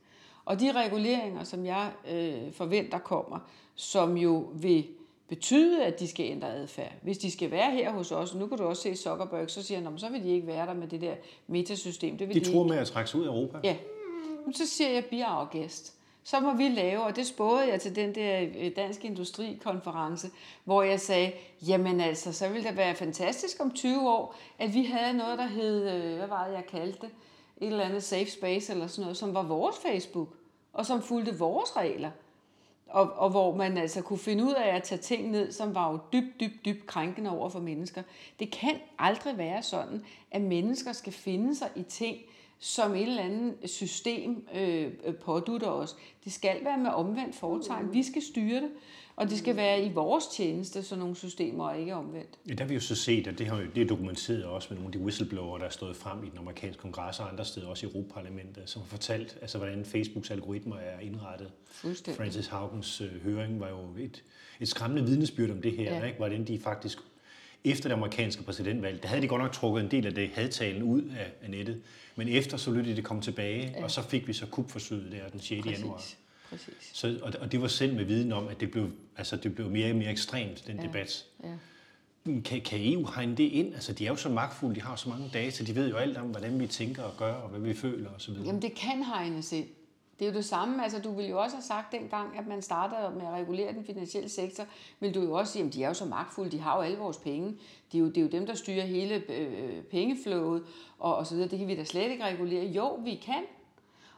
Og 0.46 0.60
de 0.60 0.72
reguleringer, 0.72 1.44
som 1.44 1.66
jeg 1.66 1.92
øh, 2.12 2.54
forventer 2.54 2.98
kommer, 3.00 3.40
som 3.76 4.18
jo 4.18 4.50
vil 4.54 4.88
betyde, 5.28 5.84
at 5.86 6.00
de 6.00 6.08
skal 6.08 6.26
ændre 6.26 6.54
adfærd. 6.56 6.92
Hvis 7.02 7.18
de 7.18 7.32
skal 7.32 7.52
være 7.52 7.72
her 7.72 7.92
hos 7.92 8.12
os, 8.12 8.36
nu 8.36 8.48
kan 8.48 8.58
du 8.58 8.64
også 8.64 8.82
se 8.82 8.96
Zuckerberg, 8.96 9.50
så 9.50 9.64
siger 9.64 9.78
han, 9.78 9.84
"Nå, 9.84 9.90
men 9.90 10.00
så 10.00 10.10
vil 10.10 10.24
de 10.24 10.30
ikke 10.30 10.48
være 10.48 10.66
der 10.66 10.74
med 10.74 10.88
det 10.88 11.02
der 11.02 11.14
metasystem. 11.48 12.18
Det 12.18 12.28
vil 12.28 12.36
De 12.36 12.40
de 12.40 12.46
tror 12.52 12.64
ikke. 12.64 12.74
med 12.74 12.78
at 12.82 12.88
trække 12.88 13.10
sig 13.10 13.20
ud 13.20 13.26
af 13.26 13.30
Europa. 13.30 13.58
Ja, 13.64 13.76
så 14.54 14.68
siger 14.68 14.90
jeg 14.90 15.06
be 15.06 15.16
our 15.18 15.50
guest. 15.52 15.94
Så 16.24 16.40
må 16.40 16.54
vi 16.54 16.70
lave, 16.70 17.04
og 17.04 17.16
det 17.16 17.28
spåede 17.28 17.68
jeg 17.68 17.82
til 17.82 17.96
den 17.96 18.16
der 18.16 18.40
danske 18.40 18.70
Dansk 18.76 19.06
Industrikonference, 19.06 20.30
hvor 20.64 20.84
jeg 20.84 21.00
sagde, 21.00 21.32
jamen 21.68 22.02
altså, 22.02 22.34
så 22.34 22.50
ville 22.50 22.68
det 22.70 22.78
være 22.78 22.96
fantastisk 22.96 23.58
om 23.60 23.72
20 23.72 24.10
år, 24.10 24.36
at 24.60 24.74
vi 24.74 24.84
havde 24.84 25.18
noget, 25.18 25.38
der 25.38 25.48
hed, 25.48 25.90
øh, 25.90 26.18
hvad 26.18 26.28
var 26.28 26.48
det, 26.48 26.54
jeg 26.54 26.66
kaldte 26.66 27.00
det, 27.02 27.10
et 27.62 27.68
eller 27.68 27.84
andet 27.84 28.04
safe 28.04 28.32
space 28.32 28.74
eller 28.74 28.88
sådan 28.88 29.02
noget, 29.02 29.18
som 29.18 29.34
var 29.34 29.44
vores 29.44 29.78
Facebook, 29.78 30.28
og 30.74 30.86
som 30.86 31.02
fulgte 31.02 31.38
vores 31.38 31.78
regler. 31.78 32.12
Og, 32.88 33.14
og 33.14 33.30
hvor 33.30 33.56
man 33.56 33.78
altså 33.78 34.02
kunne 34.02 34.20
finde 34.20 34.44
ud 34.44 34.54
af 34.54 34.76
at 34.76 34.84
tage 34.84 35.02
ting 35.02 35.32
ned, 35.32 35.52
som 35.52 35.76
var 35.76 35.92
jo 35.92 36.00
dybt, 36.14 36.40
dybt, 36.40 36.66
dybt 36.66 36.88
krænkende 36.88 37.30
over 37.30 37.50
for 37.50 37.60
mennesker. 37.60 38.04
Det 38.40 38.52
kan 38.52 38.76
aldrig 39.00 39.38
være 39.38 39.64
sådan, 39.64 40.06
at 40.32 40.42
mennesker 40.42 40.92
skal 40.92 41.14
finde 41.14 41.56
sig 41.56 41.70
i 41.76 41.84
ting, 41.84 42.18
som 42.64 42.96
et 42.96 43.02
eller 43.02 43.24
andet 43.24 43.56
system 43.66 44.48
øh, 44.56 44.92
pådutter 45.16 45.68
os. 45.68 45.96
Det 46.24 46.34
skal 46.34 46.58
være 46.64 46.78
med 46.78 46.90
omvendt 46.90 47.36
foretegn. 47.36 47.94
Vi 47.94 48.04
skal 48.04 48.22
styre 48.22 48.62
det, 48.62 48.70
og 49.16 49.30
det 49.30 49.38
skal 49.38 49.56
være 49.56 49.86
i 49.86 49.94
vores 49.94 50.28
tjeneste, 50.28 50.84
så 50.84 50.96
nogle 50.96 51.16
systemer 51.16 51.70
er 51.70 51.76
ikke 51.76 51.96
omvendt. 51.96 52.40
Ja, 52.50 52.54
der 52.54 52.64
har 52.64 52.68
vi 52.68 52.74
jo 52.74 52.80
så 52.80 52.96
set, 52.96 53.28
at 53.28 53.40
det, 53.40 53.48
har, 53.48 53.64
det 53.76 53.82
er 53.82 53.88
dokumenteret 53.88 54.44
også 54.44 54.68
med 54.72 54.78
nogle 54.78 54.88
af 54.88 55.00
de 55.00 55.00
whistleblowere, 55.00 55.60
der 55.60 55.66
er 55.66 55.70
stået 55.70 55.96
frem 55.96 56.24
i 56.24 56.30
den 56.30 56.38
amerikanske 56.38 56.82
kongres 56.82 57.20
og 57.20 57.30
andre 57.32 57.46
steder, 57.46 57.68
også 57.68 57.86
i 57.86 57.90
Europaparlamentet, 57.90 58.70
som 58.70 58.82
har 58.82 58.90
fortalt, 58.90 59.38
altså, 59.42 59.58
hvordan 59.58 59.86
Facebooks 59.86 60.32
algoritmer 60.32 60.76
er 60.76 61.00
indrettet. 61.00 61.52
Francis 62.18 62.48
Haugens 62.48 63.02
øh, 63.02 63.24
høring 63.24 63.60
var 63.60 63.70
jo 63.70 64.04
et, 64.04 64.24
et 64.60 64.68
skræmmende 64.68 65.06
vidnesbyrd 65.06 65.50
om 65.50 65.62
det 65.62 65.72
her, 65.72 65.96
ja. 65.96 66.06
ikke? 66.06 66.18
hvordan 66.18 66.44
de 66.44 66.60
faktisk 66.60 67.00
efter 67.64 67.90
det 67.90 67.96
amerikanske 67.96 68.44
præsidentvalg, 68.44 69.04
der 69.04 69.08
havde 69.08 69.22
de 69.22 69.28
godt 69.28 69.42
nok 69.42 69.52
trukket 69.52 69.84
en 69.84 69.92
del 69.92 70.06
af 70.06 70.14
det 70.14 70.30
hadtalen 70.34 70.84
ud 70.84 71.02
af, 71.42 71.50
nettet, 71.50 71.82
men 72.16 72.28
efter 72.28 72.58
så 72.58 72.72
lød 72.72 72.84
det 72.84 73.04
komme 73.04 73.24
tilbage, 73.24 73.74
ja. 73.76 73.84
og 73.84 73.92
så 73.92 74.02
fik 74.02 74.28
vi 74.28 74.34
så 74.34 74.46
kupforsøget 74.46 75.12
der 75.12 75.30
den 75.30 75.40
6. 75.40 75.62
Præcis. 75.62 75.80
januar. 75.80 76.04
Præcis. 76.50 76.90
Så, 76.94 77.20
og, 77.22 77.34
og 77.40 77.52
det 77.52 77.62
var 77.62 77.68
selv 77.68 77.96
med 77.96 78.06
viden 78.06 78.32
om, 78.32 78.48
at 78.48 78.60
det 78.60 78.72
blev, 78.72 78.90
altså, 79.18 79.36
det 79.36 79.56
blev 79.56 79.70
mere 79.70 79.90
og 79.90 79.96
mere 79.96 80.12
ekstremt, 80.12 80.64
den 80.68 80.78
ja. 80.78 80.84
debat. 80.84 81.26
Ja. 81.44 81.54
Kan, 82.26 82.62
kan 82.62 82.80
EU 82.94 83.08
hegne 83.16 83.36
det 83.36 83.44
ind? 83.44 83.74
Altså, 83.74 83.94
de 83.94 84.06
er 84.06 84.10
jo 84.10 84.16
så 84.16 84.30
magtfulde, 84.30 84.76
de 84.76 84.82
har 84.82 84.96
så 84.96 85.10
mange 85.10 85.30
data, 85.34 85.64
de 85.64 85.76
ved 85.76 85.90
jo 85.90 85.96
alt 85.96 86.18
om, 86.18 86.28
hvordan 86.28 86.60
vi 86.60 86.68
tænker 86.68 87.04
og 87.04 87.18
gør, 87.18 87.34
og 87.34 87.50
hvad 87.50 87.60
vi 87.60 87.74
føler 87.74 88.10
osv. 88.10 88.34
Jamen, 88.46 88.62
det 88.62 88.76
kan 88.76 89.04
hegnes 89.04 89.52
ind. 89.52 89.68
Det 90.22 90.28
er 90.28 90.32
jo 90.32 90.38
det 90.38 90.46
samme, 90.46 90.84
altså 90.84 91.00
du 91.00 91.12
ville 91.12 91.30
jo 91.30 91.42
også 91.42 91.56
have 91.56 91.64
sagt 91.64 91.92
dengang, 91.92 92.38
at 92.38 92.48
man 92.48 92.62
startede 92.62 93.16
med 93.16 93.26
at 93.26 93.34
regulere 93.34 93.74
den 93.74 93.86
finansielle 93.86 94.30
sektor, 94.30 94.64
vil 95.00 95.16
du 95.16 95.22
jo 95.22 95.34
også 95.34 95.54
sige, 95.54 95.66
at 95.66 95.74
de 95.74 95.84
er 95.84 95.88
jo 95.88 95.94
så 95.94 96.06
magtfulde, 96.06 96.52
de 96.52 96.60
har 96.60 96.76
jo 96.76 96.82
alle 96.82 96.98
vores 96.98 97.18
penge. 97.18 97.48
Det 97.92 97.98
er 97.98 98.00
jo, 98.00 98.08
det 98.08 98.18
er 98.18 98.22
jo 98.22 98.28
dem, 98.28 98.46
der 98.46 98.54
styrer 98.54 98.86
hele 98.86 99.24
øh, 99.30 99.84
pengeflowet 99.84 100.64
og, 101.00 101.16
og 101.16 101.28
så 101.28 101.34
videre. 101.34 101.50
Det 101.50 101.60
kan 101.60 101.68
vi 101.68 101.76
da 101.76 101.84
slet 101.84 102.12
ikke 102.12 102.26
regulere. 102.26 102.66
Jo, 102.66 102.94
vi 102.94 103.16
kan, 103.16 103.44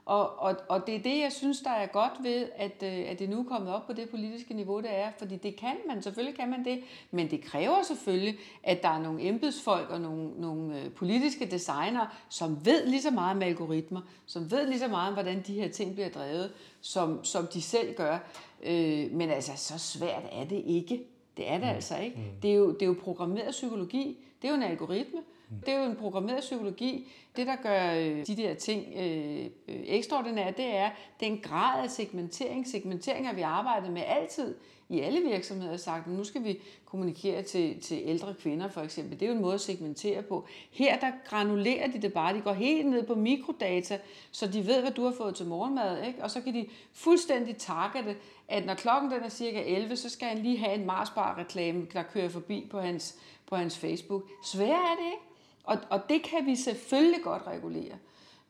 og, 0.05 0.39
og, 0.39 0.55
og 0.69 0.87
det 0.87 0.95
er 0.95 0.99
det, 0.99 1.19
jeg 1.19 1.31
synes, 1.31 1.59
der 1.59 1.69
er 1.69 1.87
godt 1.87 2.13
ved, 2.23 2.47
at, 2.55 2.83
øh, 2.83 3.11
at 3.11 3.19
det 3.19 3.29
nu 3.29 3.39
er 3.39 3.43
kommet 3.43 3.73
op 3.73 3.87
på 3.87 3.93
det 3.93 4.09
politiske 4.09 4.53
niveau, 4.53 4.81
det 4.81 4.95
er. 4.95 5.11
Fordi 5.17 5.35
det 5.35 5.55
kan 5.55 5.75
man, 5.87 6.01
selvfølgelig 6.01 6.39
kan 6.39 6.49
man 6.49 6.65
det, 6.65 6.83
men 7.11 7.31
det 7.31 7.41
kræver 7.41 7.83
selvfølgelig, 7.83 8.35
at 8.63 8.83
der 8.83 8.89
er 8.89 8.99
nogle 8.99 9.27
embedsfolk 9.27 9.89
og 9.89 10.01
nogle, 10.01 10.29
nogle 10.41 10.79
øh, 10.79 10.91
politiske 10.91 11.45
designer, 11.45 12.17
som 12.29 12.65
ved 12.65 12.85
lige 12.87 13.01
så 13.01 13.11
meget 13.11 13.35
om 13.35 13.41
algoritmer, 13.41 14.01
som 14.25 14.51
ved 14.51 14.67
lige 14.67 14.79
så 14.79 14.87
meget 14.87 15.07
om, 15.07 15.13
hvordan 15.13 15.43
de 15.47 15.53
her 15.53 15.69
ting 15.69 15.93
bliver 15.93 16.09
drevet, 16.09 16.51
som, 16.81 17.23
som 17.23 17.47
de 17.47 17.61
selv 17.61 17.95
gør. 17.95 18.17
Øh, 18.63 19.11
men 19.11 19.29
altså, 19.29 19.51
så 19.55 19.77
svært 19.77 20.23
er 20.31 20.45
det 20.45 20.63
ikke. 20.65 21.03
Det 21.37 21.49
er 21.49 21.57
det 21.57 21.67
mm. 21.67 21.75
altså 21.75 21.97
ikke. 21.97 22.17
Mm. 22.17 22.41
Det, 22.41 22.51
er 22.51 22.55
jo, 22.55 22.71
det 22.71 22.81
er 22.81 22.85
jo 22.85 22.95
programmeret 23.03 23.51
psykologi. 23.51 24.17
Det 24.41 24.47
er 24.47 24.51
jo 24.51 24.57
en 24.57 24.63
algoritme. 24.63 25.19
Det 25.65 25.73
er 25.73 25.79
jo 25.79 25.89
en 25.89 25.95
programmeret 25.95 26.39
psykologi. 26.39 27.07
Det, 27.35 27.47
der 27.47 27.55
gør 27.55 27.93
øh, 27.93 28.27
de 28.27 28.35
der 28.37 28.53
ting 28.53 28.85
øh, 28.95 29.45
ekstraordinære, 29.67 30.51
det 30.57 30.75
er 30.75 30.89
den 31.19 31.39
grad 31.39 31.83
af 31.83 31.89
segmentering. 31.89 32.67
Segmentering 32.67 33.27
har 33.27 33.33
vi 33.33 33.41
arbejdet 33.41 33.91
med 33.91 34.01
altid 34.07 34.55
i 34.89 34.99
alle 34.99 35.21
virksomheder 35.21 35.77
sagt, 35.77 36.07
at 36.07 36.13
nu 36.13 36.23
skal 36.23 36.43
vi 36.43 36.59
kommunikere 36.85 37.41
til, 37.41 37.81
til 37.81 38.01
ældre 38.05 38.33
kvinder 38.33 38.69
for 38.69 38.81
eksempel. 38.81 39.19
Det 39.19 39.25
er 39.25 39.29
jo 39.29 39.35
en 39.35 39.41
måde 39.41 39.53
at 39.53 39.61
segmentere 39.61 40.21
på. 40.21 40.45
Her 40.71 40.99
der 40.99 41.11
granulerer 41.25 41.91
de 41.91 42.01
det 42.01 42.13
bare. 42.13 42.35
De 42.35 42.41
går 42.41 42.53
helt 42.53 42.87
ned 42.87 43.03
på 43.03 43.15
mikrodata, 43.15 43.99
så 44.31 44.47
de 44.47 44.67
ved, 44.67 44.81
hvad 44.81 44.91
du 44.91 45.03
har 45.03 45.13
fået 45.17 45.35
til 45.35 45.45
morgenmad. 45.45 46.03
Ikke? 46.07 46.23
Og 46.23 46.31
så 46.31 46.41
kan 46.41 46.53
de 46.53 46.67
fuldstændig 46.93 47.57
targete, 47.57 48.15
at 48.47 48.65
når 48.65 48.73
klokken 48.73 49.11
den 49.11 49.23
er 49.23 49.29
cirka 49.29 49.63
11, 49.65 49.95
så 49.95 50.09
skal 50.09 50.27
han 50.27 50.37
lige 50.37 50.57
have 50.57 50.73
en 50.73 50.85
Marsbar-reklame, 50.85 51.87
der 51.93 52.03
kører 52.03 52.29
forbi 52.29 52.67
på 52.71 52.79
hans, 52.79 53.17
på 53.45 53.55
hans 53.55 53.77
Facebook. 53.77 54.23
Svær 54.43 54.65
er 54.65 54.95
det 54.99 55.05
ikke? 55.05 55.32
Og, 55.63 55.77
og 55.89 56.01
det 56.09 56.23
kan 56.23 56.45
vi 56.45 56.55
selvfølgelig 56.55 57.23
godt 57.23 57.47
regulere, 57.47 57.97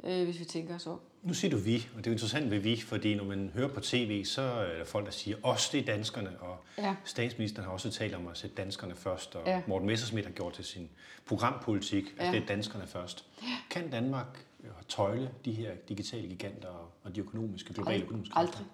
øh, 0.03 0.23
hvis 0.23 0.39
vi 0.39 0.45
tænker 0.45 0.75
os 0.75 0.87
om. 0.87 0.99
Nu 1.23 1.33
siger 1.33 1.51
du 1.51 1.57
vi, 1.57 1.87
og 1.95 1.97
det 1.97 2.07
er 2.07 2.11
jo 2.11 2.13
interessant 2.13 2.51
ved 2.51 2.59
vi, 2.59 2.81
fordi 2.81 3.15
når 3.15 3.23
man 3.23 3.51
hører 3.53 3.67
på 3.67 3.79
tv, 3.79 4.25
så 4.25 4.41
er 4.41 4.77
der 4.77 4.85
folk, 4.85 5.05
der 5.05 5.11
siger, 5.11 5.37
os 5.43 5.69
det 5.69 5.79
er 5.79 5.85
danskerne, 5.85 6.39
og 6.39 6.57
ja. 6.77 6.95
statsministeren 7.03 7.65
har 7.65 7.73
også 7.73 7.91
talt 7.91 8.15
om 8.15 8.27
at 8.27 8.37
sætte 8.37 8.55
danskerne 8.55 8.95
først, 8.95 9.35
og 9.35 9.41
ja. 9.45 9.61
Morten 9.67 9.87
Messersmith 9.87 10.27
har 10.27 10.33
gjort 10.33 10.53
til 10.53 10.65
sin 10.65 10.89
programpolitik, 11.25 12.13
at 12.17 12.25
ja. 12.25 12.31
det 12.31 12.41
er 12.41 12.45
danskerne 12.45 12.87
først. 12.87 13.25
Ja. 13.41 13.47
Kan 13.69 13.89
Danmark 13.89 14.45
øh, 14.63 14.69
tøjle 14.87 15.29
de 15.45 15.51
her 15.51 15.71
digitale 15.89 16.27
giganter 16.27 16.91
og 17.03 17.15
de 17.15 17.19
økonomiske, 17.19 17.73
globale 17.73 17.97
Ald- 17.97 18.03
økonomiske 18.03 18.37
Aldrig. 18.37 18.65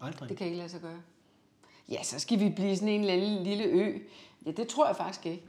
Aldrig? 0.00 0.28
Det 0.28 0.36
kan 0.36 0.46
ikke 0.46 0.58
lade 0.58 0.68
sig 0.68 0.80
gøre. 0.80 1.00
Ja, 1.88 2.02
så 2.02 2.18
skal 2.18 2.40
vi 2.40 2.48
blive 2.56 2.76
sådan 2.76 2.88
en 2.88 3.04
lille, 3.04 3.44
lille 3.44 3.64
ø. 3.64 3.98
Ja, 4.46 4.50
det 4.50 4.68
tror 4.68 4.86
jeg 4.86 4.96
faktisk 4.96 5.26
ikke. 5.26 5.42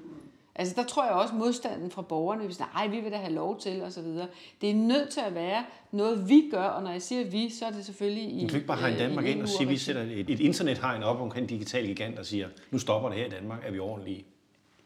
Altså 0.59 0.75
der 0.75 0.83
tror 0.83 1.05
jeg 1.05 1.13
også 1.13 1.33
modstanden 1.33 1.91
fra 1.91 2.01
borgerne, 2.01 2.45
hvis 2.45 2.59
nej, 2.59 2.87
vi 2.87 2.99
vil 2.99 3.11
da 3.11 3.17
have 3.17 3.33
lov 3.33 3.59
til 3.59 3.71
videre. 4.03 4.27
Det 4.61 4.69
er 4.69 4.73
nødt 4.73 5.09
til 5.09 5.21
at 5.21 5.35
være 5.35 5.65
noget, 5.91 6.29
vi 6.29 6.47
gør, 6.51 6.63
og 6.63 6.83
når 6.83 6.91
jeg 6.91 7.01
siger 7.01 7.29
vi, 7.29 7.49
så 7.49 7.65
er 7.65 7.71
det 7.71 7.85
selvfølgelig 7.85 8.23
i 8.23 8.41
Du 8.41 8.47
kan 8.47 8.55
ikke 8.55 8.67
bare 8.67 8.77
have 8.77 8.99
Danmark 8.99 9.25
ind 9.25 9.41
og 9.41 9.49
sige, 9.49 9.61
at 9.61 9.69
vi 9.69 9.77
sætter 9.77 10.01
et, 10.01 10.29
et 10.29 10.39
internethegn 10.39 11.03
op 11.03 11.21
omkring 11.21 11.49
digital 11.49 11.85
gigant 11.85 12.19
og 12.19 12.25
siger, 12.25 12.47
nu 12.71 12.79
stopper 12.79 13.09
det 13.09 13.17
her 13.17 13.25
i 13.25 13.29
Danmark, 13.29 13.65
er 13.65 13.71
vi 13.71 13.79
ordentlige? 13.79 14.25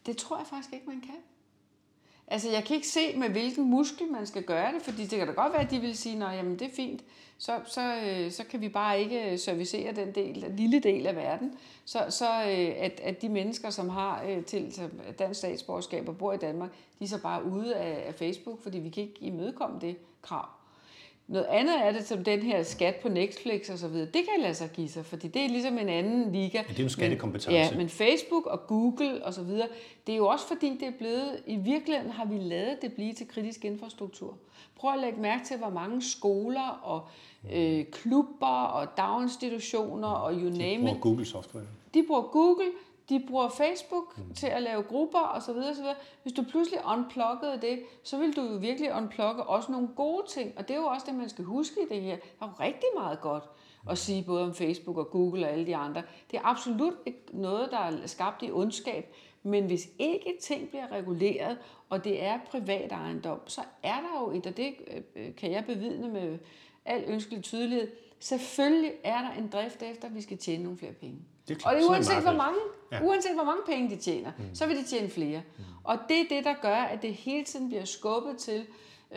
Det 0.05 0.17
tror 0.17 0.37
jeg 0.37 0.47
faktisk 0.47 0.73
ikke, 0.73 0.85
man 0.87 1.01
kan. 1.01 1.15
Altså, 2.27 2.49
jeg 2.49 2.63
kan 2.63 2.75
ikke 2.75 2.87
se, 2.87 3.17
med 3.17 3.29
hvilken 3.29 3.69
muskel 3.69 4.11
man 4.11 4.27
skal 4.27 4.43
gøre 4.43 4.73
det, 4.73 4.81
fordi 4.81 5.01
det 5.01 5.19
kan 5.19 5.27
da 5.27 5.33
godt 5.33 5.53
være, 5.53 5.61
at 5.61 5.71
de 5.71 5.79
vil 5.79 5.97
sige, 5.97 6.25
at 6.25 6.45
det 6.45 6.61
er 6.61 6.75
fint, 6.75 7.03
så, 7.37 7.59
så, 7.65 7.95
øh, 7.95 8.31
så 8.31 8.43
kan 8.43 8.61
vi 8.61 8.69
bare 8.69 8.99
ikke 9.01 9.31
øh, 9.31 9.39
servicere 9.39 9.93
den 9.93 10.15
del, 10.15 10.41
den 10.41 10.55
lille 10.55 10.79
del 10.79 11.07
af 11.07 11.15
verden. 11.15 11.57
Så, 11.85 12.05
så 12.09 12.25
øh, 12.25 12.73
at, 12.77 12.99
at 13.03 13.21
de 13.21 13.29
mennesker, 13.29 13.69
som 13.69 13.89
har 13.89 14.23
øh, 14.29 14.43
til 14.45 14.91
dansk 15.19 15.37
statsborgerskab 15.37 16.09
og 16.09 16.17
bor 16.17 16.33
i 16.33 16.37
Danmark, 16.37 16.69
de 16.99 17.03
er 17.03 17.07
så 17.07 17.21
bare 17.21 17.45
ude 17.45 17.75
af, 17.75 18.07
af 18.07 18.15
Facebook, 18.15 18.63
fordi 18.63 18.79
vi 18.79 18.89
kan 18.89 19.03
ikke 19.03 19.19
imødekomme 19.19 19.79
det 19.81 19.97
krav. 20.21 20.62
Noget 21.27 21.45
andet 21.45 21.85
er 21.85 21.91
det 21.91 22.07
som 22.07 22.23
den 22.23 22.39
her 22.39 22.63
skat 22.63 22.95
på 22.95 23.09
Netflix 23.09 23.69
og 23.69 23.77
så 23.77 23.87
videre. 23.87 24.05
Det 24.05 24.21
kan 24.33 24.41
lade 24.41 24.53
sig 24.53 24.69
give 24.73 24.89
sig, 24.89 25.05
fordi 25.05 25.27
det 25.27 25.41
er 25.45 25.49
ligesom 25.49 25.77
en 25.77 25.89
anden 25.89 26.31
liga. 26.31 26.57
Ja, 26.57 26.63
det 26.69 26.79
er 26.79 26.83
en 26.83 26.89
skattekompetence. 26.89 27.51
Ja, 27.51 27.77
men 27.77 27.89
Facebook 27.89 28.45
og 28.45 28.67
Google 28.67 29.25
og 29.25 29.33
så 29.33 29.43
videre, 29.43 29.67
det 30.07 30.13
er 30.13 30.17
jo 30.17 30.27
også 30.27 30.47
fordi, 30.47 30.69
det 30.79 30.87
er 30.87 30.91
blevet, 30.97 31.39
i 31.47 31.55
virkeligheden 31.55 32.11
har 32.11 32.25
vi 32.25 32.37
lavet 32.37 32.77
det 32.81 32.93
blive 32.93 33.13
til 33.13 33.27
kritisk 33.27 33.65
infrastruktur. 33.65 34.37
Prøv 34.75 34.93
at 34.93 34.99
lægge 34.99 35.21
mærke 35.21 35.45
til, 35.45 35.57
hvor 35.57 35.69
mange 35.69 36.01
skoler 36.01 36.79
og 36.83 37.07
øh, 37.53 37.85
klubber 37.85 38.63
og 38.63 38.87
daginstitutioner 38.97 40.07
og 40.07 40.33
you 40.33 40.49
name 40.49 40.73
it. 40.73 40.79
De 40.79 40.81
bruger 40.81 40.99
Google 40.99 41.25
software. 41.25 41.65
De 41.93 42.03
bruger 42.07 42.21
Google, 42.21 42.65
de 43.09 43.23
bruger 43.27 43.49
Facebook 43.49 44.17
mm. 44.17 44.33
til 44.33 44.47
at 44.47 44.63
lave 44.63 44.83
grupper 44.83 45.19
osv. 45.19 45.57
osv. 45.57 45.85
Hvis 46.23 46.33
du 46.33 46.43
pludselig 46.43 46.79
unpluggede 46.85 47.61
det, 47.61 47.79
så 48.03 48.17
vil 48.17 48.35
du 48.35 48.41
jo 48.41 48.57
virkelig 48.57 48.93
unplugge 48.93 49.43
også 49.43 49.71
nogle 49.71 49.87
gode 49.95 50.27
ting. 50.29 50.53
Og 50.57 50.67
det 50.67 50.73
er 50.73 50.79
jo 50.79 50.85
også 50.85 51.05
det, 51.09 51.15
man 51.15 51.29
skal 51.29 51.45
huske 51.45 51.75
i 51.81 51.93
det 51.95 52.01
her. 52.01 52.15
Der 52.15 52.45
er 52.45 52.47
jo 52.47 52.63
rigtig 52.63 52.89
meget 52.97 53.21
godt 53.21 53.43
at 53.89 53.97
sige 53.97 54.23
både 54.23 54.43
om 54.43 54.53
Facebook 54.53 54.97
og 54.97 55.09
Google 55.11 55.45
og 55.45 55.51
alle 55.51 55.65
de 55.65 55.75
andre. 55.75 56.03
Det 56.31 56.37
er 56.37 56.45
absolut 56.45 56.93
ikke 57.05 57.23
noget, 57.33 57.71
der 57.71 57.77
er 57.77 58.07
skabt 58.07 58.43
i 58.43 58.51
ondskab. 58.51 59.15
Men 59.43 59.65
hvis 59.65 59.89
ikke 59.99 60.37
ting 60.41 60.69
bliver 60.69 60.91
reguleret, 60.91 61.57
og 61.89 62.03
det 62.03 62.23
er 62.23 62.39
privat 62.51 62.91
ejendom, 62.91 63.39
så 63.47 63.61
er 63.83 63.95
der 63.95 64.21
jo 64.21 64.37
et, 64.37 64.47
og 64.47 64.57
det 64.57 64.73
øh, 65.15 65.35
kan 65.35 65.51
jeg 65.51 65.65
bevidne 65.65 66.07
med 66.07 66.39
al 66.85 67.03
ønskelig 67.07 67.43
tydelighed, 67.43 67.91
selvfølgelig 68.19 68.91
er 69.03 69.21
der 69.21 69.31
en 69.31 69.49
drift 69.49 69.81
efter, 69.81 70.07
at 70.07 70.15
vi 70.15 70.21
skal 70.21 70.37
tjene 70.37 70.63
nogle 70.63 70.77
flere 70.77 70.93
penge. 70.93 71.19
Det 71.47 71.55
er 71.55 71.59
klart, 71.59 71.75
og 71.75 71.79
det 71.79 71.85
er 71.85 71.89
uanset, 71.89 72.21
hvor 72.21 72.33
mange, 72.33 72.59
ja. 72.91 73.01
uanset 73.01 73.33
hvor 73.35 73.43
mange 73.43 73.61
penge 73.65 73.89
de 73.89 73.95
tjener, 73.95 74.31
mm. 74.37 74.55
så 74.55 74.67
vil 74.67 74.77
de 74.77 74.83
tjene 74.83 75.09
flere. 75.09 75.41
Mm. 75.57 75.63
Og 75.83 75.97
det 76.09 76.19
er 76.19 76.25
det, 76.29 76.43
der 76.43 76.53
gør, 76.61 76.75
at 76.75 77.01
det 77.01 77.13
hele 77.13 77.45
tiden 77.45 77.69
bliver 77.69 77.85
skubbet 77.85 78.37
til 78.37 78.65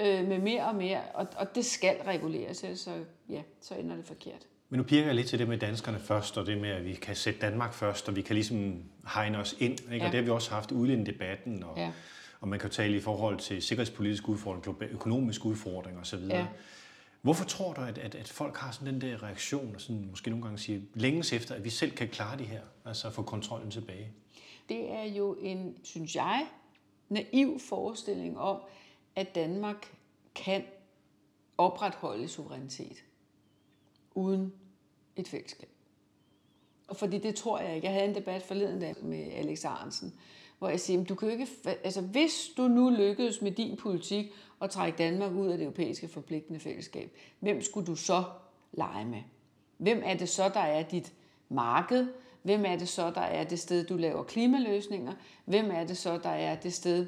øh, 0.01 0.29
med 0.29 0.39
mere 0.39 0.65
og 0.65 0.75
mere, 0.75 1.01
og, 1.15 1.27
og 1.37 1.55
det 1.55 1.65
skal 1.65 1.97
reguleres, 2.07 2.65
så 2.75 2.91
ja, 3.29 3.43
så 3.61 3.75
ender 3.75 3.97
det 3.97 4.07
forkert. 4.07 4.47
Men 4.69 4.79
nu 4.79 4.85
pirker 4.85 5.07
jeg 5.07 5.15
lidt 5.15 5.27
til 5.27 5.39
det 5.39 5.49
med 5.49 5.59
danskerne 5.59 5.99
først, 5.99 6.39
og 6.39 6.47
det 6.47 6.59
med, 6.59 6.71
at 6.71 6.85
vi 6.85 6.93
kan 6.93 7.17
sætte 7.17 7.41
Danmark 7.41 7.75
først, 7.75 8.09
og 8.09 8.17
vi 8.17 8.23
kan 8.23 8.35
ligesom 8.35 8.83
hegne 9.15 9.39
os 9.39 9.57
ind. 9.59 9.73
Ikke? 9.73 9.97
Ja. 9.97 10.07
Og 10.07 10.13
det 10.13 10.15
har 10.15 10.23
vi 10.23 10.31
også 10.31 10.51
haft 10.51 10.73
ude 10.73 10.93
i 10.93 11.05
debatten, 11.05 11.63
og, 11.63 11.75
ja. 11.77 11.91
og 12.41 12.49
man 12.49 12.59
kan 12.59 12.71
tale 12.71 12.97
i 12.97 13.01
forhold 13.01 13.39
til 13.39 13.63
sikkerhedspolitiske 13.63 14.29
udfordringer, 14.29 14.89
økonomiske 14.93 15.47
udfordringer 15.47 16.01
osv. 16.01 16.19
Ja. 16.31 16.47
Hvorfor 17.27 17.45
tror 17.45 17.73
du, 17.73 17.81
at, 17.81 17.99
at, 17.99 18.15
at 18.15 18.29
folk 18.29 18.57
har 18.57 18.71
sådan 18.71 18.95
den 18.95 19.01
der 19.01 19.23
reaktion, 19.23 19.75
og 19.75 19.81
sådan 19.81 20.07
måske 20.11 20.31
nogle 20.31 20.45
gange 20.45 20.59
siger, 20.59 20.81
længes 20.95 21.33
efter, 21.33 21.55
at 21.55 21.65
vi 21.65 21.71
selv 21.71 21.93
kan 21.93 22.09
klare 22.09 22.39
det 22.39 22.47
her, 22.47 22.61
altså 22.85 23.11
få 23.11 23.23
kontrollen 23.23 23.71
tilbage? 23.71 24.13
Det 24.69 24.91
er 24.93 25.03
jo 25.03 25.37
en, 25.41 25.77
synes 25.83 26.17
jeg, 26.17 26.47
naiv 27.09 27.61
forestilling 27.61 28.39
om, 28.39 28.61
at 29.17 29.35
Danmark 29.35 29.95
kan 30.35 30.65
opretholde 31.59 32.29
suverænitet 32.29 33.05
uden 34.15 34.53
et 35.17 35.29
fællesskab. 35.29 35.69
Og 36.89 36.97
fordi 36.97 37.19
det 37.19 37.35
tror 37.35 37.59
jeg 37.59 37.75
ikke. 37.75 37.87
Jeg 37.87 37.95
havde 37.95 38.09
en 38.09 38.15
debat 38.15 38.43
forleden 38.43 38.81
dag 38.81 38.95
med 39.03 39.33
Alex 39.33 39.65
Arensen, 39.65 40.15
hvor 40.59 40.69
jeg 40.69 40.81
siger, 40.81 41.05
du 41.05 41.15
kan 41.15 41.31
ikke, 41.31 41.49
altså 41.85 42.01
hvis 42.01 42.51
du 42.57 42.63
nu 42.69 42.91
lykkedes 42.91 43.43
med 43.43 43.53
din 43.53 43.77
politik 43.77 44.33
at 44.63 44.71
trække 44.71 44.99
Danmark 44.99 45.33
ud 45.33 45.47
af 45.47 45.59
det 45.59 45.65
europæiske 45.65 46.09
forpligtende 46.09 46.61
fællesskab, 46.61 47.17
hvem 47.41 47.63
skulle 47.63 47.87
du 47.87 47.95
så 47.95 48.25
lege 48.73 49.05
med? 49.05 49.23
Hvem 49.77 50.03
er 50.05 50.15
det 50.15 50.29
så, 50.29 50.49
der 50.49 50.61
er 50.61 50.83
dit 50.83 51.13
marked? 51.49 52.07
Hvem 52.43 52.65
er 52.65 52.77
det 52.77 52.89
så, 52.89 53.11
der 53.11 53.21
er 53.21 53.45
det 53.45 53.59
sted, 53.59 53.85
du 53.85 53.97
laver 53.97 54.23
klimaløsninger? 54.23 55.13
Hvem 55.45 55.71
er 55.71 55.85
det 55.85 55.97
så, 55.97 56.19
der 56.19 56.29
er 56.29 56.57
det 56.57 56.73
sted, 56.75 57.07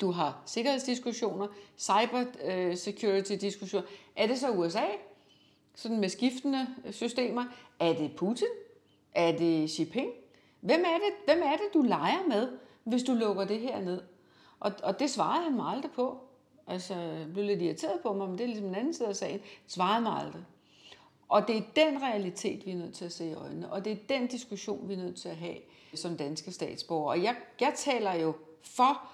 du 0.00 0.10
har 0.10 0.42
sikkerhedsdiskussioner, 0.46 1.46
cyber 1.78 2.24
øh, 2.44 2.76
security 2.76 3.32
diskussioner? 3.32 3.86
Er 4.16 4.26
det 4.26 4.38
så 4.38 4.50
USA? 4.50 4.84
Sådan 5.74 6.00
med 6.00 6.08
skiftende 6.08 6.66
systemer. 6.90 7.44
Er 7.80 7.92
det 7.92 8.16
Putin? 8.16 8.46
Er 9.12 9.38
det 9.38 9.70
Xi 9.70 9.82
Jinping? 9.82 10.10
Hvem 10.60 10.80
er 10.80 10.98
det, 10.98 11.34
hvem 11.34 11.42
er 11.42 11.56
det 11.56 11.74
du 11.74 11.82
leger 11.82 12.26
med, 12.28 12.48
hvis 12.84 13.02
du 13.02 13.14
lukker 13.14 13.44
det 13.44 13.60
her 13.60 13.80
ned? 13.80 14.02
Og, 14.60 14.72
og 14.82 15.00
det 15.00 15.10
svarede 15.10 15.44
han 15.44 15.56
mig 15.56 15.66
aldrig 15.66 15.90
på. 15.90 16.18
Altså, 16.66 16.94
jeg 16.94 17.26
blev 17.32 17.44
lidt 17.44 17.62
irriteret 17.62 18.00
på 18.02 18.12
mig, 18.12 18.28
men 18.28 18.38
det 18.38 18.44
er 18.44 18.48
ligesom 18.48 18.68
en 18.68 18.74
anden 18.74 18.94
side 18.94 19.08
af 19.08 19.16
sagen. 19.16 19.40
Svarede 19.66 20.02
mig 20.02 20.12
aldrig. 20.12 20.44
Og 21.28 21.48
det 21.48 21.56
er 21.56 21.62
den 21.76 22.02
realitet, 22.02 22.66
vi 22.66 22.70
er 22.70 22.76
nødt 22.76 22.94
til 22.94 23.04
at 23.04 23.12
se 23.12 23.26
i 23.26 23.34
øjnene, 23.34 23.72
og 23.72 23.84
det 23.84 23.92
er 23.92 23.96
den 24.08 24.26
diskussion, 24.26 24.88
vi 24.88 24.94
er 24.94 24.98
nødt 24.98 25.16
til 25.16 25.28
at 25.28 25.36
have 25.36 25.56
som 25.94 26.16
danske 26.16 26.52
statsborgere. 26.52 27.08
Og 27.08 27.22
jeg, 27.22 27.36
jeg 27.60 27.72
taler 27.76 28.14
jo 28.14 28.34
for, 28.62 29.10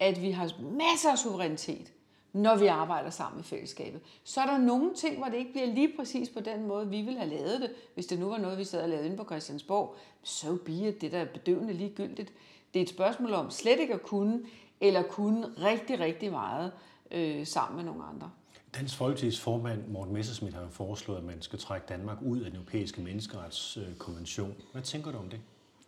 at 0.00 0.22
vi 0.22 0.30
har 0.30 0.52
masser 0.60 1.10
af 1.10 1.18
suverænitet, 1.18 1.92
når 2.36 2.56
vi 2.56 2.66
arbejder 2.66 3.10
sammen 3.10 3.40
i 3.40 3.42
fællesskabet. 3.42 4.00
Så 4.24 4.40
er 4.40 4.46
der 4.46 4.58
nogle 4.58 4.94
ting, 4.94 5.18
hvor 5.18 5.26
det 5.26 5.36
ikke 5.36 5.52
bliver 5.52 5.66
lige 5.66 5.92
præcis 5.96 6.28
på 6.28 6.40
den 6.40 6.66
måde, 6.66 6.88
vi 6.88 7.00
ville 7.02 7.18
have 7.18 7.30
lavet 7.30 7.60
det. 7.60 7.70
Hvis 7.94 8.06
det 8.06 8.18
nu 8.18 8.28
var 8.28 8.38
noget, 8.38 8.58
vi 8.58 8.64
sad 8.64 8.82
og 8.82 8.88
lavede 8.88 9.06
inde 9.06 9.16
på 9.16 9.24
Christiansborg, 9.24 9.96
så 10.22 10.56
bliver 10.64 10.92
det 10.92 11.12
der 11.12 11.24
bedøvende 11.24 11.72
ligegyldigt. 11.72 12.32
Det 12.74 12.80
er 12.80 12.82
et 12.82 12.88
spørgsmål 12.88 13.32
om 13.32 13.50
slet 13.50 13.80
ikke 13.80 13.94
at 13.94 14.02
kunne, 14.02 14.40
eller 14.80 15.02
kunne 15.02 15.46
rigtig, 15.46 16.00
rigtig 16.00 16.30
meget 16.30 16.72
øh, 17.10 17.46
sammen 17.46 17.76
med 17.76 17.84
nogle 17.84 18.04
andre. 18.04 18.30
Dansk 18.74 19.00
Folkeparti's 19.00 19.40
formand 19.40 19.88
Morten 19.88 20.14
Messersmith 20.14 20.54
har 20.54 20.62
jo 20.62 20.68
foreslået, 20.68 21.18
at 21.18 21.24
man 21.24 21.42
skal 21.42 21.58
trække 21.58 21.86
Danmark 21.88 22.18
ud 22.22 22.38
af 22.40 22.44
den 22.44 22.56
europæiske 22.56 23.00
menneskeretskonvention. 23.00 24.54
Hvad 24.72 24.82
tænker 24.82 25.12
du 25.12 25.18
om 25.18 25.28
det? 25.28 25.40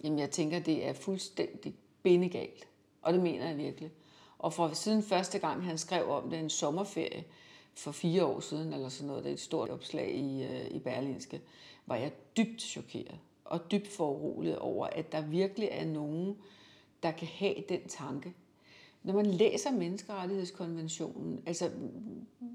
Jamen, 0.05 0.19
jeg 0.19 0.31
tænker, 0.31 0.59
det 0.59 0.89
er 0.89 0.93
fuldstændig 0.93 1.75
bindegalt. 2.03 2.69
Og 3.03 3.13
det 3.13 3.23
mener 3.23 3.49
jeg 3.49 3.57
virkelig. 3.57 3.91
Og 4.39 4.53
for 4.53 4.69
siden 4.69 5.03
første 5.03 5.39
gang, 5.39 5.65
han 5.65 5.79
skrev 5.79 6.11
om 6.11 6.31
det 6.31 6.39
en 6.39 6.51
sommerferie 6.51 7.25
for 7.75 7.93
fire 7.93 8.25
år 8.25 8.41
siden, 8.41 8.73
eller 8.73 8.89
sådan 8.89 9.07
noget, 9.07 9.25
det 9.25 9.31
er 9.31 9.35
et 9.35 9.41
stort 9.41 9.71
opslag 9.71 10.15
i, 10.15 10.43
øh, 10.43 10.67
i 10.71 10.79
Berlinske, 10.79 11.41
var 11.87 11.97
jeg 11.97 12.13
dybt 12.37 12.63
chokeret 12.63 13.19
og 13.45 13.71
dybt 13.71 13.89
foruroliget 13.89 14.59
over, 14.59 14.87
at 14.87 15.13
der 15.13 15.21
virkelig 15.21 15.69
er 15.73 15.85
nogen, 15.85 16.37
der 17.03 17.11
kan 17.11 17.29
have 17.29 17.55
den 17.69 17.89
tanke, 17.89 18.35
når 19.03 19.15
man 19.15 19.27
læser 19.27 19.71
menneskerettighedskonventionen, 19.71 21.43
altså 21.47 21.71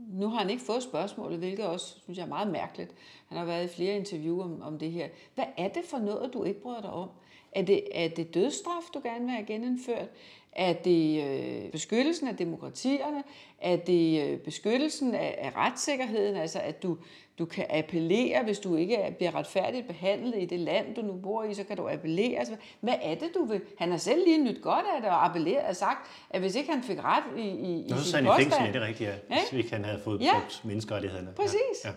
nu 0.10 0.30
har 0.30 0.40
han 0.40 0.50
ikke 0.50 0.64
fået 0.64 0.84
spørgsmålet, 0.84 1.40
hvilket 1.40 1.66
også 1.66 2.00
synes 2.00 2.18
jeg 2.18 2.24
er 2.24 2.30
meget 2.30 2.52
mærkeligt. 2.52 2.92
Han 3.28 3.38
har 3.38 3.46
været 3.46 3.66
i 3.66 3.76
flere 3.76 3.96
interviewer 3.96 4.44
om, 4.44 4.62
om 4.62 4.80
det 4.80 4.92
her. 4.92 5.10
Hvad 5.36 5.46
er 5.58 5.68
det 5.68 5.84
for 5.86 5.98
noget, 5.98 6.34
du 6.34 6.44
ikke 6.44 6.62
bryder 6.62 6.82
dig 6.82 6.90
om? 6.90 7.10
Er 7.52 7.62
det, 7.62 7.84
er 8.04 8.08
det 8.08 8.34
dødsstraf, 8.34 8.84
du 8.94 9.02
gerne 9.04 9.26
vil 9.26 9.34
have 9.34 9.46
genindført? 9.46 10.10
Er 10.56 10.74
det 10.74 11.24
øh, 11.24 11.72
beskyttelsen 11.72 12.28
af 12.28 12.38
demokratierne? 12.38 13.24
Er 13.62 13.76
det 13.76 14.28
øh, 14.28 14.40
beskyttelsen 14.40 15.16
af, 15.16 15.36
af 15.38 15.56
retssikkerheden? 15.56 16.36
Altså 16.36 16.60
at 16.60 16.84
du, 16.84 16.98
du 17.40 17.46
kan 17.46 17.66
appellere, 17.70 18.44
hvis 18.44 18.60
du 18.60 18.76
ikke 18.76 19.16
bliver 19.18 19.36
retfærdigt 19.36 19.88
behandlet 19.88 20.42
i 20.42 20.46
det 20.46 20.60
land, 20.60 20.96
du 20.96 21.02
nu 21.02 21.14
bor 21.14 21.44
i, 21.44 21.54
så 21.54 21.64
kan 21.64 21.78
du 21.78 21.90
appellere. 21.90 22.40
Altså, 22.40 22.56
hvad 22.80 22.94
er 23.02 23.16
det, 23.16 23.30
du 23.36 23.46
vil? 23.46 23.62
Han 23.78 23.92
har 23.92 23.98
selv 23.98 24.24
lige 24.26 24.44
nyt 24.44 24.62
godt 24.62 24.86
af 24.96 25.02
det 25.02 25.10
og 25.10 25.26
appelleret 25.26 25.66
og 25.68 25.76
sagt, 25.76 26.10
at 26.30 26.42
hvis 26.42 26.56
ikke 26.56 26.72
han 26.72 26.84
fik 26.84 27.04
ret 27.04 27.24
i, 27.38 27.42
i, 27.42 27.86
Nå, 27.90 27.96
i 27.96 28.00
sin 28.00 28.26
påstand... 28.26 28.28
i 28.28 28.30
fængsel, 28.44 28.62
ja, 28.66 28.68
det 28.68 28.76
er 28.76 28.88
rigtigt, 28.88 29.10
ja. 29.10 29.40
Hvis 29.40 29.54
ikke 29.54 29.72
han 29.72 29.86
havde 29.86 30.02
fået 30.04 30.22
ja. 30.22 30.42
menneskerettighederne. 30.64 31.34
Præcis. 31.36 31.58
Ja. 31.84 31.90
Ja. 31.90 31.96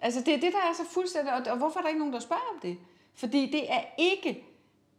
Altså 0.00 0.20
det 0.20 0.34
er 0.34 0.40
det, 0.40 0.52
der 0.52 0.58
er 0.70 0.74
så 0.76 0.82
fuldstændig... 0.94 1.32
Og, 1.34 1.40
og 1.50 1.58
hvorfor 1.58 1.78
er 1.78 1.82
der 1.82 1.88
ikke 1.88 1.98
nogen, 1.98 2.14
der 2.14 2.20
spørger 2.20 2.42
om 2.54 2.60
det? 2.62 2.76
Fordi 3.14 3.50
det 3.52 3.72
er 3.72 3.80
ikke 3.98 4.44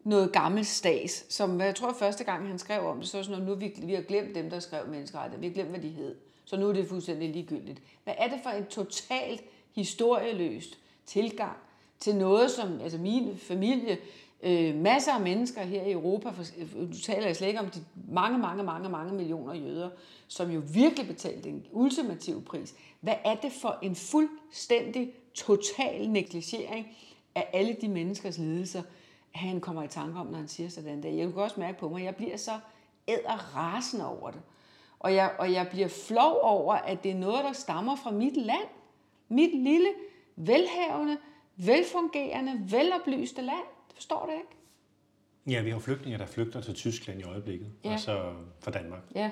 noget 0.05 0.31
gammelt 0.31 0.67
stas, 0.67 1.25
som 1.29 1.61
øh, 1.61 1.65
jeg 1.65 1.75
tror 1.75 1.93
første 1.93 2.23
gang, 2.23 2.47
han 2.47 2.59
skrev 2.59 2.81
om 2.81 2.99
det, 2.99 3.07
så 3.07 3.23
sådan 3.23 3.41
noget, 3.41 3.47
nu 3.47 3.55
vi, 3.55 3.73
vi 3.87 3.93
har 3.93 4.01
glemt 4.01 4.35
dem, 4.35 4.49
der 4.49 4.59
skrev 4.59 4.87
menneskerettigheder. 4.87 5.39
Vi 5.41 5.47
har 5.47 5.53
glemt, 5.53 5.69
hvad 5.69 5.79
de 5.79 5.89
hed. 5.89 6.15
Så 6.45 6.57
nu 6.57 6.69
er 6.69 6.73
det 6.73 6.87
fuldstændig 6.87 7.29
ligegyldigt. 7.29 7.81
Hvad 8.03 8.13
er 8.17 8.27
det 8.27 8.39
for 8.43 8.49
en 8.49 8.65
totalt 8.65 9.43
historieløst 9.75 10.77
tilgang 11.05 11.57
til 11.99 12.15
noget, 12.15 12.51
som 12.51 12.81
altså 12.81 12.97
min 12.97 13.37
familie, 13.37 13.97
øh, 14.43 14.75
masser 14.75 15.11
af 15.11 15.21
mennesker 15.21 15.61
her 15.61 15.83
i 15.83 15.91
Europa, 15.91 16.29
for, 16.29 16.43
øh, 16.57 16.91
du 16.93 16.99
taler 16.99 17.25
jeg 17.25 17.35
slet 17.35 17.47
ikke 17.47 17.59
om 17.59 17.69
de 17.69 17.83
mange, 18.11 18.37
mange, 18.37 18.63
mange, 18.63 18.89
mange 18.89 19.13
millioner 19.13 19.53
jøder, 19.53 19.89
som 20.27 20.51
jo 20.51 20.61
virkelig 20.73 21.07
betalte 21.07 21.49
en 21.49 21.65
ultimativ 21.71 22.43
pris. 22.43 22.75
Hvad 23.01 23.15
er 23.25 23.35
det 23.35 23.51
for 23.51 23.79
en 23.81 23.95
fuldstændig 23.95 25.13
total 25.33 26.09
negligering 26.09 26.87
af 27.35 27.49
alle 27.53 27.75
de 27.81 27.87
menneskers 27.87 28.37
lidelser, 28.37 28.81
han 29.36 29.61
kommer 29.61 29.83
i 29.83 29.88
tanke 29.88 30.19
om, 30.19 30.27
når 30.27 30.38
han 30.38 30.47
siger 30.47 30.69
sådan 30.69 31.03
der. 31.03 31.09
Jeg 31.09 31.33
kan 31.33 31.41
også 31.41 31.59
mærke 31.59 31.79
på 31.79 31.89
mig, 31.89 31.99
at 31.99 32.05
jeg 32.05 32.15
bliver 32.15 32.38
så 32.38 32.59
rasende 33.55 34.07
over 34.07 34.31
det. 34.31 34.41
Og 34.99 35.15
jeg, 35.15 35.36
og 35.39 35.51
jeg 35.51 35.67
bliver 35.71 35.88
flov 35.88 36.39
over, 36.41 36.73
at 36.73 37.03
det 37.03 37.11
er 37.11 37.15
noget, 37.15 37.43
der 37.43 37.53
stammer 37.53 37.95
fra 37.95 38.11
mit 38.11 38.38
land. 38.38 38.67
Mit 39.29 39.63
lille, 39.63 39.89
velhavende, 40.36 41.17
velfungerende, 41.55 42.71
veloplyste 42.71 43.41
land. 43.41 43.65
Det 43.88 43.95
forstår 43.95 44.25
det 44.25 44.33
ikke. 44.33 45.57
Ja, 45.57 45.61
vi 45.63 45.69
har 45.69 45.79
flygtninge, 45.79 46.17
der 46.17 46.25
flygter 46.25 46.61
til 46.61 46.73
Tyskland 46.73 47.19
i 47.19 47.23
øjeblikket, 47.23 47.71
ja. 47.83 47.91
altså 47.91 48.33
fra 48.59 48.71
Danmark. 48.71 49.01
Ja, 49.15 49.31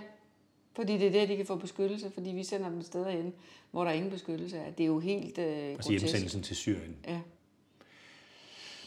fordi 0.76 0.97
det 0.97 1.08
er 1.08 1.12
der, 1.12 1.26
de 1.26 1.38
kan 1.38 1.45
få 1.45 1.56
beskyttelse, 1.56 2.12
fordi 2.12 2.30
vi 2.30 2.43
sender 2.43 2.70
dem 2.70 2.82
steder 2.82 3.10
hen, 3.10 3.34
hvor 3.72 3.84
der 3.84 3.91
ingen 3.91 4.12
beskyttelse 4.12 4.58
er. 4.58 4.72
Det 4.72 4.84
er 4.84 4.88
jo 4.88 4.99
helt 4.99 5.38
øh, 5.38 5.45
grotesk. 5.45 5.76
Altså 5.76 5.91
hjemsendelsen 5.91 6.43
til 6.43 6.56
Syrien. 6.56 6.97
Ja. 7.08 7.20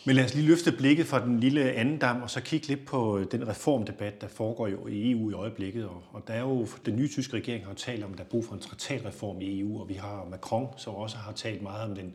Men 0.07 0.17
lad 0.17 0.25
os 0.25 0.35
lige 0.35 0.47
løfte 0.47 0.73
blikket 0.73 1.07
fra 1.07 1.25
den 1.25 1.41
lille 1.41 1.73
anden 1.73 1.99
dam, 1.99 2.23
og 2.23 2.31
så 2.31 2.41
kigge 2.41 2.67
lidt 2.67 2.87
på 2.87 3.25
den 3.31 3.49
reformdebat, 3.49 4.21
der 4.21 4.29
foregår 4.29 4.69
jo 4.69 4.87
i 4.87 5.11
EU 5.11 5.31
i 5.31 5.35
øjeblikket. 5.35 5.89
Og, 6.13 6.23
der 6.27 6.35
er 6.35 6.41
jo, 6.41 6.67
den 6.87 6.97
nye 6.97 7.09
tyske 7.09 7.35
regering 7.35 7.65
har 7.65 7.71
jo 7.71 7.77
talt 7.77 8.05
om, 8.05 8.13
at 8.13 8.19
der 8.19 8.25
er 8.25 8.29
brug 8.29 8.45
for 8.45 8.55
en 8.55 8.61
traktatreform 8.61 9.41
i 9.41 9.61
EU, 9.61 9.81
og 9.81 9.89
vi 9.89 9.95
har 9.95 10.27
Macron, 10.31 10.69
som 10.77 10.95
også 10.95 11.17
har 11.17 11.33
talt 11.33 11.63
meget 11.63 11.91
om 11.91 11.95
den 11.95 12.15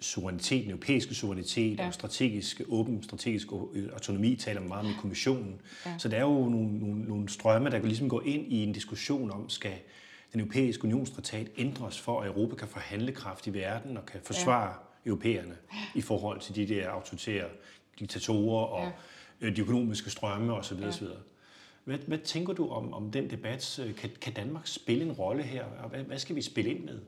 suverænitet, 0.00 0.62
den 0.62 0.70
europæiske 0.70 1.14
suverænitet 1.14 1.78
ja. 1.78 1.86
og 1.86 1.94
strategisk 1.94 2.60
åben, 2.68 3.02
strategisk 3.02 3.46
autonomi, 3.92 4.36
taler 4.36 4.60
man 4.60 4.68
meget 4.68 4.84
med 4.84 4.94
kommissionen. 5.00 5.60
Ja. 5.86 5.90
Så 5.98 6.08
der 6.08 6.16
er 6.16 6.22
jo 6.22 6.48
nogle, 6.48 6.78
nogle, 6.78 7.02
nogle 7.02 7.28
strømme, 7.28 7.70
der 7.70 7.78
kan 7.78 7.88
ligesom 7.88 8.08
gå 8.08 8.20
ind 8.20 8.52
i 8.52 8.62
en 8.62 8.72
diskussion 8.72 9.30
om, 9.30 9.48
skal 9.48 9.74
den 10.32 10.40
europæiske 10.40 10.84
unionstraktat 10.84 11.46
ændres 11.56 12.00
for, 12.00 12.20
at 12.20 12.26
Europa 12.26 12.54
kan 12.54 12.68
få 12.68 12.78
handlekraft 12.78 13.46
i 13.46 13.54
verden 13.54 13.96
og 13.96 14.06
kan 14.06 14.20
forsvare 14.24 14.68
ja 14.68 14.91
europæerne 15.06 15.56
i 15.94 16.00
forhold 16.00 16.40
til 16.40 16.56
de 16.56 16.68
der 16.68 16.88
autoritære 16.88 17.48
diktatorer 17.98 18.66
og 18.66 18.84
ja. 19.40 19.46
Øh, 19.46 19.56
de 19.56 19.60
økonomiske 19.60 20.10
strømme 20.10 20.54
osv. 20.54 20.78
Ja. 20.80 20.88
osv. 20.88 21.06
Hvad, 21.84 21.98
hvad 21.98 22.18
tænker 22.18 22.52
du 22.52 22.68
om, 22.68 22.92
om 22.92 23.10
den 23.10 23.30
debat? 23.30 23.80
Kan, 23.98 24.10
kan 24.20 24.32
Danmark 24.32 24.66
spille 24.66 25.04
en 25.04 25.12
rolle 25.12 25.42
her? 25.42 25.64
Og 25.64 25.88
hvad, 25.88 26.00
hvad 26.00 26.18
skal 26.18 26.36
vi 26.36 26.42
spille 26.42 26.70
ind 26.70 26.84
med? 26.84 27.00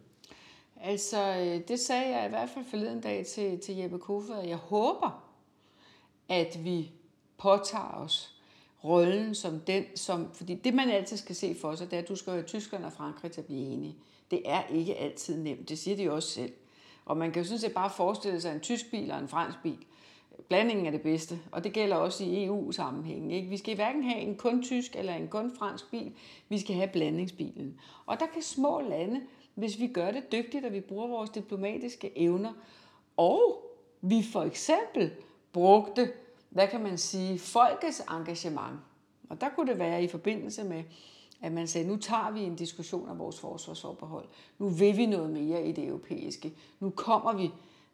Altså, 0.80 1.36
øh, 1.36 1.68
det 1.68 1.80
sagde 1.80 2.16
jeg 2.16 2.26
i 2.26 2.28
hvert 2.28 2.50
fald 2.54 2.64
forleden 2.70 3.00
dag 3.00 3.26
til, 3.26 3.60
til 3.60 3.76
Jeppe 3.76 3.98
Kofod. 3.98 4.44
Jeg 4.46 4.56
håber, 4.56 5.24
at 6.28 6.64
vi 6.64 6.90
påtager 7.38 7.94
os 7.94 8.34
rollen 8.84 9.34
som 9.34 9.60
den, 9.60 9.84
som, 9.94 10.34
fordi 10.34 10.54
det 10.54 10.74
man 10.74 10.90
altid 10.90 11.16
skal 11.16 11.34
se 11.34 11.56
for 11.60 11.74
sig, 11.74 11.90
det 11.90 11.96
er, 11.96 12.02
at 12.02 12.08
du 12.08 12.16
skal 12.16 12.32
have 12.32 12.44
Tyskland 12.44 12.84
og 12.84 12.92
Frankrig 12.92 13.32
til 13.32 13.40
at 13.40 13.46
blive 13.46 13.60
enige. 13.60 13.96
Det 14.30 14.42
er 14.44 14.66
ikke 14.66 14.96
altid 14.96 15.36
nemt, 15.36 15.68
det 15.68 15.78
siger 15.78 15.96
de 15.96 16.12
også 16.12 16.28
selv. 16.28 16.52
Og 17.04 17.16
man 17.16 17.32
kan 17.32 17.42
jo 17.42 17.48
sådan 17.48 17.58
set 17.58 17.74
bare 17.74 17.90
forestille 17.90 18.40
sig 18.40 18.54
en 18.54 18.60
tysk 18.60 18.90
bil 18.90 19.10
og 19.10 19.18
en 19.18 19.28
fransk 19.28 19.58
bil. 19.62 19.78
Blandingen 20.48 20.86
er 20.86 20.90
det 20.90 21.02
bedste, 21.02 21.38
og 21.52 21.64
det 21.64 21.72
gælder 21.72 21.96
også 21.96 22.24
i 22.24 22.44
EU-sammenhængen. 22.44 23.30
Ikke? 23.30 23.48
Vi 23.48 23.56
skal 23.56 23.74
hverken 23.74 24.02
have 24.04 24.20
en 24.20 24.36
kun 24.36 24.62
tysk 24.62 24.96
eller 24.96 25.14
en 25.14 25.28
kun 25.28 25.56
fransk 25.58 25.90
bil, 25.90 26.12
vi 26.48 26.58
skal 26.58 26.74
have 26.74 26.88
blandingsbilen. 26.88 27.80
Og 28.06 28.20
der 28.20 28.26
kan 28.26 28.42
små 28.42 28.80
lande, 28.80 29.20
hvis 29.54 29.80
vi 29.80 29.86
gør 29.86 30.10
det 30.10 30.32
dygtigt, 30.32 30.64
og 30.64 30.72
vi 30.72 30.80
bruger 30.80 31.06
vores 31.06 31.30
diplomatiske 31.30 32.18
evner, 32.18 32.52
og 33.16 33.70
vi 34.00 34.22
for 34.32 34.42
eksempel 34.42 35.12
brugte, 35.52 36.12
hvad 36.50 36.68
kan 36.68 36.82
man 36.82 36.98
sige, 36.98 37.38
folkets 37.38 38.02
engagement. 38.10 38.80
Og 39.28 39.40
der 39.40 39.48
kunne 39.48 39.70
det 39.70 39.78
være 39.78 40.04
i 40.04 40.08
forbindelse 40.08 40.64
med 40.64 40.82
at 41.44 41.52
man 41.52 41.66
sagde, 41.66 41.88
nu 41.88 41.96
tager 41.96 42.30
vi 42.30 42.40
en 42.40 42.56
diskussion 42.56 43.08
om 43.08 43.18
vores 43.18 43.40
forsvarsforbehold. 43.40 44.24
Nu 44.58 44.68
vil 44.68 44.96
vi 44.96 45.06
noget 45.06 45.30
mere 45.30 45.66
i 45.66 45.72
det 45.72 45.86
europæiske. 45.86 46.52
Nu 46.80 46.90
kommer 46.90 47.32
vi 47.32 47.50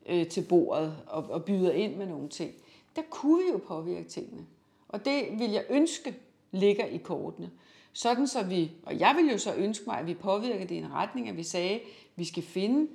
øh, 0.06 0.28
til 0.28 0.42
bordet 0.48 0.96
og, 1.06 1.24
og 1.30 1.44
byder 1.44 1.72
ind 1.72 1.96
med 1.96 2.06
nogle 2.06 2.28
ting. 2.28 2.54
Der 2.96 3.02
kunne 3.10 3.44
vi 3.44 3.50
jo 3.50 3.58
påvirke 3.58 4.08
tingene. 4.08 4.46
Og 4.88 5.04
det 5.04 5.24
vil 5.38 5.50
jeg 5.50 5.64
ønske 5.70 6.14
ligger 6.50 6.84
i 6.84 6.96
kortene. 6.96 7.50
Sådan 7.92 8.26
så 8.26 8.42
vi, 8.42 8.72
og 8.82 9.00
jeg 9.00 9.14
vil 9.16 9.32
jo 9.32 9.38
så 9.38 9.54
ønske 9.54 9.84
mig, 9.86 9.98
at 9.98 10.06
vi 10.06 10.14
påvirker 10.14 10.66
det 10.66 10.74
i 10.74 10.78
en 10.78 10.92
retning, 10.92 11.28
at 11.28 11.36
vi 11.36 11.42
sagde, 11.42 11.74
at 11.74 11.80
vi 12.16 12.24
skal 12.24 12.42
finde 12.42 12.88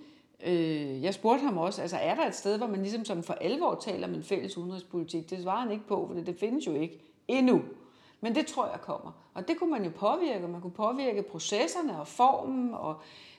Øh, 0.46 1.04
jeg 1.04 1.14
spurgte 1.14 1.44
ham 1.44 1.58
også, 1.58 1.82
altså 1.82 1.98
er 1.98 2.16
der 2.16 2.28
et 2.28 2.36
sted, 2.36 2.58
hvor 2.58 2.68
man 2.68 2.82
ligesom 2.82 3.06
som 3.06 3.24
for 3.24 3.34
alvor 3.34 3.76
taler 3.76 4.08
om 4.08 4.14
en 4.14 4.24
fælles 4.24 4.58
udenrigspolitik? 4.58 5.30
Det 5.30 5.42
svarer 5.42 5.62
han 5.62 5.72
ikke 5.72 5.88
på, 5.88 6.08
for 6.08 6.14
det 6.14 6.36
findes 6.40 6.68
jo 6.68 6.74
ikke 6.74 7.00
endnu. 7.28 7.62
Men 8.22 8.36
det 8.36 8.48
tror 8.48 8.68
jeg 8.68 8.82
kommer. 8.82 9.12
Og 9.34 9.48
det 9.48 9.58
kunne 9.60 9.72
man 9.72 9.84
jo 9.84 9.92
påvirke. 9.96 10.48
Man 10.48 10.62
kunne 10.62 10.72
påvirke 10.72 11.22
processerne 11.22 12.00
og 12.00 12.08
formen, 12.08 12.74
og 12.74 12.96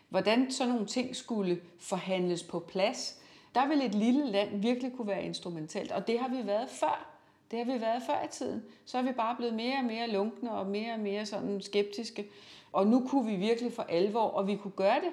hvordan 0.09 0.51
sådan 0.51 0.73
nogle 0.73 0.87
ting 0.87 1.17
skulle 1.17 1.61
forhandles 1.79 2.43
på 2.43 2.59
plads. 2.59 3.23
Der 3.55 3.69
vil 3.69 3.83
et 3.83 3.95
lille 3.95 4.27
land 4.27 4.61
virkelig 4.61 4.93
kunne 4.97 5.09
være 5.09 5.25
instrumentalt, 5.25 5.93
og 5.93 6.07
det 6.07 6.19
har 6.19 6.29
vi 6.29 6.47
været 6.47 6.69
før. 6.71 7.07
Det 7.51 7.59
har 7.59 7.73
vi 7.73 7.81
været 7.81 8.03
før 8.07 8.25
i 8.25 8.29
tiden. 8.29 8.65
Så 8.85 8.99
er 8.99 9.03
vi 9.03 9.13
bare 9.13 9.37
blevet 9.37 9.55
mere 9.55 9.79
og 9.79 9.85
mere 9.85 10.09
lunkne 10.09 10.53
og 10.53 10.67
mere 10.67 10.93
og 10.93 11.01
mere 11.01 11.27
sådan 11.27 11.63
skeptiske. 11.63 12.31
Og 12.73 12.87
nu 12.87 13.09
kunne 13.09 13.31
vi 13.31 13.37
virkelig 13.37 13.73
for 13.73 13.83
alvor, 13.83 14.21
og 14.21 14.47
vi 14.47 14.57
kunne 14.57 14.73
gøre 14.77 15.01
det 15.01 15.11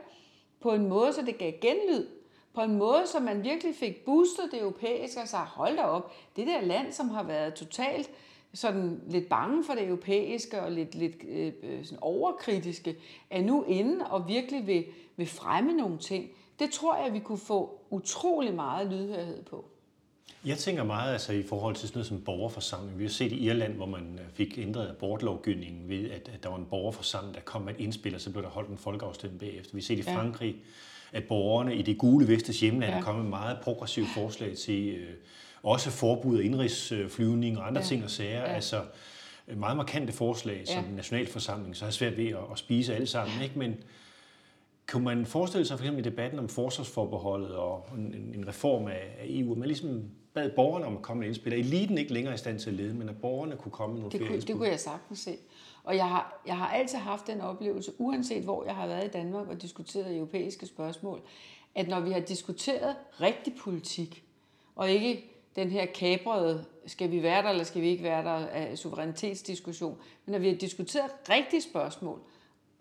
på 0.60 0.72
en 0.72 0.88
måde, 0.88 1.14
så 1.14 1.22
det 1.22 1.38
gav 1.38 1.54
genlyd. 1.62 2.08
På 2.54 2.62
en 2.62 2.76
måde, 2.76 3.08
så 3.08 3.20
man 3.20 3.44
virkelig 3.44 3.76
fik 3.76 4.06
boostet 4.06 4.52
det 4.52 4.62
europæiske 4.62 5.22
og 5.22 5.28
sagde, 5.28 5.46
hold 5.46 5.78
da 5.78 5.84
op, 5.84 6.14
det 6.36 6.48
der 6.48 6.62
land, 6.62 6.92
som 6.92 7.10
har 7.10 7.24
været 7.24 7.54
totalt 7.54 8.10
sådan 8.54 9.02
lidt 9.08 9.30
bange 9.30 9.64
for 9.64 9.74
det 9.74 9.88
europæiske 9.88 10.62
og 10.62 10.72
lidt, 10.72 10.96
lidt 10.96 11.16
øh, 11.30 11.54
sådan 11.84 11.98
overkritiske, 12.02 12.96
er 13.30 13.42
nu 13.42 13.64
inde 13.64 14.06
og 14.06 14.28
virkelig 14.28 14.68
vil, 14.68 14.86
vil 15.16 15.28
fremme 15.28 15.74
nogle 15.74 15.98
ting. 15.98 16.30
Det 16.60 16.72
tror 16.72 17.04
jeg, 17.04 17.14
vi 17.14 17.20
kunne 17.20 17.38
få 17.38 17.80
utrolig 17.90 18.54
meget 18.54 18.92
lydhørhed 18.92 19.44
på. 19.44 19.66
Jeg 20.46 20.58
tænker 20.58 20.84
meget 20.84 21.14
altså, 21.14 21.34
i 21.34 21.44
forhold 21.44 21.76
til 21.76 21.88
sådan 21.88 21.98
noget 21.98 22.08
som 22.08 22.22
borgerforsamling. 22.22 23.00
Vi 23.00 23.04
har 23.04 23.10
set 23.10 23.32
i 23.32 23.46
Irland, 23.46 23.74
hvor 23.74 23.86
man 23.86 24.20
øh, 24.20 24.32
fik 24.34 24.58
ændret 24.58 24.90
abortlovgivningen 24.90 25.90
ved, 25.90 26.12
at, 26.12 26.30
at 26.34 26.44
der 26.44 26.50
var 26.50 26.58
en 26.58 26.66
borgerforsamling, 26.66 27.36
der 27.36 27.42
kom 27.42 27.62
med 27.62 27.74
et 27.74 27.80
indspil, 27.80 28.16
og 28.16 28.22
så 28.22 28.32
blev 28.32 28.44
der 28.44 28.50
holdt 28.50 28.70
en 28.70 28.78
folkeafstemning 28.78 29.40
bagefter. 29.40 29.74
Vi 29.74 29.80
har 29.80 29.84
set 29.84 30.00
i 30.00 30.02
Frankrig, 30.02 30.56
ja. 31.14 31.18
at 31.18 31.24
borgerne 31.24 31.76
i 31.76 31.82
det 31.82 31.98
gule 31.98 32.28
vestes 32.28 32.60
hjemland 32.60 32.94
ja. 32.94 33.02
kommet 33.02 33.24
med 33.24 33.30
meget 33.30 33.58
progressive 33.64 34.08
forslag 34.16 34.58
til 34.58 34.90
øh, 34.90 35.14
også 35.64 35.92
forbud 35.92 36.40
af 36.40 36.44
indrigsflyvning 36.44 37.58
og 37.58 37.68
andre 37.68 37.82
ja. 37.82 37.88
ting 37.88 38.04
og 38.04 38.10
sager. 38.10 38.40
Ja. 38.40 38.54
Altså 38.54 38.82
meget 39.48 39.78
markante 39.78 40.14
forslag, 40.14 40.68
som 40.68 40.84
ja. 40.84 40.92
nationalforsamling 40.96 41.76
så 41.76 41.86
har 41.86 41.92
svært 41.92 42.18
ved 42.18 42.28
at, 42.28 42.38
at 42.52 42.58
spise 42.58 42.96
alle 42.96 43.08
sammen. 43.08 43.42
Ikke? 43.42 43.60
Men 43.60 43.76
kunne 44.92 45.04
man 45.04 45.26
forestille 45.26 45.66
sig 45.66 45.78
for 45.78 45.84
eksempel 45.84 46.06
i 46.06 46.10
debatten 46.10 46.40
om 46.40 46.50
forsvarsforbeholdet 46.50 47.56
og 47.56 47.90
en, 47.98 48.34
en 48.36 48.48
reform 48.48 48.88
af, 48.88 49.16
af 49.20 49.26
EU, 49.28 49.52
at 49.52 49.58
man 49.58 49.68
ligesom 49.68 50.04
bad 50.34 50.50
borgerne 50.50 50.86
om 50.86 50.96
at 50.96 51.02
komme 51.02 51.20
med 51.20 51.28
indspil. 51.28 51.54
Eliten 51.54 51.98
ikke 51.98 52.14
længere 52.14 52.34
i 52.34 52.38
stand 52.38 52.60
til 52.60 52.70
at 52.70 52.76
lede, 52.76 52.94
men 52.94 53.10
at 53.10 53.22
borgerne 53.22 53.56
kunne 53.56 53.72
komme 53.72 53.94
med 53.94 54.02
nogle 54.02 54.12
det 54.12 54.20
flere 54.20 54.32
kunne, 54.32 54.42
Det 54.42 54.56
kunne 54.56 54.68
jeg 54.68 54.80
sagtens 54.80 55.20
se. 55.20 55.38
Og 55.84 55.96
jeg 55.96 56.10
har, 56.10 56.42
jeg 56.48 56.58
har 56.58 56.68
altid 56.68 56.98
haft 56.98 57.28
den 57.28 57.42
oplevelse, 57.42 57.92
uanset 57.98 58.44
hvor 58.44 58.66
jeg 58.66 58.76
har 58.76 58.88
været 58.88 59.06
i 59.06 59.10
Danmark 59.10 59.48
og 59.48 59.62
diskuteret 59.62 60.16
europæiske 60.16 60.66
spørgsmål, 60.66 61.22
at 61.76 61.88
når 61.88 62.00
vi 62.00 62.12
har 62.12 62.20
diskuteret 62.20 62.96
rigtig 63.22 63.54
politik, 63.56 64.24
og 64.76 64.92
ikke 64.92 65.33
den 65.56 65.70
her 65.70 65.86
kabrede, 65.86 66.66
skal 66.86 67.12
vi 67.12 67.24
være 67.24 67.44
der 67.44 67.50
eller 67.50 67.64
skal 67.64 67.82
vi 67.82 67.88
ikke 67.88 68.04
være 68.04 68.24
der, 68.24 68.48
af 68.48 68.78
suverænitetsdiskussion, 68.78 69.98
men 70.26 70.32
når 70.32 70.40
vi 70.40 70.48
har 70.48 70.56
diskuteret 70.56 71.12
rigtige 71.30 71.62
spørgsmål, 71.62 72.20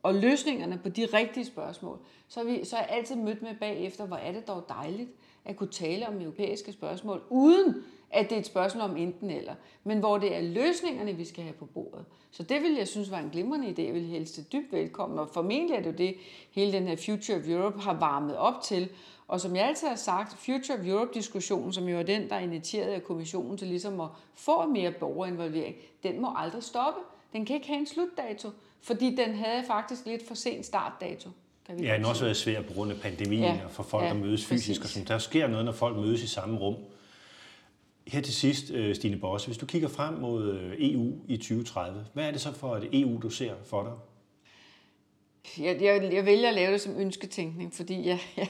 og 0.02 0.14
løsningerne 0.14 0.80
på 0.82 0.88
de 0.88 1.06
rigtige 1.06 1.46
spørgsmål, 1.46 1.98
så 2.28 2.40
er, 2.40 2.44
vi, 2.44 2.64
så 2.64 2.76
har 2.76 2.82
jeg 2.82 2.96
altid 2.96 3.16
mødt 3.16 3.42
med 3.42 3.54
bagefter, 3.60 4.06
hvor 4.06 4.16
er 4.16 4.32
det 4.32 4.48
dog 4.48 4.64
dejligt, 4.68 5.10
at 5.44 5.56
kunne 5.56 5.70
tale 5.70 6.08
om 6.08 6.20
europæiske 6.20 6.72
spørgsmål, 6.72 7.22
uden 7.30 7.74
at 8.10 8.30
det 8.30 8.36
er 8.36 8.40
et 8.40 8.46
spørgsmål 8.46 8.90
om 8.90 8.96
enten 8.96 9.30
eller, 9.30 9.54
men 9.84 9.98
hvor 9.98 10.18
det 10.18 10.36
er 10.36 10.40
løsningerne, 10.40 11.12
vi 11.12 11.24
skal 11.24 11.44
have 11.44 11.54
på 11.54 11.66
bordet. 11.66 12.04
Så 12.30 12.42
det 12.42 12.62
vil 12.62 12.74
jeg 12.74 12.88
synes 12.88 13.10
var 13.10 13.18
en 13.18 13.30
glimrende 13.30 13.68
idé, 13.68 13.82
jeg 13.82 13.94
vil 13.94 14.06
helst 14.06 14.36
det 14.36 14.52
dybt 14.52 14.72
velkommen, 14.72 15.18
og 15.18 15.28
formentlig 15.28 15.76
er 15.76 15.80
det 15.80 15.92
jo 15.92 15.96
det, 15.96 16.16
hele 16.50 16.72
den 16.72 16.88
her 16.88 16.96
Future 16.96 17.36
of 17.36 17.48
Europe 17.48 17.80
har 17.80 17.94
varmet 17.94 18.36
op 18.36 18.62
til, 18.62 18.88
og 19.32 19.40
som 19.40 19.56
jeg 19.56 19.64
altid 19.68 19.88
har 19.88 19.96
sagt, 19.96 20.36
Future 20.38 20.78
of 20.78 20.86
Europe-diskussionen, 20.86 21.72
som 21.72 21.88
jo 21.88 21.98
er 21.98 22.02
den, 22.02 22.28
der 22.28 22.36
er 22.36 22.40
initieret 22.40 22.92
af 22.92 23.02
kommissionen 23.02 23.58
til 23.58 23.68
ligesom 23.68 24.00
at 24.00 24.08
få 24.34 24.66
mere 24.66 24.92
borgerinvolvering, 24.92 25.74
den 26.02 26.20
må 26.20 26.34
aldrig 26.36 26.62
stoppe. 26.62 27.00
Den 27.32 27.44
kan 27.44 27.56
ikke 27.56 27.66
have 27.66 27.78
en 27.78 27.86
slutdato, 27.86 28.50
fordi 28.82 29.16
den 29.16 29.34
havde 29.34 29.64
faktisk 29.66 30.06
lidt 30.06 30.28
for 30.28 30.34
sent 30.34 30.66
startdato. 30.66 31.30
Kan 31.66 31.78
vi 31.78 31.84
ja, 31.84 31.96
den 31.96 32.04
også 32.04 32.24
været 32.24 32.36
svær 32.36 32.62
på 32.62 32.72
grund 32.72 32.92
af 32.92 33.00
pandemien 33.00 33.42
ja, 33.42 33.64
og 33.64 33.70
for 33.70 33.82
folk 33.82 34.04
ja, 34.04 34.10
at 34.10 34.16
mødes 34.16 34.46
fysisk. 34.46 34.80
Præcis. 34.80 34.84
Og 34.84 34.88
sådan. 34.88 35.08
Der 35.08 35.18
sker 35.18 35.46
noget, 35.46 35.64
når 35.64 35.72
folk 35.72 35.96
mødes 35.96 36.22
i 36.22 36.26
samme 36.26 36.58
rum. 36.58 36.76
Her 38.06 38.20
til 38.20 38.34
sidst, 38.34 38.70
øh, 38.70 38.94
Stine 38.94 39.16
Bosse, 39.16 39.48
hvis 39.48 39.58
du 39.58 39.66
kigger 39.66 39.88
frem 39.88 40.14
mod 40.14 40.52
øh, 40.52 40.72
EU 40.78 41.12
i 41.28 41.36
2030, 41.36 42.06
hvad 42.12 42.24
er 42.24 42.30
det 42.30 42.40
så 42.40 42.52
for 42.52 42.76
et 42.76 42.88
EU, 42.92 43.20
du 43.22 43.30
ser 43.30 43.54
for 43.64 43.82
dig? 43.82 43.92
Jeg, 45.58 45.82
jeg, 45.82 46.12
jeg 46.12 46.26
vælger 46.26 46.48
at 46.48 46.54
lave 46.54 46.72
det 46.72 46.80
som 46.80 46.96
ønsketænkning, 46.96 47.74
fordi 47.74 48.06
jeg, 48.08 48.18
jeg, 48.36 48.48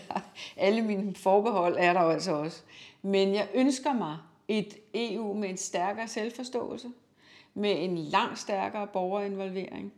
alle 0.57 0.83
mine 0.83 1.15
forbehold 1.15 1.77
er 1.79 1.93
der 1.93 2.03
jo 2.03 2.09
altså 2.09 2.33
også. 2.33 2.63
Men 3.03 3.35
jeg 3.35 3.49
ønsker 3.55 3.93
mig 3.93 4.19
et 4.49 4.77
EU 4.95 5.35
med 5.35 5.51
en 5.51 5.57
stærkere 5.57 6.09
selvforståelse, 6.09 6.89
med 7.55 7.85
en 7.85 7.99
langt 7.99 8.39
stærkere 8.39 8.87
borgerinvolvering, 8.87 9.93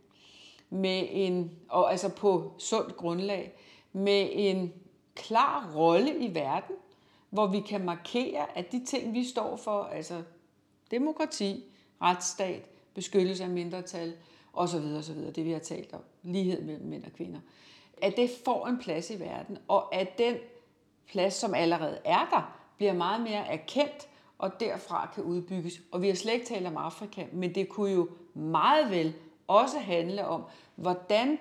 med 0.70 1.06
en, 1.10 1.50
og 1.68 1.90
altså 1.90 2.08
på 2.08 2.52
sundt 2.58 2.96
grundlag, 2.96 3.52
med 3.92 4.28
en 4.32 4.72
klar 5.14 5.72
rolle 5.76 6.18
i 6.18 6.34
verden, 6.34 6.76
hvor 7.30 7.46
vi 7.46 7.60
kan 7.60 7.84
markere, 7.84 8.58
at 8.58 8.72
de 8.72 8.84
ting, 8.84 9.14
vi 9.14 9.24
står 9.24 9.56
for, 9.56 9.82
altså 9.82 10.22
demokrati, 10.90 11.64
retsstat, 12.02 12.62
beskyttelse 12.94 13.44
af 13.44 13.50
mindretal 13.50 14.12
osv., 14.54 14.84
osv., 14.98 15.16
det 15.34 15.44
vi 15.44 15.52
har 15.52 15.58
talt 15.58 15.92
om, 15.92 16.00
lighed 16.22 16.62
mellem 16.62 16.86
mænd 16.86 17.04
og 17.04 17.12
kvinder, 17.12 17.40
at 18.02 18.16
det 18.16 18.30
får 18.44 18.66
en 18.66 18.78
plads 18.78 19.10
i 19.10 19.20
verden, 19.20 19.58
og 19.68 19.94
at 19.94 20.18
den 20.18 20.34
plads, 21.06 21.34
som 21.34 21.54
allerede 21.54 21.98
er 22.04 22.28
der, 22.30 22.58
bliver 22.76 22.92
meget 22.92 23.20
mere 23.20 23.46
erkendt, 23.46 24.08
og 24.38 24.60
derfra 24.60 25.10
kan 25.14 25.24
udbygges. 25.24 25.80
Og 25.90 26.02
vi 26.02 26.08
har 26.08 26.14
slet 26.14 26.32
ikke 26.32 26.46
talt 26.46 26.66
om 26.66 26.76
Afrika, 26.76 27.24
men 27.32 27.54
det 27.54 27.68
kunne 27.68 27.92
jo 27.92 28.08
meget 28.34 28.90
vel 28.90 29.14
også 29.46 29.78
handle 29.78 30.26
om, 30.26 30.42
hvordan 30.74 31.38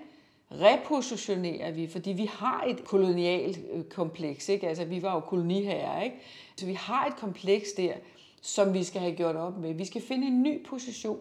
repositionerer 0.51 1.71
vi, 1.71 1.87
fordi 1.87 2.11
vi 2.11 2.25
har 2.25 2.63
et 2.67 2.83
kolonialt 2.85 3.59
øh, 3.71 3.83
kompleks, 3.83 4.49
ikke? 4.49 4.67
altså 4.67 4.85
vi 4.85 5.01
var 5.01 5.13
jo 5.13 5.19
koloniherrer, 5.19 6.01
ikke? 6.01 6.15
så 6.55 6.65
vi 6.65 6.73
har 6.73 7.05
et 7.05 7.15
kompleks 7.15 7.71
der, 7.77 7.93
som 8.41 8.73
vi 8.73 8.83
skal 8.83 9.01
have 9.01 9.15
gjort 9.15 9.35
op 9.35 9.57
med. 9.57 9.73
Vi 9.73 9.85
skal 9.85 10.01
finde 10.01 10.27
en 10.27 10.43
ny 10.43 10.65
position 10.65 11.19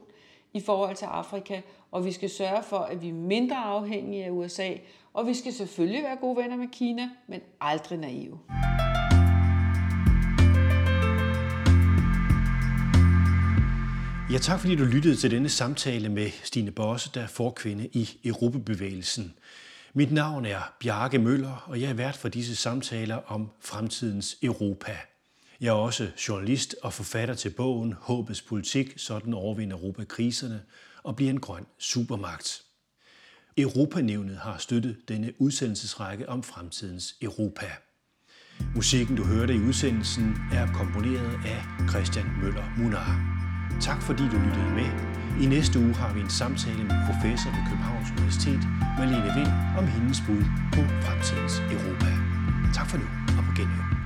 i 0.53 0.61
forhold 0.61 0.97
til 0.97 1.05
Afrika, 1.05 1.61
og 1.91 2.05
vi 2.05 2.13
skal 2.13 2.31
sørge 2.31 2.63
for, 2.63 2.79
at 2.79 3.03
vi 3.03 3.09
er 3.09 3.13
mindre 3.13 3.57
afhængige 3.57 4.25
af 4.25 4.31
USA, 4.31 4.71
og 5.15 5.27
vi 5.27 5.35
skal 5.35 5.53
selvfølgelig 5.53 6.03
være 6.03 6.17
gode 6.17 6.37
venner 6.37 6.57
med 6.57 6.69
Kina, 6.73 7.11
men 7.29 7.41
aldrig 7.61 7.99
naive. 7.99 8.39
Ja, 14.33 14.39
tak 14.39 14.61
fordi 14.61 14.77
du 14.77 14.85
lyttede 14.85 15.17
til 15.17 15.31
denne 15.31 15.49
samtale 15.49 16.09
med 16.09 16.31
Stine 16.45 16.71
Bosse, 16.71 17.11
der 17.15 17.21
er 17.21 17.27
forkvinde 17.27 17.89
i 17.93 18.09
Europabevægelsen. 18.25 19.35
Mit 19.95 20.13
navn 20.13 20.47
er 20.47 20.73
Bjarke 20.81 21.19
Møller, 21.19 21.65
og 21.67 21.81
jeg 21.81 21.91
er 21.91 21.95
vært 21.95 22.17
for 22.17 22.29
disse 22.29 22.57
samtaler 22.57 23.17
om 23.27 23.51
fremtidens 23.61 24.39
Europa. 24.43 24.93
Jeg 25.63 25.69
er 25.69 25.73
også 25.73 26.11
journalist 26.29 26.77
og 26.83 26.93
forfatter 26.93 27.35
til 27.35 27.51
bogen 27.51 27.93
Håbets 27.93 28.43
politik, 28.43 28.93
sådan 28.97 29.35
overvinder 29.35 29.77
Europa 29.77 30.05
kriserne 30.05 30.63
og 31.03 31.17
bliver 31.17 31.31
en 31.31 31.41
grøn 31.41 31.67
supermagt. 31.79 32.63
Europanævnet 33.57 34.37
har 34.37 34.59
støttet 34.59 34.97
denne 35.09 35.33
udsendelsesrække 35.39 36.29
om 36.29 36.43
fremtidens 36.43 37.17
Europa. 37.23 37.67
Musikken, 38.75 39.17
du 39.17 39.25
hørte 39.25 39.55
i 39.55 39.59
udsendelsen, 39.61 40.37
er 40.53 40.73
komponeret 40.75 41.33
af 41.47 41.89
Christian 41.91 42.27
Møller 42.43 42.65
Munar. 42.79 43.13
Tak 43.81 44.03
fordi 44.03 44.23
du 44.23 44.39
lyttede 44.47 44.75
med. 44.81 44.91
I 45.43 45.47
næste 45.47 45.79
uge 45.79 45.95
har 45.95 46.15
vi 46.15 46.21
en 46.21 46.31
samtale 46.31 46.85
med 46.85 46.99
professor 47.09 47.51
ved 47.57 47.63
Københavns 47.69 48.11
Universitet, 48.17 48.63
Malene 48.99 49.33
Vind, 49.39 49.53
om 49.79 49.87
hendes 49.87 50.19
bud 50.27 50.45
på 50.75 50.81
fremtidens 51.05 51.55
Europa. 51.77 52.11
Tak 52.75 52.89
for 52.91 52.99
nu, 52.99 53.07
og 53.39 53.45
på 53.49 53.53
genhør. 53.61 54.02